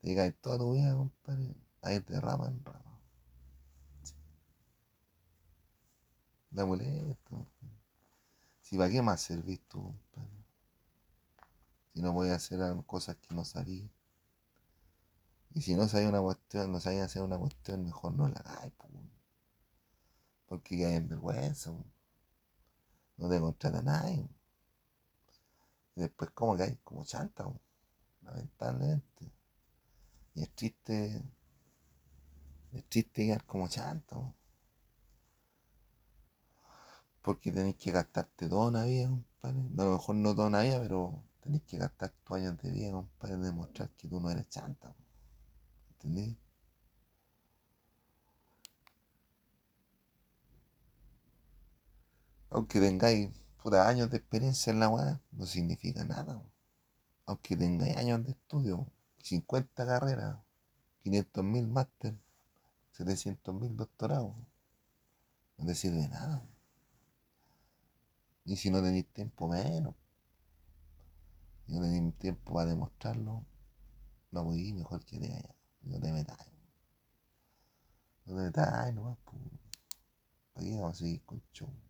Te 0.03 0.15
caes 0.15 0.35
toda 0.41 0.59
tu 0.59 0.75
vida, 0.75 0.95
compadre, 0.95 1.55
ahí 1.83 1.99
de 2.01 2.21
rama 2.21 2.49
en 2.49 2.65
rama. 2.65 3.01
Da 6.51 6.67
molesto. 6.67 7.47
Si 8.61 8.77
para 8.77 8.91
qué 8.91 9.03
más 9.03 9.21
servís 9.23 9.61
tú, 9.69 9.83
compadre. 10.13 10.45
Si 11.95 12.03
no 12.03 12.23
a 12.23 12.35
hacer 12.35 12.61
cosas 12.87 13.17
que 13.17 13.35
no 13.35 13.45
sabía. 13.45 13.89
Y 15.55 15.63
si 15.63 15.75
no 15.75 15.87
sabía 15.87 16.09
una 16.09 16.21
cuestión, 16.21 16.73
no 16.73 16.81
sabía 16.81 17.05
hacer 17.05 17.23
una 17.23 17.39
cuestión, 17.39 17.85
mejor 17.85 18.13
no 18.15 18.29
la 18.29 18.41
hagáis, 18.41 18.73
porque 20.47 20.85
hay 20.85 20.97
en 20.97 21.09
vergüenza. 21.09 21.73
No 23.17 23.29
te 23.29 23.41
contrata 23.41 23.83
nadie. 23.83 24.29
Y 25.97 26.01
después 26.01 26.31
como 26.31 26.57
que 26.57 26.65
hay 26.65 26.77
como 26.85 27.05
chanta, 27.05 27.47
lamentablemente. 28.23 29.33
Y 30.35 30.43
es 30.43 30.51
triste, 30.55 31.23
es 32.73 32.85
triste 32.89 33.27
quedar 33.27 33.45
como 33.45 33.69
chanta. 33.69 34.17
Porque 37.23 37.53
tenéis 37.53 37.77
que 37.77 37.91
gastarte 37.91 38.49
toda 38.49 38.69
una 38.69 38.85
vida, 38.85 39.09
compadre. 39.09 39.61
A 39.79 39.85
lo 39.85 39.93
mejor 39.93 40.15
no 40.17 40.35
toda 40.35 40.49
una 40.49 40.63
vida, 40.63 40.81
pero 40.81 41.23
tenéis 41.41 41.63
que 41.65 41.79
gastar 41.79 42.11
tus 42.25 42.37
años 42.37 42.59
de 42.59 42.71
vida, 42.71 42.91
compadre, 42.93 43.37
demostrar 43.37 43.91
que 43.91 44.09
tú 44.09 44.21
no 44.21 44.31
eres 44.31 44.49
chanta. 44.49 44.95
¿Entendí? 45.93 46.37
Aunque 52.55 52.79
tengáis 52.79 53.31
puta 53.61 53.89
años 53.89 54.11
de 54.11 54.19
experiencia 54.19 54.73
en 54.73 54.79
la 54.79 54.89
weá, 54.89 55.21
no 55.33 55.45
significa 55.45 56.05
nada. 56.05 56.41
Aunque 57.27 57.57
tengáis 57.57 57.97
años 57.97 58.23
de 58.25 58.31
estudio, 58.31 58.87
50 59.19 59.85
carreras, 59.85 60.39
500.000 61.03 61.67
máster, 61.67 62.17
700.000 62.93 63.75
doctorados, 63.75 64.37
no 65.59 65.67
te 65.67 65.75
sirve 65.75 66.07
nada. 66.07 66.47
Y 68.45 68.55
si 68.55 68.71
no 68.71 68.81
tenéis 68.81 69.13
tiempo, 69.13 69.49
menos. 69.49 69.97
Si 71.67 71.73
no 71.73 71.81
tenéis 71.81 72.17
tiempo 72.19 72.55
para 72.55 72.71
demostrarlo, 72.71 73.45
no 74.31 74.55
ir 74.55 74.75
mejor 74.77 75.05
que 75.05 75.19
te 75.19 75.27
allá. 75.27 75.57
No 75.83 75.99
te 75.99 76.13
metas. 76.13 76.39
No 78.27 78.37
te 78.37 78.43
metas, 78.43 78.95
nomás, 78.95 79.19
pues. 79.25 79.43
¿Para 80.53 80.65
qué 80.65 80.77
vamos 80.77 80.93
a 80.93 80.99
seguir 81.01 81.21
con 81.25 81.43
show? 81.53 81.84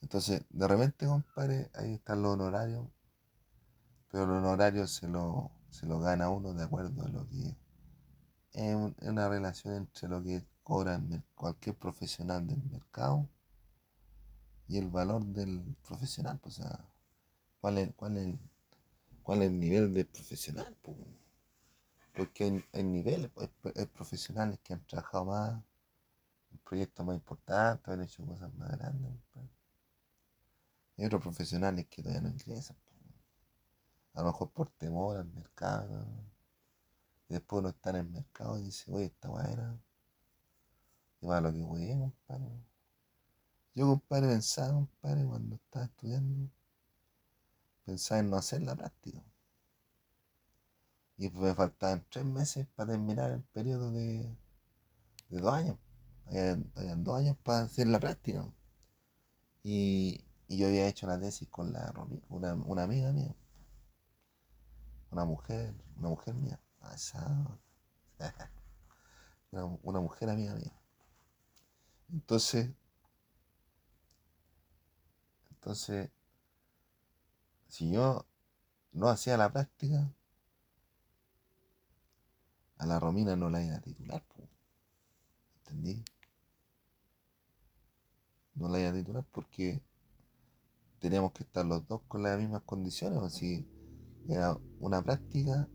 Entonces, 0.00 0.42
de 0.50 0.68
repente, 0.68 1.06
compadre, 1.06 1.70
ahí 1.74 1.94
están 1.94 2.22
los 2.22 2.32
honorarios, 2.34 2.86
pero 4.10 4.26
los 4.26 4.38
honorarios 4.38 4.90
se 4.90 5.08
lo, 5.08 5.50
se 5.70 5.86
lo 5.86 6.00
gana 6.00 6.30
uno 6.30 6.52
de 6.54 6.64
acuerdo 6.64 7.04
a 7.04 7.08
lo 7.08 7.28
que 7.28 7.56
es 8.52 8.76
una 9.02 9.28
relación 9.28 9.74
entre 9.74 10.08
lo 10.08 10.22
que 10.22 10.44
cobra 10.62 11.00
cualquier 11.34 11.76
profesional 11.76 12.46
del 12.46 12.62
mercado 12.64 13.28
y 14.68 14.78
el 14.78 14.88
valor 14.88 15.24
del 15.24 15.76
profesional. 15.86 16.38
Pues, 16.38 16.58
o 16.58 16.62
sea, 16.62 16.84
¿cuál 17.60 17.78
es, 17.78 17.94
cuál 17.94 18.16
es, 18.16 18.34
cuál 19.22 19.42
el 19.42 19.58
nivel 19.58 19.94
del 19.94 20.06
profesional? 20.06 20.76
Porque 22.14 22.64
hay, 22.72 22.82
niveles, 22.82 23.30
pues, 23.30 23.50
hay 23.76 23.86
profesionales 23.86 24.58
que 24.62 24.74
han 24.74 24.84
trabajado 24.86 25.24
más 25.26 25.62
proyectos 26.64 27.04
más 27.04 27.16
importantes, 27.16 27.88
han 27.88 28.02
hecho 28.02 28.24
cosas 28.26 28.52
más 28.54 28.70
grandes. 28.70 29.12
Pues. 29.32 29.46
Hay 30.98 31.06
otros 31.06 31.22
profesionales 31.22 31.86
que 31.88 32.02
todavía 32.02 32.22
no 32.22 32.30
ingresan. 32.30 32.76
A 34.14 34.20
lo 34.20 34.26
mejor 34.26 34.50
por 34.50 34.70
temor 34.70 35.16
al 35.16 35.26
mercado. 35.26 36.06
Después 37.28 37.60
uno 37.60 37.68
está 37.70 37.90
en 37.90 37.96
el 37.96 38.08
mercado 38.10 38.58
y 38.58 38.62
dice, 38.64 38.90
oye, 38.92 39.06
esta 39.06 39.28
buena 39.28 39.80
y 41.20 41.26
va 41.26 41.40
lo 41.40 41.52
que 41.52 41.62
voy, 41.62 41.88
compadre. 41.88 42.64
Yo, 43.74 43.86
compadre, 43.86 44.28
pensaba, 44.28 44.72
compadre, 44.72 45.24
cuando 45.24 45.56
estaba 45.56 45.84
estudiando, 45.84 46.50
pensaba 47.84 48.20
en 48.20 48.30
no 48.30 48.36
hacer 48.36 48.62
la 48.62 48.74
práctica. 48.74 49.22
Y 51.18 51.28
pues 51.28 51.42
me 51.42 51.54
faltaban 51.54 52.04
tres 52.08 52.24
meses 52.24 52.66
para 52.74 52.92
terminar 52.92 53.30
el 53.30 53.42
periodo 53.42 53.90
de, 53.92 54.34
de 55.28 55.40
dos 55.40 55.52
años. 55.52 55.76
Habían, 56.30 57.04
dos 57.04 57.18
años 57.18 57.36
para 57.42 57.62
hacer 57.62 57.86
la 57.88 58.00
práctica. 58.00 58.46
Y, 59.62 60.24
yo 60.48 60.66
había 60.66 60.88
hecho 60.88 61.06
la 61.06 61.20
tesis 61.20 61.48
con 61.48 61.72
la 61.72 61.92
una, 62.28 62.54
una 62.54 62.82
amiga 62.82 63.12
mía. 63.12 63.34
Una 65.10 65.24
mujer, 65.24 65.74
una 65.96 66.08
mujer 66.08 66.34
mía. 66.34 66.60
Una, 69.52 69.64
una 69.82 70.00
mujer 70.00 70.30
amiga 70.30 70.54
mía. 70.54 70.72
Entonces, 72.12 72.70
entonces, 75.50 76.10
si 77.68 77.90
yo 77.90 78.24
no 78.92 79.08
hacía 79.08 79.36
la 79.36 79.52
práctica, 79.52 80.10
a 82.78 82.86
la 82.86 82.98
Romina 82.98 83.36
no 83.36 83.50
la 83.50 83.62
iba 83.62 83.76
a 83.76 83.80
titular, 83.80 84.24
¿entendí? 85.58 86.02
No 88.60 88.68
la 88.68 88.78
iba 88.78 88.90
a 88.90 88.92
titular 88.92 89.24
porque 89.32 89.82
teníamos 91.00 91.32
que 91.32 91.42
estar 91.42 91.66
los 91.66 91.88
dos 91.88 92.02
con 92.06 92.22
las 92.22 92.38
mismas 92.38 92.62
condiciones, 92.62 93.18
o 93.18 93.28
si 93.28 93.66
era 94.28 94.56
una 94.78 95.02
práctica 95.02 95.66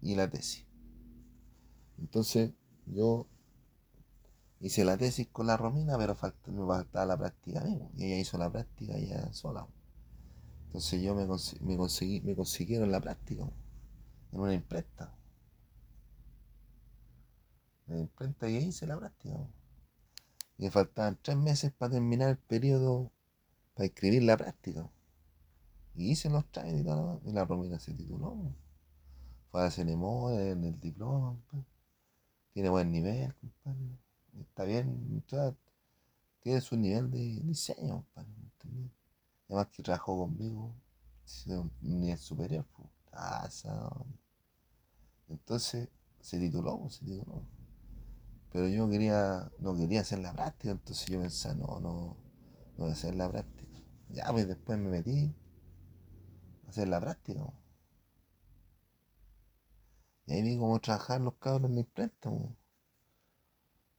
y 0.00 0.14
la 0.14 0.30
tesis. 0.30 0.64
Entonces, 1.98 2.52
yo 2.86 3.26
hice 4.60 4.84
la 4.84 4.96
tesis 4.96 5.28
con 5.28 5.48
la 5.48 5.56
Romina, 5.56 5.98
pero 5.98 6.16
me 6.46 6.66
faltaba 6.66 7.04
la 7.04 7.18
práctica 7.18 7.60
a 7.60 7.68
y 7.68 8.04
ella 8.04 8.18
hizo 8.18 8.38
la 8.38 8.50
práctica 8.50 8.96
ya 8.96 9.32
sola. 9.32 9.66
Entonces 10.66 11.02
yo 11.02 11.14
me, 11.14 11.26
me, 11.60 11.76
conseguí, 11.76 12.20
me 12.22 12.34
consiguieron 12.34 12.90
la 12.90 13.00
práctica 13.00 13.42
en 14.32 14.40
una 14.40 14.54
imprenta. 14.54 15.12
En 17.86 17.94
una 17.94 18.02
imprenta 18.02 18.48
y 18.48 18.56
hice 18.56 18.86
la 18.86 18.96
práctica. 18.96 19.36
Y 20.62 20.66
me 20.66 20.70
faltaban 20.70 21.18
tres 21.20 21.36
meses 21.36 21.72
para 21.72 21.90
terminar 21.90 22.28
el 22.28 22.38
periodo 22.38 23.10
para 23.74 23.86
escribir 23.86 24.22
la 24.22 24.36
práctica. 24.36 24.88
Y 25.96 26.12
hice 26.12 26.30
los 26.30 26.46
trámites 26.52 26.82
y 26.82 26.84
todo, 26.84 27.20
y 27.24 27.32
la 27.32 27.44
Romina 27.44 27.80
se 27.80 27.92
tituló. 27.92 28.54
Fue 29.50 29.60
a 29.60 29.64
la 29.64 29.70
ceremonia, 29.72 30.52
en 30.52 30.62
el 30.62 30.78
diploma, 30.78 31.36
tiene 32.52 32.68
buen 32.68 32.92
nivel, 32.92 33.34
compadre 33.34 33.98
está 34.38 34.62
bien, 34.62 35.24
tiene 36.42 36.60
su 36.60 36.76
nivel 36.76 37.10
de 37.10 37.18
diseño, 37.42 38.06
Además 39.48 39.66
que 39.66 39.82
trabajó 39.82 40.16
conmigo, 40.16 40.76
un 41.48 41.72
nivel 41.80 42.18
superior, 42.18 42.64
ah, 43.10 43.48
Entonces 45.28 45.88
se 46.20 46.38
tituló, 46.38 46.88
se 46.88 47.04
tituló. 47.04 47.42
Pero 48.52 48.68
yo 48.68 48.88
quería, 48.88 49.50
no 49.58 49.74
quería 49.74 50.02
hacer 50.02 50.18
la 50.18 50.32
práctica, 50.32 50.72
entonces 50.72 51.06
yo 51.06 51.20
pensaba, 51.20 51.54
no, 51.54 51.80
no, 51.80 52.16
no 52.76 52.84
voy 52.84 52.90
a 52.90 52.92
hacer 52.92 53.14
la 53.14 53.30
práctica. 53.30 53.80
Ya, 54.10 54.30
pues 54.30 54.46
después 54.46 54.78
me 54.78 54.90
metí 54.90 55.34
a 56.66 56.70
hacer 56.70 56.88
la 56.88 57.00
práctica. 57.00 57.40
Y 60.26 60.32
ahí 60.34 60.42
vi 60.42 60.58
cómo 60.58 60.78
trabajar 60.80 61.20
los 61.20 61.34
cabros 61.34 61.70
en 61.70 61.76
mi 61.76 61.84
préstamo. 61.84 62.54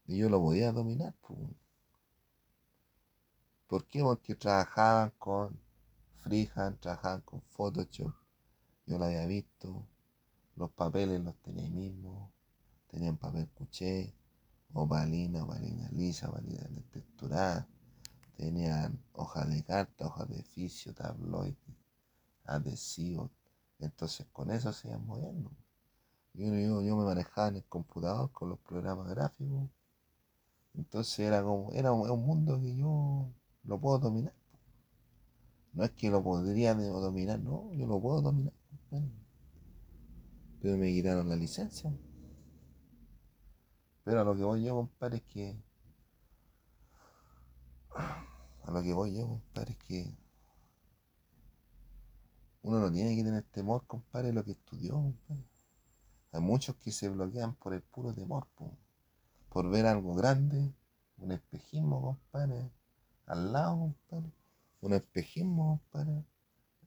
Y 0.06 0.18
yo 0.18 0.30
lo 0.30 0.40
podía 0.40 0.72
dominar. 0.72 1.16
¿Por 3.68 3.86
qué? 3.88 4.02
Porque 4.02 4.36
trabajaban 4.36 5.12
con 5.18 5.60
Freehand, 6.20 6.80
trabajaban 6.80 7.22
con 7.22 7.42
Photoshop. 7.42 8.14
Yo 8.86 8.98
lo 9.00 9.06
había 9.06 9.26
visto. 9.26 9.88
Los 10.56 10.70
papeles 10.72 11.22
los 11.22 11.36
tenía 11.38 11.64
ahí 11.64 11.72
mismo. 11.72 12.32
Tenían 12.88 13.18
papel 13.18 13.50
cuché, 13.50 14.14
ovalina, 14.74 15.44
ovalina 15.44 15.90
lisa, 15.92 16.30
ovalina 16.30 16.68
texturada. 16.92 17.68
Tenían 18.38 19.00
hojas 19.14 19.50
de 19.50 19.64
carta, 19.64 20.08
hojas 20.08 20.28
de 20.30 20.40
oficio, 20.40 20.94
tabloides, 20.94 21.58
adhesivos. 22.46 23.32
Entonces 23.80 24.26
con 24.32 24.52
eso 24.52 24.74
se 24.74 24.88
iban 24.90 25.06
moviendo. 25.06 25.52
Yo, 26.34 26.82
yo 26.82 26.98
me 26.98 27.06
manejaba 27.06 27.50
en 27.50 27.58
el 27.58 27.64
computador 27.66 28.32
con 28.32 28.50
los 28.50 28.60
programas 28.60 29.08
gráficos 29.10 29.70
entonces 30.76 31.20
era 31.20 31.44
como, 31.44 31.72
era 31.74 31.92
un 31.92 32.26
mundo 32.26 32.60
que 32.60 32.76
yo 32.76 33.30
lo 33.64 33.80
puedo 33.80 34.00
dominar. 34.00 34.34
No 35.74 35.84
es 35.84 35.92
que 35.92 36.10
lo 36.10 36.24
podría 36.24 36.74
dominar, 36.76 37.40
no, 37.40 37.72
yo 37.74 37.88
lo 37.88 38.00
puedo 38.00 38.22
dominar. 38.22 38.54
Pero 40.62 40.78
me 40.78 40.92
quitaron 40.92 41.30
la 41.30 41.36
licencia. 41.36 41.92
Pero 44.04 44.22
a 44.22 44.24
lo 44.24 44.36
que 44.36 44.44
voy 44.44 44.64
yo, 44.64 44.76
compadre, 44.76 45.18
es 45.18 45.24
que. 45.24 45.64
A 47.96 48.72
lo 48.72 48.82
que 48.82 48.94
voy 48.94 49.16
yo, 49.16 49.28
compadre, 49.28 49.72
es 49.72 49.78
que. 49.80 50.18
Uno 52.64 52.80
no 52.80 52.92
tiene 52.92 53.16
que 53.16 53.24
tener 53.24 53.44
temor, 53.44 53.86
compadre, 53.88 54.34
lo 54.34 54.44
que 54.44 54.52
estudió, 54.52 54.94
compadre. 54.94 55.44
Hay 56.32 56.42
muchos 56.42 56.76
que 56.78 56.92
se 56.92 57.10
bloquean 57.10 57.56
por 57.56 57.74
el 57.74 57.82
puro 57.82 58.14
temor, 58.14 58.48
por 59.50 59.70
ver 59.70 59.86
algo 59.86 60.16
grande, 60.16 60.74
un 61.18 61.32
espejismo, 61.32 62.02
compadre, 62.02 62.72
al 63.28 63.54
lado, 63.54 63.78
compadre, 63.78 64.34
un 64.82 64.94
espejismo, 64.94 65.82
compadre, 65.92 66.26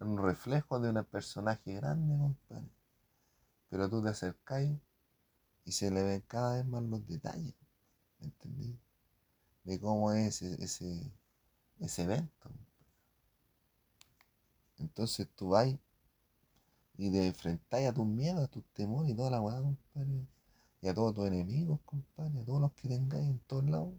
un 0.01 0.19
reflejo 0.19 0.81
de 0.81 0.91
un 0.91 1.05
personaje 1.05 1.75
grande, 1.75 2.19
compadre. 2.19 2.69
Pero 3.71 3.89
tú 3.89 4.03
te 4.03 4.09
acercáis 4.11 4.79
y 5.67 5.73
se 5.73 5.91
le 5.91 6.03
ven 6.03 6.23
cada 6.29 6.55
vez 6.55 6.64
más 6.64 6.83
los 6.85 7.07
detalles, 7.09 7.53
¿entendí? 8.21 8.79
De 9.64 9.81
cómo 9.81 10.12
es 10.12 10.41
ese, 10.41 10.62
ese, 10.62 11.12
ese 11.81 12.03
evento. 12.05 12.51
Entonces 14.79 15.29
tú 15.35 15.49
vas 15.49 15.75
y 16.97 17.11
te 17.11 17.27
enfrentáis 17.27 17.89
a 17.89 17.93
tus 17.93 18.07
miedos, 18.07 18.45
a 18.45 18.49
tus 18.49 18.64
temores 18.75 19.11
y 19.11 19.17
toda 19.17 19.31
la 19.31 19.41
weá, 19.41 19.61
compadre. 19.61 20.29
Y 20.81 20.89
a 20.89 20.95
todos 20.95 21.14
tus 21.14 21.27
enemigos, 21.27 21.81
compadre, 21.85 22.39
a 22.41 22.45
todos 22.45 22.61
los 22.61 22.73
que 22.73 22.89
tengáis 22.89 23.27
en 23.27 23.41
todos 23.41 23.69
lados. 23.69 23.95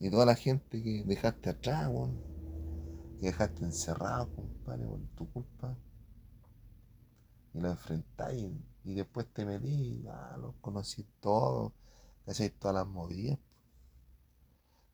Y 0.00 0.10
toda 0.10 0.24
la 0.24 0.34
gente 0.34 0.82
que 0.82 1.04
dejaste 1.04 1.50
atrás, 1.50 1.88
weón. 1.88 2.18
Que 3.20 3.26
dejaste 3.26 3.64
encerrado, 3.64 4.34
compadre, 4.34 4.86
por 4.86 5.00
tu 5.16 5.30
culpa. 5.32 5.76
Y 7.52 7.60
lo 7.60 7.70
enfrentáis 7.70 8.50
y 8.84 8.94
después 8.94 9.26
te 9.32 9.44
metí 9.44 9.68
y 9.68 10.06
ah, 10.08 10.36
los 10.40 10.54
conocí 10.60 11.06
todos, 11.20 11.72
hacéis 12.26 12.52
todas 12.58 12.74
las 12.74 12.86
movidas. 12.86 13.38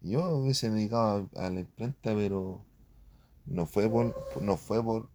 Yo 0.01 0.23
me 0.25 0.33
hubiese 0.35 0.71
dedicado 0.71 1.29
a, 1.37 1.51
la 1.51 1.61
imprenta, 1.61 2.15
pero 2.15 2.65
no 3.47 3.67
fue 3.67 3.89
por, 3.91 4.15
no 4.41 4.57
fue 4.57 4.83
por, 4.83 5.09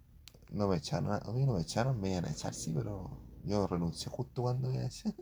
no 0.51 0.67
me 0.67 0.78
echaron, 0.78 1.13
a 1.13 1.32
mí 1.32 1.45
no 1.45 1.53
me 1.53 1.61
echaron, 1.61 1.99
me 2.01 2.11
iban 2.11 2.26
a 2.26 2.32
echar, 2.32 2.53
sí, 2.53 2.74
pero 2.76 3.17
yo 3.43 3.67
renuncié 3.67 4.11
justo 4.11 4.41
cuando 4.41 4.71
iba 4.71 4.84
a 4.84 4.88
echar. 4.88 5.13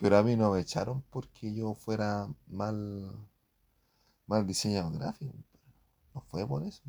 Pero 0.00 0.16
a 0.16 0.22
mí 0.22 0.34
no 0.34 0.52
me 0.52 0.60
echaron 0.60 1.02
porque 1.10 1.54
yo 1.54 1.74
fuera 1.74 2.26
mal, 2.46 3.12
mal 4.26 4.46
diseñador 4.46 4.98
gráfico. 4.98 5.34
No 6.14 6.22
fue 6.22 6.46
por 6.48 6.64
eso. 6.64 6.82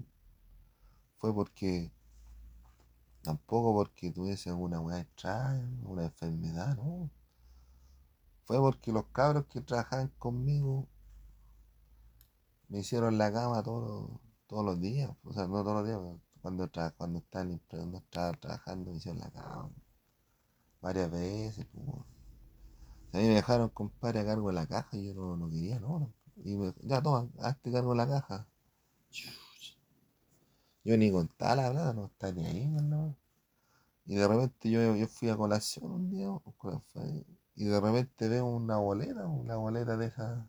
Fue 1.17 1.33
porque 1.33 1.91
Tampoco 3.23 3.73
porque 3.73 4.11
tuviese 4.11 4.49
alguna 4.49 4.79
weá 4.81 4.99
extraña, 4.99 5.69
una 5.83 6.05
enfermedad, 6.05 6.75
no. 6.75 7.09
Fue 8.45 8.57
porque 8.57 8.91
los 8.91 9.05
cabros 9.07 9.45
que 9.45 9.61
trabajaban 9.61 10.11
conmigo 10.17 10.87
me 12.69 12.79
hicieron 12.79 13.17
la 13.17 13.31
cama 13.31 13.61
todos, 13.63 14.09
todos 14.47 14.65
los 14.65 14.79
días. 14.79 15.11
O 15.23 15.33
sea, 15.33 15.47
no 15.47 15.63
todos 15.63 15.77
los 15.77 15.85
días, 15.85 15.99
cuando, 15.99 16.19
cuando 16.41 16.65
estaba, 16.65 16.91
cuando 16.91 17.97
estaba 17.99 18.31
trabajando 18.33 18.91
me 18.91 18.97
hicieron 18.97 19.19
la 19.19 19.29
cama. 19.31 19.71
Varias 20.81 21.11
veces. 21.11 21.67
Pues, 21.71 21.87
a 23.13 23.17
mí 23.17 23.27
me 23.27 23.35
dejaron 23.35 23.69
compadre 23.69 24.21
a 24.21 24.25
cargo 24.25 24.47
de 24.47 24.53
la 24.53 24.65
caja 24.67 24.97
y 24.97 25.07
yo 25.07 25.13
no, 25.13 25.35
no 25.35 25.49
quería, 25.49 25.79
no. 25.79 26.11
Y 26.43 26.55
me, 26.55 26.73
ya 26.81 27.01
toma, 27.01 27.29
hazte 27.39 27.71
cargo 27.71 27.91
de 27.91 27.97
la 27.97 28.07
caja. 28.07 28.47
Yo 30.83 30.97
ni 30.97 31.11
contaba 31.11 31.55
la 31.55 31.69
verdad, 31.69 31.93
no 31.93 32.05
está 32.05 32.31
ni 32.31 32.45
ahí, 32.45 32.67
no. 32.67 33.15
Y 34.05 34.15
de 34.15 34.27
repente 34.27 34.69
yo, 34.69 34.95
yo 34.95 35.07
fui 35.07 35.29
a 35.29 35.37
colación 35.37 35.91
un 35.91 36.09
día, 36.09 36.27
y 37.55 37.65
de 37.65 37.79
repente 37.79 38.27
veo 38.27 38.45
una 38.45 38.77
boleta, 38.77 39.27
una 39.27 39.55
boleta 39.57 39.97
de 39.97 40.07
esas 40.07 40.45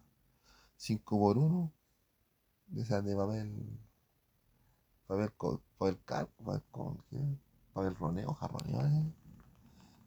5 0.76 1.18
por 1.18 1.38
1 1.38 1.72
de 2.68 2.82
esas 2.82 3.04
de 3.04 3.14
papel, 3.14 3.78
papel, 5.06 5.30
papel 5.78 5.98
calco, 6.04 6.44
papel, 6.44 6.62
con, 6.70 7.04
papel 7.74 7.94
roneo, 7.96 8.32
jarroneo, 8.34 8.80
¿eh? 8.86 9.12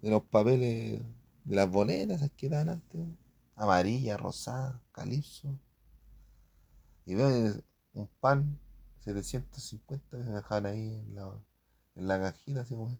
de 0.01 0.09
los 0.09 0.23
papeles 0.23 1.01
de 1.43 1.55
las 1.55 1.69
boletas 1.69 2.27
que 2.35 2.49
dan 2.49 2.69
antes, 2.69 3.07
amarilla, 3.55 4.17
rosada, 4.17 4.81
calipso. 4.91 5.59
Y 7.05 7.13
veo 7.13 7.61
un 7.93 8.09
pan 8.19 8.59
750 9.05 10.17
que 10.17 10.23
me 10.23 10.35
dejaban 10.35 10.65
ahí 10.67 10.95
en 10.95 11.15
la, 11.15 11.31
en 11.95 12.07
la 12.07 12.19
cajita, 12.19 12.61
así 12.61 12.75
como, 12.75 12.97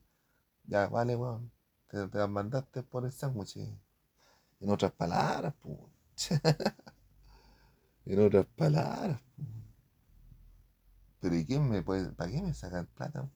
ya, 0.65 0.87
vale, 0.89 1.15
weón, 1.15 1.51
te, 1.89 2.07
te 2.09 2.17
las 2.19 2.29
mandaste 2.29 2.83
por 2.83 3.05
el 3.05 3.11
sándwich. 3.13 3.57
En 3.57 4.69
otras 4.69 4.91
palabras, 4.93 5.53
pues. 5.61 5.79
en 8.05 8.19
otras 8.19 8.45
palabras, 8.55 9.19
Pero 11.19 11.35
¿y 11.35 11.45
quién 11.45 11.69
me 11.69 11.81
puede, 11.83 12.09
para 12.13 12.31
qué 12.31 12.41
me 12.41 12.53
sacan 12.53 12.85
plata? 12.87 13.29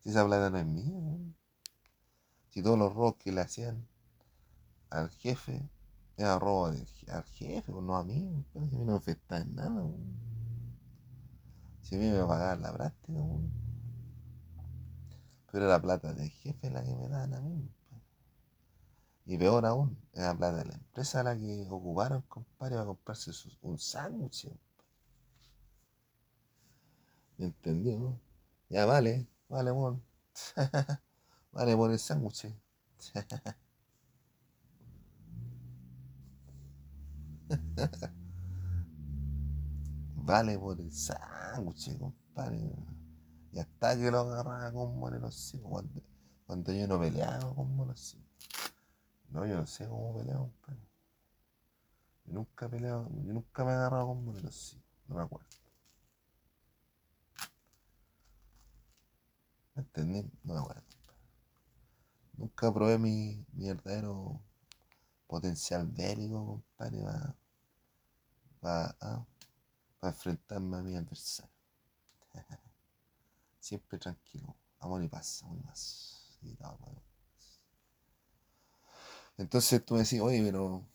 Si 0.00 0.10
esa 0.10 0.26
plata 0.26 0.50
no 0.50 0.58
es 0.58 0.66
mía, 0.66 1.18
Si 2.50 2.62
todos 2.62 2.78
los 2.78 2.94
robos 2.94 3.16
que 3.16 3.32
le 3.32 3.40
hacían 3.40 3.88
al 4.90 5.10
jefe 5.10 5.68
era 6.16 6.38
robo 6.38 6.66
al 6.66 7.24
jefe, 7.34 7.72
no 7.72 7.96
a 7.96 8.04
mí, 8.04 8.44
a 8.54 8.58
mí 8.60 8.68
no 8.70 8.84
me 8.84 8.94
afecta 8.94 9.38
en 9.38 9.56
nada, 9.56 9.84
si 11.92 11.96
a 11.96 12.00
mí 12.00 12.08
me 12.08 12.24
pagaban 12.24 12.62
la 12.62 12.72
práctica, 12.72 13.20
pero 15.50 15.68
la 15.68 15.78
plata 15.78 16.14
del 16.14 16.30
jefe 16.30 16.70
la 16.70 16.82
que 16.82 16.94
me 16.94 17.06
dan 17.06 17.34
a 17.34 17.40
mí. 17.42 17.70
Y 19.26 19.36
peor 19.36 19.66
aún, 19.66 19.98
era 20.14 20.28
la 20.28 20.34
plata 20.38 20.56
de 20.56 20.64
la 20.64 20.74
empresa 20.74 21.22
la 21.22 21.36
que 21.36 21.66
ocuparon, 21.68 22.22
compadre, 22.22 22.76
para 22.76 22.86
comprarse 22.86 23.30
un 23.60 23.78
sándwich. 23.78 24.48
¿Me 27.36 27.44
entendió? 27.46 28.18
Ya 28.70 28.86
vale, 28.86 29.26
vale, 29.50 29.70
bueno. 29.70 30.00
vale 31.52 31.76
por 31.76 31.90
el 31.90 31.98
sándwich. 31.98 32.54
vale 40.24 40.58
por 40.58 40.80
el 40.80 40.92
sándwich, 40.92 41.98
compadre. 41.98 42.58
Y 43.52 43.58
hasta 43.58 43.96
que 43.96 44.10
lo 44.10 44.20
agarraba 44.20 44.72
con 44.72 45.20
los 45.20 45.56
cuando, 45.62 46.02
cuando 46.46 46.72
yo 46.72 46.86
no 46.86 46.98
peleaba 46.98 47.54
con 47.54 47.76
monos 47.76 48.16
No, 49.28 49.46
yo 49.46 49.56
no 49.56 49.66
sé 49.66 49.86
cómo 49.86 50.16
peleaba, 50.16 50.40
compadre. 50.40 50.80
Yo 52.24 52.32
nunca 52.34 52.66
he 52.66 52.68
peleado, 52.68 53.08
yo 53.24 53.32
nunca 53.32 53.64
me 53.64 53.72
he 53.72 53.74
agarrado 53.74 54.06
con 54.06 54.24
monos 54.24 54.78
no 55.08 55.16
me 55.16 55.22
acuerdo. 55.22 55.48
¿Me 59.74 59.82
entendí? 59.82 60.30
No 60.44 60.54
me 60.54 60.60
acuerdo. 60.60 60.82
Nunca 62.34 62.72
probé 62.72 62.98
mi, 62.98 63.44
mi 63.52 63.68
potencial 65.26 65.86
bélico, 65.86 66.46
compadre, 66.46 67.02
para, 67.02 67.36
para, 68.60 68.96
ah, 69.00 69.26
para 70.02 70.12
enfrentarme 70.12 70.76
a 70.78 70.82
mi 70.82 70.96
adversario. 70.96 71.54
Siempre 73.60 73.98
tranquilo, 73.98 74.54
amor 74.80 75.02
y 75.04 75.08
paz, 75.08 75.42
amor 75.44 75.58
y 75.60 75.62
paz. 75.66 76.38
Entonces 79.36 79.84
tú 79.84 79.94
me 79.94 80.00
decís, 80.02 80.20
oye, 80.20 80.42
pero. 80.42 80.86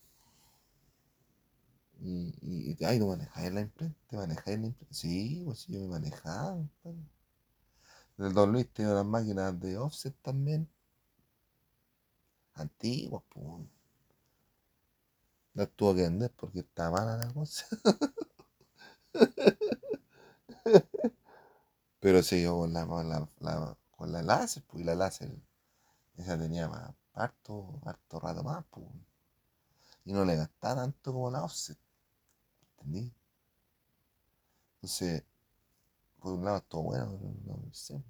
Y, 2.00 2.34
y 2.80 2.86
ay, 2.86 3.00
¿tú 3.00 3.08
manejas 3.08 3.52
la 3.52 3.62
imprenta? 3.62 4.00
¿Te 4.08 4.16
manejas 4.18 4.48
en 4.48 4.62
la 4.62 4.68
imprenta? 4.68 4.94
Sí, 4.94 5.42
pues 5.46 5.66
yo 5.68 5.80
me 5.82 5.88
manejaba. 5.88 6.64
En 6.86 8.26
el 8.26 8.34
Don 8.34 8.52
Luis 8.52 8.68
tengo 8.74 8.94
las 8.94 9.06
máquinas 9.06 9.60
de 9.60 9.78
offset 9.78 10.14
también. 10.22 10.70
Antiguas, 12.56 13.24
pues. 13.30 13.70
No 15.56 15.68
tuvo 15.68 15.94
que 15.96 16.04
vender 16.04 16.32
porque 16.38 16.60
está 16.62 16.90
mala 16.90 17.18
la 17.18 17.34
cosa. 17.34 17.66
Pero 22.00 22.24
siguió 22.24 22.58
con 22.58 22.74
la, 22.74 22.86
con 22.88 23.08
la, 23.10 23.78
con 23.92 24.12
la 24.12 24.22
láser, 24.24 24.64
pues, 24.68 24.82
y 24.82 24.86
la 24.86 24.96
láser, 24.96 25.32
esa 26.18 26.38
tenía 26.38 26.68
más, 26.68 26.92
harto, 27.14 27.80
harto 27.86 28.20
rato 28.20 28.44
más, 28.44 28.66
pues. 28.72 28.88
Y 30.06 30.14
no 30.14 30.26
le 30.26 30.36
gastaba 30.36 30.82
tanto 30.82 31.14
como 31.14 31.30
la 31.30 31.44
offset. 31.44 31.78
¿Entendí? 32.78 33.14
Entonces, 34.76 35.24
por 36.20 36.34
un 36.34 36.46
lado 36.46 36.58
estuvo 36.58 36.84
bueno, 36.84 37.20
no 37.46 37.74
sé. 37.74 38.02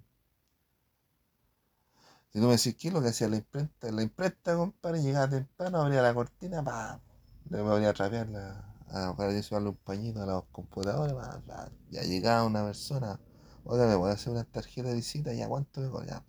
Si 2.31 2.39
tú 2.39 2.45
me 2.45 2.53
decís, 2.53 2.75
¿qué 2.75 2.87
es 2.89 2.93
lo 2.93 3.01
que 3.01 3.09
hacía 3.09 3.27
la 3.27 3.37
imprenta? 3.37 3.91
La 3.91 4.01
imprenta, 4.03 4.55
compadre, 4.55 5.01
llegaba 5.01 5.29
temprano, 5.29 5.81
abría 5.81 6.01
la 6.01 6.13
cortina, 6.13 6.63
pa, 6.63 7.01
le 7.49 7.57
ponía 7.63 7.89
a 7.89 7.93
trapear 7.93 8.29
la, 8.29 8.76
a, 8.89 9.15
para 9.15 9.31
llevarle 9.31 9.69
un 9.69 9.77
pañito 9.77 10.21
a 10.21 10.25
los 10.25 10.45
computadores, 10.51 11.13
pa, 11.13 11.69
ya 11.89 12.01
llegaba 12.03 12.45
una 12.45 12.63
persona 12.63 13.19
Oiga, 13.69 13.85
me 13.85 13.95
voy 13.95 14.09
a 14.09 14.13
hacer 14.13 14.31
una 14.31 14.45
tarjeta 14.45 14.87
de 14.87 14.95
visita, 14.95 15.33
¿ya 15.33 15.49
cuánto 15.49 15.81
me 15.81 15.89
cobra? 15.89 16.23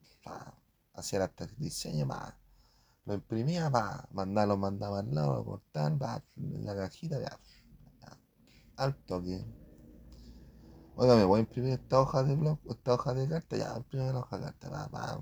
Hacía 0.92 1.30
el 1.38 1.56
diseño, 1.56 2.04
va. 2.04 2.36
Lo 3.04 3.14
imprimía, 3.14 3.68
va. 3.68 4.08
Mandarlo, 4.10 4.56
mandaba 4.56 4.98
al 4.98 5.14
lado, 5.14 5.44
cortar, 5.44 6.02
va. 6.02 6.20
En 6.36 6.64
la 6.64 6.74
cajita, 6.74 7.20
ya. 7.20 7.38
Al 8.76 8.96
toque. 9.06 9.44
Oiga, 10.96 11.14
me 11.14 11.24
voy 11.24 11.38
a 11.38 11.40
imprimir 11.42 11.74
esta 11.74 12.00
hoja 12.00 12.24
de 12.24 12.34
blog, 12.34 12.58
esta 12.68 12.94
hoja 12.94 13.14
de 13.14 13.28
carta, 13.28 13.56
ya, 13.56 13.76
imprimí 13.76 14.06
la 14.06 14.18
hoja 14.18 14.38
de 14.38 14.44
carta. 14.44 15.20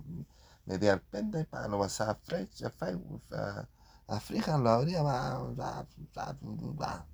Metía 0.64 0.94
al 0.94 1.46
para 1.46 1.68
lo 1.68 1.78
pasaba 1.78 2.12
a 2.12 2.14
Fresh, 2.14 2.64
a 2.64 3.68
a, 4.08 4.58
lo 4.58 4.70
abría, 4.70 5.02
va, 5.02 5.38
va, 5.52 5.86
va, 6.16 6.38
va. 6.80 7.06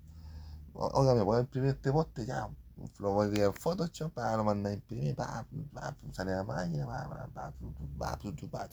Oiga, 0.74 1.14
me 1.14 1.36
a 1.36 1.40
imprimir 1.40 1.70
este 1.70 1.92
poste, 1.92 2.24
ya, 2.24 2.48
lo 2.98 3.12
voy 3.12 3.40
a 3.40 3.52
Photoshop, 3.52 4.12
para 4.12 4.36
lo 4.36 4.44
mandar 4.44 4.72
a 4.72 4.74
imprimir, 4.74 5.14
pa, 5.14 5.46
pa, 5.72 5.94
sale 6.12 6.32
la 6.32 6.42
máquina, 6.44 6.86
pa, 6.86 7.08
pa, 7.08 7.52
pa, 7.98 8.18
pa, 8.50 8.68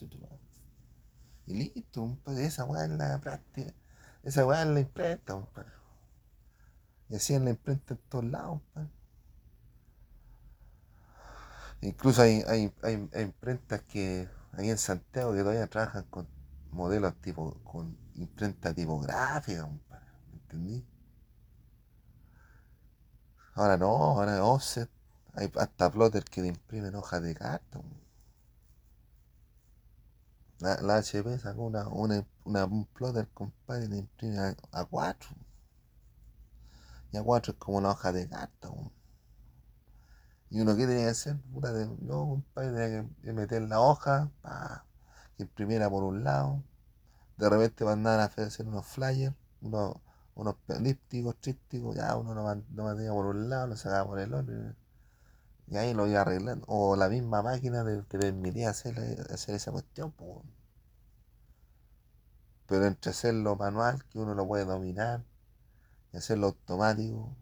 Y 1.46 1.54
listo, 1.54 2.18
pues 2.24 2.38
esa 2.40 2.66
weá 2.66 2.86
es 2.86 2.92
la 2.92 3.20
práctica. 3.20 3.74
Esa 4.24 4.46
weá 4.46 4.62
es 4.62 4.68
la 4.68 4.80
imprenta, 4.80 5.34
compadre. 5.34 5.72
Y 7.10 7.16
así 7.16 7.34
es 7.34 7.42
la 7.42 7.50
imprenta 7.50 7.94
en 7.96 8.00
todos 8.10 8.26
lados, 8.26 8.62
compadre. 8.62 8.90
Incluso 11.82 12.22
hay, 12.22 12.44
hay, 12.48 12.74
hay, 12.84 13.10
hay 13.14 13.24
imprentas 13.24 13.82
que 13.84 14.28
ahí 14.54 14.70
en 14.70 14.78
Santiago 14.78 15.34
que 15.34 15.40
todavía 15.40 15.68
trabajan 15.68 16.04
con 16.10 16.28
modelos 16.72 17.16
tipo, 17.22 17.56
con 17.64 17.98
imprenta 18.16 18.74
tipográfica, 18.74 19.64
compadre. 19.64 20.06
¿Me 20.32 20.38
entendí? 20.40 20.86
Ahora 23.60 23.78
no, 23.78 23.90
ahora 23.90 24.34
es 24.38 24.42
offset. 24.42 24.90
Hay 25.36 25.52
hasta 25.58 25.92
plotter 25.92 26.24
que 26.24 26.42
te 26.42 26.48
imprimen 26.48 26.96
hojas 26.96 27.22
de 27.22 27.36
carta. 27.36 27.80
La, 30.60 30.80
la 30.82 30.96
HP 30.98 31.38
sacó 31.38 31.64
una, 31.64 31.88
una, 31.90 32.26
una- 32.46 32.64
un 32.66 32.86
plotter, 32.86 33.28
compadre, 33.34 33.90
te 33.90 33.98
imprime 33.98 34.38
a, 34.38 34.56
a 34.72 34.86
4. 34.86 35.36
Y 37.12 37.18
a 37.18 37.24
4 37.24 37.52
es 37.52 37.60
como 37.60 37.78
una 37.78 37.92
hoja 37.92 38.12
de 38.12 38.28
carta. 38.28 38.70
weón. 38.72 38.92
Y 40.50 40.62
uno, 40.62 40.76
¿qué 40.76 40.86
tenía 40.88 41.04
que 41.06 41.10
hacer? 41.12 41.38
Puta, 41.54 41.72
de- 41.74 41.88
no, 42.02 42.28
compadre, 42.28 42.72
tenía 42.72 43.02
que- 43.04 43.22
que 43.22 43.34
meter 43.34 43.62
la 43.64 43.80
hoja, 43.82 44.32
pa, 44.42 44.86
que 45.38 45.44
imprimiera 45.44 45.90
por 45.90 46.04
un 46.04 46.24
lado. 46.24 46.64
De 47.38 47.50
repente 47.50 47.86
mandaban 47.86 48.22
a 48.22 48.26
hacer 48.26 48.68
unos 48.68 48.86
flyers, 48.88 49.36
unos, 49.62 49.96
unos 50.40 50.56
elípticos, 50.70 51.36
trípticos, 51.42 51.96
ya 51.96 52.16
uno 52.16 52.34
lo, 52.34 52.44
lo 52.44 52.84
mantenía 52.84 53.12
por 53.12 53.26
un 53.28 53.50
lado, 53.50 53.68
lo 53.68 53.76
sacaba 53.76 54.08
por 54.08 54.20
el 54.20 54.34
otro. 54.34 54.56
Y 55.68 55.78
ahí 55.78 55.94
lo 55.94 56.08
iba 56.08 56.22
arreglando. 56.22 56.66
O 56.68 56.96
la 56.96 57.10
misma 57.10 57.42
máquina 57.42 57.84
te, 57.86 58.02
te 58.04 58.18
permitía 58.20 58.70
hacer, 58.70 58.98
hacer 59.32 59.56
esa 59.56 59.72
cuestión, 59.72 60.14
weón. 60.20 60.44
Pero 62.68 62.86
entre 62.86 63.12
hacerlo 63.12 63.56
manual, 63.56 64.04
que 64.06 64.20
uno 64.20 64.34
lo 64.34 64.48
puede 64.48 64.66
dominar, 64.66 65.24
y 66.14 66.18
hacerlo 66.18 66.48
automático, 66.48 67.36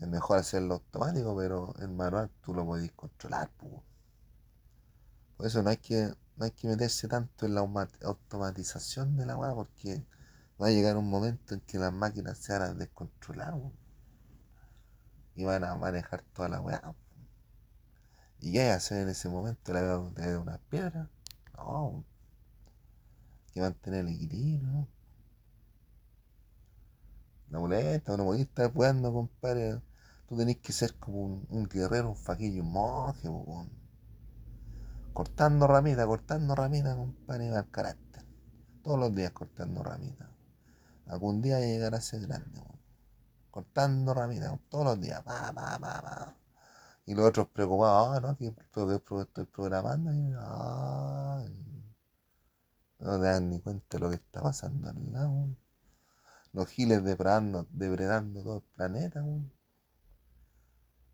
es 0.00 0.08
mejor 0.08 0.38
hacerlo 0.38 0.74
automático, 0.74 1.36
pero 1.36 1.74
en 1.78 1.96
manual 1.96 2.30
tú 2.40 2.54
lo 2.54 2.64
podés 2.64 2.92
controlar, 2.92 3.50
weón. 3.60 3.82
Por 5.36 5.46
eso 5.46 5.62
no 5.62 5.70
hay 5.70 5.76
que, 5.76 6.14
no 6.36 6.44
hay 6.44 6.52
que 6.52 6.68
meterse 6.68 7.08
tanto 7.08 7.46
en 7.46 7.54
la 7.54 7.60
automatización 8.02 9.16
de 9.16 9.26
la 9.26 9.36
weá, 9.36 9.54
porque 9.54 10.04
va 10.60 10.68
a 10.68 10.70
llegar 10.70 10.96
un 10.96 11.08
momento 11.10 11.54
en 11.54 11.60
que 11.60 11.78
las 11.78 11.92
máquinas 11.92 12.38
se 12.38 12.52
van 12.52 12.62
a 12.62 12.74
descontrolar, 12.74 13.54
y 15.34 15.44
van 15.44 15.64
a 15.64 15.76
manejar 15.76 16.22
toda 16.32 16.48
la 16.48 16.60
weá. 16.60 16.94
¿Y 18.40 18.52
qué 18.52 18.60
hay 18.60 18.66
que 18.68 18.72
hacer 18.72 19.02
en 19.02 19.08
ese 19.08 19.28
momento? 19.28 19.72
¿Le 19.72 19.80
da 19.82 20.10
le 20.16 20.32
da 20.32 20.40
unas 20.40 20.60
piedras? 20.70 21.08
No, 21.56 22.04
que 23.52 23.60
mantener 23.60 24.00
el 24.00 24.14
equilibrio. 24.14 24.88
La 27.50 27.60
muleta, 27.60 28.16
no 28.16 28.24
podés 28.24 28.42
estar 28.42 28.72
jugando, 28.72 29.12
compadre. 29.12 29.80
Tú 30.28 30.36
tenés 30.36 30.58
que 30.58 30.72
ser 30.72 30.94
como 30.96 31.42
un, 31.48 31.68
guerrero, 31.68 32.10
un 32.10 32.16
faquillo, 32.16 32.62
un 32.62 32.72
monje, 32.72 33.28
weón. 33.28 33.70
Cortando 35.12 35.66
ramita, 35.68 36.06
cortando 36.06 36.54
ramita, 36.56 36.96
compadre, 36.96 37.50
va 37.50 37.60
el 37.60 37.70
carácter. 37.70 38.24
Todos 38.82 38.98
los 38.98 39.14
días 39.14 39.30
cortando 39.30 39.82
ramita. 39.82 40.33
Algún 41.06 41.42
día 41.42 41.60
llegará 41.60 41.98
a 41.98 42.00
ser 42.00 42.22
grande. 42.26 42.62
Cortando 43.50 44.14
ramita, 44.14 44.58
todos 44.68 44.84
los 44.84 45.00
días. 45.00 45.22
Y 47.06 47.14
los 47.14 47.26
otros 47.26 47.48
preocupados, 47.48 48.16
ah, 48.16 48.20
no, 48.20 48.36
que, 48.36 48.54
estoy 49.22 49.44
programando. 49.46 50.12
Y, 50.12 50.34
ay, 50.38 51.64
no 52.98 53.20
te 53.20 53.26
dan 53.26 53.50
ni 53.50 53.60
cuenta 53.60 53.98
de 53.98 54.00
lo 54.00 54.10
que 54.10 54.16
está 54.16 54.42
pasando 54.42 54.88
al 54.88 55.12
lado. 55.12 55.48
Los 56.52 56.68
giles 56.68 57.04
depredando, 57.04 57.66
depredando 57.70 58.42
todo 58.42 58.56
el 58.56 58.62
planeta, 58.62 59.22
weón. 59.22 59.52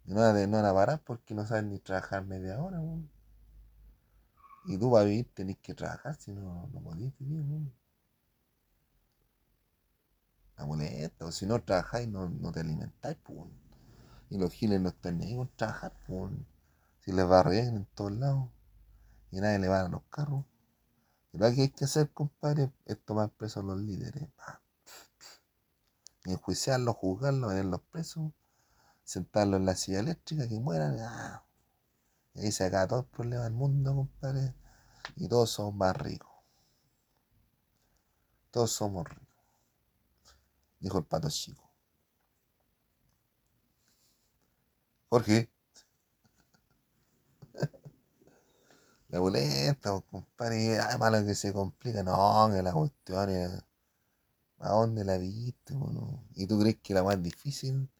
Y 0.05 0.14
no 0.14 0.32
no 0.47 0.59
a 0.59 0.74
parar 0.74 1.03
porque 1.05 1.34
no 1.34 1.47
saben 1.47 1.70
ni 1.70 1.78
trabajar 1.78 2.24
media 2.24 2.61
hora, 2.61 2.80
weón. 2.80 3.11
Y 4.66 4.78
tú 4.78 4.93
para 4.93 5.05
vivir 5.05 5.32
tenés 5.34 5.59
que 5.59 5.74
trabajar, 5.74 6.14
si 6.14 6.32
no, 6.32 6.68
no 6.72 6.80
podés 6.80 7.12
vivir, 7.18 7.41
weón. 7.41 7.80
La 10.61 11.27
o 11.27 11.33
si 11.33 11.47
no 11.47 11.63
trabajáis, 11.63 12.07
no, 12.09 12.29
no 12.29 12.53
te 12.53 12.61
alimentáis, 12.61 13.17
pues. 13.23 13.51
Y 14.29 14.39
los 14.39 14.53
giles 14.53 14.81
no 14.81 14.91
están 14.91 15.19
ni 15.19 15.27
ahí 15.27 15.37
con 15.37 15.49
trabajar, 15.57 15.95
pues. 16.07 16.33
Si 17.01 17.13
les 17.13 17.25
va 17.29 17.43
bien 17.45 17.77
en 17.77 17.87
todos 17.87 18.13
lados 18.13 18.51
y 19.31 19.41
nadie 19.41 19.59
le 19.59 19.69
va 19.69 19.81
a 19.81 19.89
los 19.89 20.03
carros. 20.11 20.45
Pero 21.33 21.49
lo 21.49 21.55
que 21.55 21.63
hay 21.63 21.71
que 21.71 21.85
hacer, 21.87 22.11
compadre, 22.13 22.71
es 22.85 23.03
tomar 23.05 23.31
presos 23.31 23.65
a 23.65 23.67
los 23.67 23.81
líderes. 23.81 24.29
Y 26.27 26.33
enjuiciarlos, 26.33 26.97
juzgarlos, 26.97 27.51
meterlos 27.51 27.81
presos, 27.91 28.33
sentarlos 29.03 29.61
en 29.61 29.67
la 29.67 29.75
silla 29.75 30.01
eléctrica, 30.01 30.47
que 30.47 30.61
mueran. 30.61 30.99
ah. 31.01 31.43
Y 32.35 32.41
ahí 32.41 32.53
se 32.53 32.65
acaba 32.65 32.87
todo 32.87 33.01
el 33.01 33.07
problema 33.07 33.45
del 33.45 33.55
mundo, 33.55 33.95
compadre. 33.95 34.55
Y 35.17 35.27
todos 35.27 35.51
somos 35.51 35.75
más 35.75 35.97
ricos. 35.97 36.31
Todos 38.51 38.73
somos 38.73 39.09
ricos. 39.09 39.30
Dijo 40.81 40.99
el 40.99 41.05
pato 41.05 41.31
chico. 41.31 41.70
Jorge, 45.11 45.49
la 49.11 49.18
boleta, 49.20 49.91
pues, 49.93 50.05
compadre, 50.11 50.78
ay, 50.81 50.99
malo 50.99 51.24
que 51.26 51.35
se 51.35 51.53
complica. 51.53 52.03
No, 52.03 52.49
que 52.53 52.62
la 52.62 52.72
cuestión 52.72 53.28
es. 53.31 53.62
¿A 54.61 54.70
dónde 54.70 55.05
la 55.05 55.18
viste, 55.18 55.74
po, 55.74 55.91
no? 55.91 56.24
¿Y 56.37 56.47
tú 56.47 56.61
crees 56.61 56.78
que 56.83 56.95
la 56.95 57.03
más 57.03 57.20
difícil, 57.22 57.91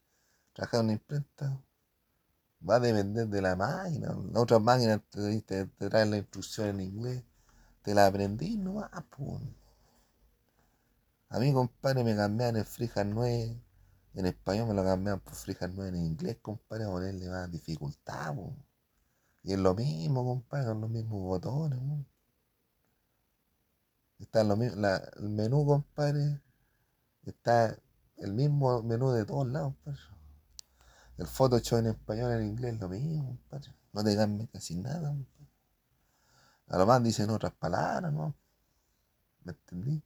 trabajar 0.53 0.81
una 0.81 0.93
imprenta, 0.93 1.61
va 2.67 2.75
a 2.75 2.79
depender 2.79 3.27
de 3.27 3.41
la 3.41 3.57
máquina? 3.57 4.15
Las 4.31 4.41
otras 4.43 4.61
máquinas 4.61 5.01
te, 5.09 5.41
te- 5.41 5.65
te 5.65 5.89
traen 5.89 6.11
la 6.11 6.17
instrucción 6.17 6.69
en 6.69 6.79
inglés, 6.79 7.23
te 7.83 7.95
la 7.95 8.07
aprendí 8.07 8.57
nomás, 8.57 8.91
pues. 9.11 9.41
A 11.31 11.39
mí, 11.39 11.51
compadre, 11.51 12.03
me 12.03 12.15
cambiaban 12.15 12.57
el 12.57 12.65
Frijas 12.65 13.05
9 13.05 13.59
en 14.13 14.25
español, 14.27 14.67
me 14.67 14.73
lo 14.75 14.83
cambiaban 14.83 15.21
por 15.21 15.33
Frijas 15.33 15.71
9 15.73 15.89
en 15.97 16.05
inglés, 16.05 16.37
compadre, 16.41 16.83
a 16.83 16.89
ponerle 16.89 17.27
más 17.29 17.49
dificultad, 17.49 18.35
po. 18.35 18.55
Y 19.43 19.53
es 19.53 19.59
lo 19.59 19.73
mismo, 19.73 20.25
compadre, 20.25 20.67
con 20.67 20.81
los 20.81 20.89
mismos 20.89 21.21
botones, 21.21 21.79
po. 21.79 22.05
Está 24.19 24.43
lo 24.43 24.55
mismo, 24.57 24.75
la- 24.79 24.97
el 25.17 25.29
menú, 25.29 25.65
compadre, 25.65 26.41
está 27.25 27.77
el 28.17 28.33
mismo 28.33 28.83
menú 28.83 29.11
de 29.11 29.25
todos 29.25 29.47
lados, 29.47 29.73
compadre. 29.83 29.99
El 31.17 31.27
Photoshop 31.27 31.79
en 31.79 31.87
español, 31.87 32.31
en 32.33 32.47
inglés, 32.47 32.79
lo 32.79 32.89
mismo, 32.89 33.25
compadre. 33.25 33.73
No 33.93 34.03
te 34.03 34.15
cambia 34.17 34.47
casi 34.47 34.75
nada, 34.75 35.09
compadre. 35.09 35.47
A 36.67 36.77
lo 36.77 36.85
más 36.85 37.01
dicen 37.03 37.29
otras 37.29 37.53
palabras, 37.53 38.11
¿no? 38.11 38.35
¿Me 39.43 39.53
entendí? 39.53 40.03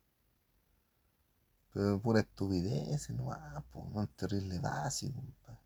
Pero 1.76 2.02
pura 2.02 2.22
estupidez, 2.22 3.10
no 3.10 3.26
po, 3.74 3.90
no 3.94 4.04
es 4.04 4.10
terrible 4.16 4.60
básico, 4.60 5.20
compadre. 5.20 5.60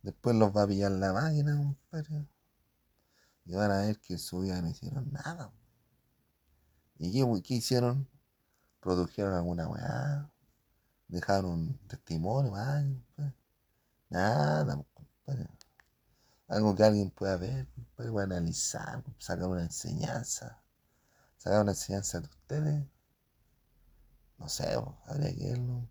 Después 0.00 0.34
los 0.34 0.56
va 0.56 0.62
a 0.62 0.66
pillar 0.66 0.92
la 0.92 1.12
máquina, 1.12 1.54
compadre. 1.58 2.26
Y 3.44 3.52
van 3.54 3.70
a 3.70 3.80
ver 3.82 4.00
que 4.00 4.14
en 4.14 4.18
su 4.18 4.40
vida 4.40 4.62
no 4.62 4.70
hicieron 4.70 5.12
nada. 5.12 5.52
¿Y 6.96 7.12
qué, 7.42 7.54
hicieron? 7.54 8.08
Produjeron 8.80 9.34
alguna 9.34 9.68
weá. 9.68 10.32
Dejaron 11.08 11.50
un 11.50 11.78
testimonio. 11.86 12.52
Nada, 14.08 14.74
pues, 14.74 14.86
compadre. 14.94 15.50
Algo 16.48 16.74
que 16.74 16.82
alguien 16.82 17.10
pueda 17.10 17.36
ver, 17.36 17.68
compadre, 17.74 18.10
pueda 18.10 18.24
analizar, 18.24 19.04
sacar 19.18 19.48
una 19.48 19.64
enseñanza. 19.64 20.62
Sacar 21.36 21.60
una 21.60 21.72
enseñanza 21.72 22.20
de 22.20 22.26
ustedes. 22.26 22.99
No 24.40 24.48
sé, 24.48 24.64
habría 25.06 25.32
que 25.36 25.44
verlo. 25.50 25.88